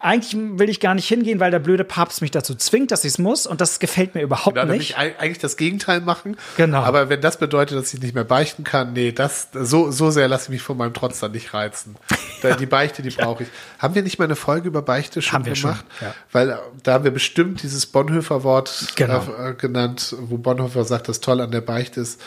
eigentlich 0.00 0.36
will 0.58 0.68
ich 0.68 0.78
gar 0.78 0.94
nicht 0.94 1.08
hingehen, 1.08 1.40
weil 1.40 1.50
der 1.50 1.58
blöde 1.58 1.82
Papst 1.82 2.20
mich 2.22 2.30
dazu 2.30 2.54
zwingt, 2.54 2.92
dass 2.92 3.04
ich 3.04 3.12
es 3.12 3.18
muss. 3.18 3.46
Und 3.48 3.60
das 3.60 3.80
gefällt 3.80 4.14
mir 4.14 4.22
überhaupt 4.22 4.56
will 4.56 4.64
nicht. 4.66 4.90
ich 4.90 4.96
eig- 4.96 5.16
eigentlich 5.18 5.38
das 5.38 5.56
Gegenteil 5.56 6.00
machen. 6.00 6.36
Genau. 6.56 6.82
Aber 6.82 7.08
wenn 7.08 7.20
das 7.20 7.38
bedeutet, 7.38 7.76
dass 7.76 7.92
ich 7.92 8.00
nicht 8.00 8.14
mehr 8.14 8.22
beichten 8.24 8.62
kann, 8.62 8.92
nee, 8.92 9.10
das, 9.10 9.48
so, 9.52 9.90
so 9.90 10.10
sehr 10.12 10.28
lasse 10.28 10.44
ich 10.44 10.50
mich 10.50 10.62
von 10.62 10.76
meinem 10.76 10.94
Trotz 10.94 11.18
dann 11.18 11.32
nicht 11.32 11.52
reizen. 11.52 11.96
Die 12.60 12.66
Beichte, 12.66 13.02
die 13.02 13.10
brauche 13.10 13.42
ich. 13.42 13.48
Haben 13.80 13.96
wir 13.96 14.02
nicht 14.02 14.20
mal 14.20 14.26
eine 14.26 14.36
Folge 14.36 14.68
über 14.68 14.80
Beichte 14.82 15.20
schon 15.20 15.32
Haben 15.32 15.46
wir 15.46 15.56
schon, 15.56 15.70
gemacht? 15.72 15.84
ja. 16.00 16.14
Weil 16.30 16.50
äh, 16.50 16.56
da 16.84 16.92
haben 16.92 17.02
wir 17.02 17.10
bestimmt 17.10 17.64
dieses 17.64 17.84
Bonhoeffer-Wort 17.86 18.92
Genau. 18.94 19.24
äh, 19.44 19.54
genannt, 19.54 20.14
wo 20.20 20.38
Bonhoeffer 20.38 20.84
sagt, 20.84 21.08
das 21.08 21.18
toll 21.20 21.40
an 21.40 21.50
der 21.50 21.60
Beichte 21.62 22.00
ist. 22.00 22.20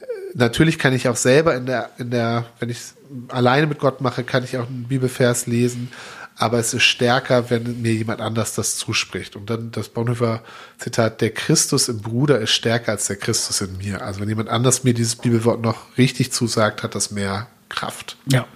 Äh, 0.00 0.04
Natürlich 0.34 0.78
kann 0.78 0.92
ich 0.92 1.08
auch 1.08 1.16
selber 1.16 1.54
in 1.54 1.64
der, 1.64 1.88
in 1.96 2.10
der, 2.10 2.44
wenn 2.58 2.68
ich 2.68 2.76
es 2.78 2.94
alleine 3.28 3.66
mit 3.66 3.78
Gott 3.78 4.02
mache, 4.02 4.22
kann 4.24 4.44
ich 4.44 4.58
auch 4.58 4.66
einen 4.66 4.84
Bibelvers 4.88 5.46
lesen. 5.46 5.90
Aber 6.36 6.58
es 6.58 6.74
ist 6.74 6.82
stärker, 6.82 7.48
wenn 7.50 7.80
mir 7.82 7.92
jemand 7.92 8.20
anders 8.20 8.54
das 8.54 8.76
zuspricht. 8.76 9.36
Und 9.36 9.50
dann 9.50 9.70
das 9.70 9.88
Bonhoeffer 9.88 10.42
Zitat, 10.78 11.20
der 11.20 11.30
Christus 11.30 11.88
im 11.88 12.00
Bruder 12.00 12.40
ist 12.40 12.50
stärker 12.50 12.92
als 12.92 13.06
der 13.06 13.16
Christus 13.16 13.60
in 13.60 13.76
mir. 13.78 14.02
Also 14.02 14.20
wenn 14.20 14.28
jemand 14.28 14.48
anders 14.48 14.82
mir 14.82 14.94
dieses 14.94 15.16
Bibelwort 15.16 15.60
noch 15.60 15.96
richtig 15.96 16.32
zusagt, 16.32 16.82
hat 16.82 16.94
das 16.96 17.10
mehr 17.12 17.46
Kraft. 17.68 18.16
Ja. 18.26 18.46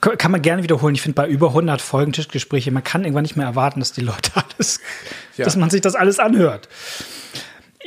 Kann 0.00 0.32
man 0.32 0.42
gerne 0.42 0.62
wiederholen. 0.62 0.94
Ich 0.94 1.02
finde, 1.02 1.14
bei 1.14 1.28
über 1.28 1.48
100 1.48 1.80
Folgen 1.80 2.12
Tischgespräche, 2.12 2.70
man 2.72 2.82
kann 2.82 3.04
irgendwann 3.04 3.22
nicht 3.22 3.36
mehr 3.36 3.46
erwarten, 3.46 3.80
dass 3.80 3.92
die 3.92 4.00
Leute 4.00 4.32
alles, 4.34 4.80
Ja. 5.36 5.44
dass 5.44 5.56
man 5.56 5.70
sich 5.70 5.80
das 5.80 5.94
alles 5.94 6.18
anhört. 6.18 6.68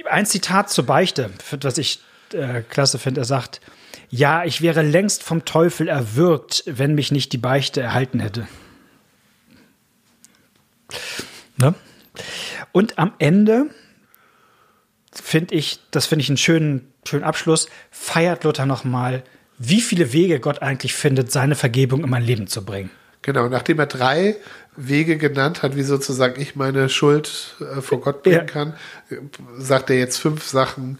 Ein 0.09 0.25
Zitat 0.25 0.69
zur 0.69 0.85
Beichte, 0.85 1.29
was 1.61 1.77
ich 1.77 1.99
äh, 2.33 2.61
klasse 2.61 2.99
finde. 2.99 3.21
Er 3.21 3.25
sagt, 3.25 3.61
ja, 4.09 4.43
ich 4.45 4.61
wäre 4.61 4.81
längst 4.81 5.23
vom 5.23 5.43
Teufel 5.43 5.87
erwürgt, 5.87 6.63
wenn 6.67 6.93
mich 6.95 7.11
nicht 7.11 7.33
die 7.33 7.37
Beichte 7.37 7.81
erhalten 7.81 8.19
hätte. 8.19 8.47
Ne? 11.63 11.73
Und 12.71 12.99
am 12.99 13.13
Ende 13.19 13.67
finde 15.13 15.55
ich, 15.55 15.79
das 15.91 16.05
finde 16.05 16.23
ich 16.23 16.29
einen 16.29 16.37
schönen, 16.37 16.91
schönen 17.07 17.23
Abschluss, 17.23 17.67
feiert 17.91 18.43
Luther 18.43 18.65
nochmal, 18.65 19.23
wie 19.57 19.81
viele 19.81 20.11
Wege 20.13 20.39
Gott 20.39 20.61
eigentlich 20.61 20.93
findet, 20.93 21.31
seine 21.31 21.55
Vergebung 21.55 22.03
in 22.03 22.09
mein 22.09 22.23
Leben 22.23 22.47
zu 22.47 22.63
bringen. 22.65 22.89
Genau, 23.21 23.47
nachdem 23.47 23.79
er 23.79 23.85
drei 23.85 24.35
Wege 24.75 25.17
genannt 25.17 25.61
hat, 25.63 25.75
wie 25.77 25.83
sozusagen 25.83 26.41
ich 26.41 26.55
meine 26.55 26.89
Schuld 26.89 27.55
äh, 27.61 27.81
vor 27.81 28.01
Gott 28.01 28.23
bringen 28.23 28.35
Ja. 28.39 28.43
kann, 28.43 28.73
äh, 29.09 29.15
sagt 29.57 29.89
er 29.89 29.97
jetzt 29.97 30.17
fünf 30.17 30.45
Sachen, 30.45 30.97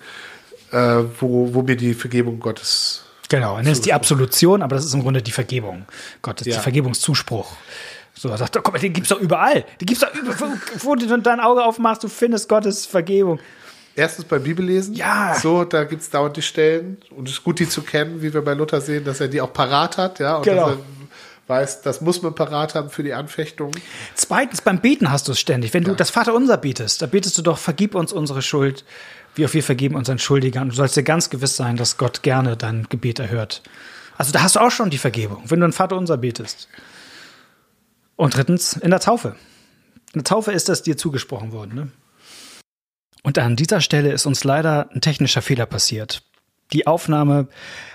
äh, 0.72 0.78
wo, 1.20 1.54
wo 1.54 1.64
mir 1.64 1.76
die 1.76 1.94
Vergebung 1.94 2.40
Gottes. 2.40 3.04
Genau, 3.30 3.58
er 3.58 3.64
nennt 3.64 3.76
es 3.76 3.82
die 3.82 3.94
Absolution, 3.94 4.62
aber 4.62 4.76
das 4.76 4.86
ist 4.86 4.94
im 4.94 5.02
Grunde 5.02 5.22
die 5.22 5.32
Vergebung. 5.32 5.86
Gottes, 6.22 6.48
Ja. 6.48 6.54
der 6.54 6.62
Vergebungszuspruch. 6.62 7.58
So, 8.14 8.30
er 8.30 8.38
sagt, 8.38 8.56
guck 8.56 8.72
mal, 8.74 8.80
den 8.80 8.94
gibt's 8.94 9.10
doch 9.10 9.20
überall. 9.20 9.66
Den 9.82 9.86
gibt's 9.86 10.02
doch 10.02 10.14
überall. 10.14 10.60
Wo 10.80 10.96
du 10.96 11.18
dein 11.20 11.40
Auge 11.40 11.64
aufmachst, 11.64 12.04
du 12.04 12.08
findest 12.08 12.48
Gottes 12.48 12.86
Vergebung. 12.86 13.40
Erstens 13.96 14.26
beim 14.26 14.44
Bibellesen. 14.44 14.96
Ja. 14.96 15.36
So, 15.36 15.64
da 15.66 15.84
gibt's 15.84 16.10
dauernd 16.10 16.38
die 16.38 16.42
Stellen. 16.42 16.98
Und 17.12 17.28
es 17.28 17.36
ist 17.36 17.44
gut, 17.44 17.60
die 17.60 17.70
zu 17.70 17.82
kennen, 17.82 18.22
wie 18.22 18.34
wir 18.34 18.44
bei 18.44 18.54
Luther 18.54 18.82
sehen, 18.82 19.04
dass 19.04 19.20
er 19.20 19.28
die 19.28 19.42
auch 19.42 19.54
parat 19.54 19.98
hat, 19.98 20.20
ja. 20.20 20.38
Und 20.38 20.44
Genau. 20.44 20.70
dass 20.70 20.78
er 20.78 20.84
weiß, 21.48 21.82
das 21.82 22.02
muss 22.02 22.22
man 22.22 22.34
parat 22.34 22.74
haben 22.76 22.90
für 22.90 23.04
die 23.04 23.14
Anfechtung. 23.14 23.72
Zweitens, 24.16 24.62
beim 24.62 24.80
Beten 24.80 25.12
hast 25.12 25.28
du 25.28 25.34
es 25.34 25.40
ständig. 25.40 25.74
Wenn 25.74 25.84
du 25.84 25.94
das 25.96 26.10
Vaterunser 26.10 26.58
betest, 26.58 27.02
da 27.02 27.06
betest 27.06 27.38
du 27.38 27.42
doch, 27.42 27.58
vergib 27.58 27.96
uns 27.96 28.14
unsere 28.14 28.42
Schuld, 28.42 28.86
wie 29.36 29.46
auch 29.46 29.54
wir 29.54 29.64
vergeben 29.64 29.96
unseren 29.96 30.20
Schuldigern. 30.20 30.70
Du 30.70 30.76
sollst 30.76 30.96
dir 30.96 31.04
ganz 31.04 31.30
gewiss 31.30 31.56
sein, 31.56 31.76
dass 31.76 31.98
Gott 31.98 32.24
gerne 32.24 32.56
dein 32.56 32.88
Gebet 32.90 33.20
erhört. 33.20 33.62
Also 34.18 34.32
da 34.32 34.42
hast 34.42 34.56
du 34.56 34.60
auch 34.60 34.72
schon 34.72 34.90
die 34.90 34.98
Vergebung, 34.98 35.44
wenn 35.48 35.60
du 35.60 35.66
ein 35.66 35.74
Vaterunser 35.74 36.18
betest. 36.18 36.70
Und 38.24 38.38
drittens, 38.38 38.78
in 38.78 38.90
der 38.90 39.02
Taufe. 39.02 39.36
In 40.14 40.20
der 40.20 40.24
Taufe 40.24 40.54
ist 40.54 40.70
das 40.70 40.82
dir 40.82 40.96
zugesprochen 40.96 41.52
worden. 41.52 41.76
Ne? 41.76 41.92
Und 43.22 43.38
an 43.38 43.58
dieser 43.58 43.82
Stelle 43.82 44.14
ist 44.14 44.26
uns 44.26 44.46
leider 44.46 44.90
ein 44.94 45.02
technischer 45.02 45.42
Fehler 45.42 45.66
passiert. 45.66 46.24
Die 46.72 46.88
Aufnahme 46.88 47.50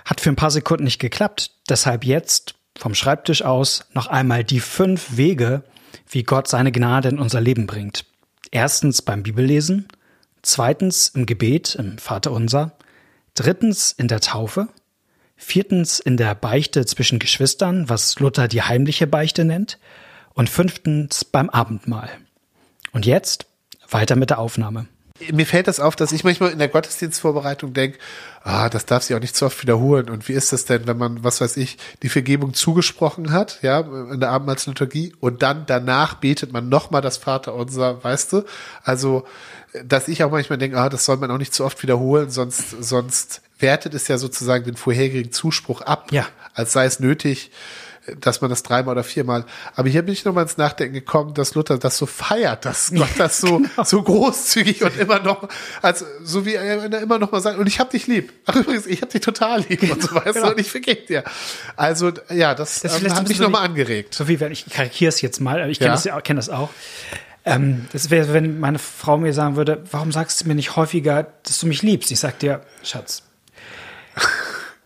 hat 0.04 0.20
für 0.20 0.28
ein 0.28 0.36
paar 0.36 0.50
Sekunden 0.50 0.84
nicht 0.84 0.98
geklappt, 0.98 1.52
deshalb 1.70 2.04
jetzt 2.04 2.56
vom 2.76 2.94
Schreibtisch 2.94 3.40
aus 3.40 3.86
noch 3.94 4.08
einmal 4.08 4.44
die 4.44 4.60
fünf 4.60 5.16
Wege, 5.16 5.62
wie 6.10 6.24
Gott 6.24 6.46
seine 6.46 6.72
Gnade 6.72 7.08
in 7.08 7.18
unser 7.18 7.40
Leben 7.40 7.66
bringt. 7.66 8.04
Erstens 8.50 9.00
beim 9.00 9.22
Bibellesen, 9.22 9.88
zweitens 10.42 11.08
im 11.08 11.24
Gebet, 11.24 11.74
im 11.74 11.96
Vaterunser, 11.96 12.76
drittens 13.32 13.92
in 13.92 14.08
der 14.08 14.20
Taufe, 14.20 14.68
viertens 15.36 15.98
in 15.98 16.18
der 16.18 16.34
Beichte 16.34 16.84
zwischen 16.84 17.18
Geschwistern, 17.18 17.88
was 17.88 18.18
Luther 18.20 18.46
die 18.46 18.60
heimliche 18.60 19.06
Beichte 19.06 19.46
nennt, 19.46 19.78
und 20.38 20.48
fünftens 20.48 21.24
beim 21.24 21.50
Abendmahl. 21.50 22.08
Und 22.92 23.06
jetzt 23.06 23.46
weiter 23.90 24.14
mit 24.14 24.30
der 24.30 24.38
Aufnahme. 24.38 24.86
Mir 25.32 25.46
fällt 25.46 25.66
das 25.66 25.80
auf, 25.80 25.96
dass 25.96 26.12
ich 26.12 26.22
manchmal 26.22 26.52
in 26.52 26.60
der 26.60 26.68
Gottesdienstvorbereitung 26.68 27.72
denke, 27.74 27.98
ah, 28.44 28.68
das 28.68 28.86
darf 28.86 29.02
sich 29.02 29.16
auch 29.16 29.20
nicht 29.20 29.34
zu 29.34 29.46
oft 29.46 29.60
wiederholen. 29.60 30.08
Und 30.08 30.28
wie 30.28 30.34
ist 30.34 30.52
das 30.52 30.64
denn, 30.64 30.86
wenn 30.86 30.96
man, 30.96 31.24
was 31.24 31.40
weiß 31.40 31.56
ich, 31.56 31.76
die 32.04 32.08
Vergebung 32.08 32.54
zugesprochen 32.54 33.32
hat, 33.32 33.58
ja, 33.62 33.80
in 33.80 34.20
der 34.20 34.30
Abendmahlsliturgie 34.30 35.12
und 35.18 35.42
dann 35.42 35.66
danach 35.66 36.14
betet 36.14 36.52
man 36.52 36.68
nochmal 36.68 37.02
das 37.02 37.16
Vaterunser, 37.16 38.04
weißt 38.04 38.32
du? 38.32 38.44
Also, 38.84 39.26
dass 39.84 40.06
ich 40.06 40.22
auch 40.22 40.30
manchmal 40.30 40.58
denke, 40.58 40.78
ah, 40.78 40.88
das 40.88 41.04
soll 41.04 41.16
man 41.16 41.32
auch 41.32 41.38
nicht 41.38 41.52
zu 41.52 41.64
oft 41.64 41.82
wiederholen, 41.82 42.30
sonst, 42.30 42.80
sonst 42.80 43.42
wertet 43.58 43.94
es 43.94 44.06
ja 44.06 44.18
sozusagen 44.18 44.64
den 44.66 44.76
vorherigen 44.76 45.32
Zuspruch 45.32 45.80
ab, 45.80 46.12
Ja. 46.12 46.26
als 46.54 46.72
sei 46.72 46.84
es 46.84 47.00
nötig, 47.00 47.50
dass 48.20 48.40
man 48.40 48.50
das 48.50 48.62
dreimal 48.62 48.92
oder 48.92 49.04
viermal. 49.04 49.44
Aber 49.76 49.88
hier 49.88 50.02
bin 50.02 50.12
ich 50.12 50.24
nochmal 50.24 50.44
ins 50.44 50.56
Nachdenken 50.56 50.94
gekommen, 50.94 51.34
dass 51.34 51.54
Luther 51.54 51.78
das 51.78 51.98
so 51.98 52.06
feiert, 52.06 52.64
dass 52.64 52.92
Gott 52.94 53.08
das 53.18 53.38
so, 53.40 53.62
so 53.84 54.02
großzügig 54.02 54.82
und 54.82 54.96
immer 54.98 55.20
noch, 55.20 55.48
also 55.82 56.04
so 56.22 56.44
wie 56.46 56.54
er 56.54 56.84
immer 57.02 57.18
noch 57.18 57.30
mal 57.32 57.40
sagt, 57.40 57.58
und 57.58 57.66
ich 57.66 57.80
hab 57.80 57.90
dich 57.90 58.06
lieb. 58.06 58.32
Ach 58.46 58.56
übrigens, 58.56 58.86
ich 58.86 59.02
hab 59.02 59.10
dich 59.10 59.20
total 59.20 59.60
lieb 59.68 59.82
und 59.90 60.02
so 60.02 60.14
weißt 60.14 60.36
du, 60.36 60.50
und 60.50 60.58
ich 60.60 60.70
vergebe 60.70 61.06
dir. 61.06 61.24
Also 61.76 62.12
ja, 62.30 62.54
das, 62.54 62.80
Das 62.80 63.00
ähm, 63.02 63.08
so 63.08 63.14
hat 63.16 63.28
mich 63.28 63.36
so 63.38 63.44
nochmal 63.44 63.62
die- 63.62 63.68
angeregt. 63.68 64.14
So 64.14 64.28
wie 64.28 64.40
wenn 64.40 64.52
ich 64.52 64.66
karikiere 64.66 65.08
es 65.08 65.20
jetzt 65.20 65.40
mal, 65.40 65.68
ich 65.70 65.78
kenne 65.78 65.88
Ja. 65.88 65.94
das 65.94 66.04
ja 66.04 66.16
auch, 66.16 66.22
kenne 66.22 66.38
das 66.38 66.48
auch. 66.48 66.70
Ähm, 67.44 67.86
das 67.92 68.10
wäre, 68.10 68.32
wenn 68.34 68.60
meine 68.60 68.78
Frau 68.78 69.16
mir 69.16 69.32
sagen 69.32 69.56
würde, 69.56 69.82
warum 69.90 70.12
sagst 70.12 70.40
du 70.42 70.48
mir 70.48 70.54
nicht 70.54 70.76
häufiger, 70.76 71.28
dass 71.44 71.58
du 71.60 71.66
mich 71.66 71.82
liebst? 71.82 72.10
Ich 72.10 72.20
sag 72.20 72.38
dir, 72.40 72.60
Schatz, 72.82 73.22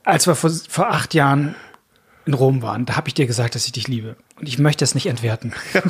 als 0.05 0.27
wir 0.27 0.35
vor, 0.35 0.51
vor 0.69 0.89
acht 0.91 1.15
Jahren 1.15 1.55
in 2.25 2.35
Rom 2.35 2.63
waren, 2.63 2.87
da 2.87 2.97
habe 2.97 3.09
ich 3.09 3.15
dir 3.15 3.27
gesagt, 3.27 3.55
dass 3.55 3.67
ich 3.67 3.73
dich 3.73 3.89
liebe. 3.89 4.17
Und 4.39 4.49
ich 4.49 4.59
möchte 4.59 4.85
es 4.85 4.95
nicht 4.95 5.07
entwerten. 5.07 5.53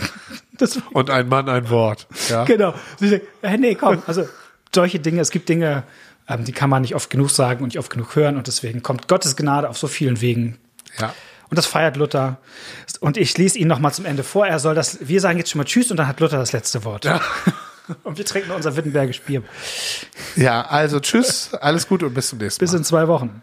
Das, 0.59 0.79
Und 0.93 1.09
ein 1.09 1.29
Mann, 1.29 1.49
ein 1.49 1.71
Wort. 1.71 2.07
Ja. 2.29 2.45
genau. 2.45 2.75
Sie 2.99 3.09
sagt, 3.09 3.23
äh, 3.41 3.57
nee, 3.57 3.75
komm. 3.75 4.03
Also 4.07 4.29
solche 4.73 5.01
Dinge, 5.01 5.23
es 5.23 5.31
gibt 5.31 5.49
Dinge, 5.49 5.83
ähm, 6.29 6.45
die 6.45 6.53
kann 6.53 6.71
man 6.71 6.83
nicht 6.83 6.95
oft 6.95 7.11
genug 7.11 7.31
sagen 7.31 7.63
und 7.63 7.69
nicht 7.69 7.79
oft 7.79 7.91
genug 7.91 8.15
hören. 8.15 8.37
Und 8.37 8.47
deswegen 8.47 8.83
kommt 8.83 9.09
Gottes 9.09 9.35
Gnade 9.35 9.69
auf 9.69 9.79
so 9.79 9.89
vielen 9.89 10.21
Wegen 10.21 10.59
ja. 11.01 11.15
und 11.49 11.57
das 11.57 11.67
feiert 11.67 11.97
Luther. 11.97 12.37
Und 13.01 13.17
ich 13.17 13.37
lese 13.39 13.59
ihn 13.59 13.67
noch 13.67 13.79
mal 13.79 13.93
zum 13.93 14.05
Ende 14.05 14.23
vor. 14.23 14.47
Er 14.47 14.59
soll 14.59 14.75
das, 14.75 14.99
wir 15.01 15.21
sagen 15.21 15.39
jetzt 15.39 15.51
schon 15.51 15.59
mal 15.59 15.65
Tschüss 15.65 15.91
und 15.91 15.97
dann 15.97 16.07
hat 16.07 16.21
Luther 16.21 16.39
das 16.39 16.53
letzte 16.53 16.85
Wort. 16.85 17.09
Und 18.05 18.17
wir 18.17 18.25
trinken 18.25 18.53
unser 18.53 18.77
Wittenbergisch 18.77 19.21
Bier. 19.23 19.43
Ja, 20.37 20.63
also 20.63 21.01
tschüss, 21.01 21.53
alles 21.53 21.89
Gute 21.89 22.07
und 22.07 22.15
bis 22.15 22.29
zum 22.29 22.39
nächsten 22.39 22.63
Mal. 22.63 22.71
Bis 22.71 22.79
in 22.79 22.85
zwei 22.85 23.09
Wochen. 23.09 23.43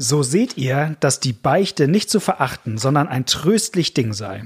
So 0.00 0.22
seht 0.22 0.56
ihr, 0.56 0.96
dass 1.00 1.18
die 1.18 1.32
Beichte 1.32 1.88
nicht 1.88 2.08
zu 2.08 2.20
verachten, 2.20 2.78
sondern 2.78 3.08
ein 3.08 3.26
tröstlich 3.26 3.94
Ding 3.94 4.12
sei. 4.12 4.44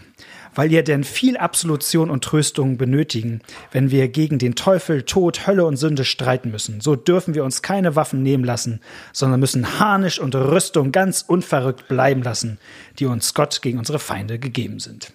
Weil 0.54 0.72
ihr 0.72 0.82
denn 0.82 1.04
viel 1.04 1.36
Absolution 1.36 2.08
und 2.08 2.24
Tröstung 2.24 2.78
benötigen, 2.78 3.42
wenn 3.70 3.90
wir 3.90 4.08
gegen 4.08 4.38
den 4.38 4.54
Teufel, 4.54 5.02
Tod, 5.02 5.46
Hölle 5.46 5.66
und 5.66 5.76
Sünde 5.76 6.06
streiten 6.06 6.50
müssen. 6.50 6.80
So 6.80 6.96
dürfen 6.96 7.34
wir 7.34 7.44
uns 7.44 7.60
keine 7.60 7.96
Waffen 7.96 8.22
nehmen 8.22 8.44
lassen, 8.44 8.80
sondern 9.12 9.40
müssen 9.40 9.78
Harnisch 9.78 10.18
und 10.18 10.34
Rüstung 10.34 10.90
ganz 10.90 11.20
unverrückt 11.20 11.86
bleiben 11.86 12.22
lassen, 12.22 12.56
die 12.98 13.04
uns 13.04 13.34
Gott 13.34 13.60
gegen 13.60 13.78
unsere 13.78 13.98
Feinde 13.98 14.38
gegeben 14.38 14.80
sind. 14.80 15.12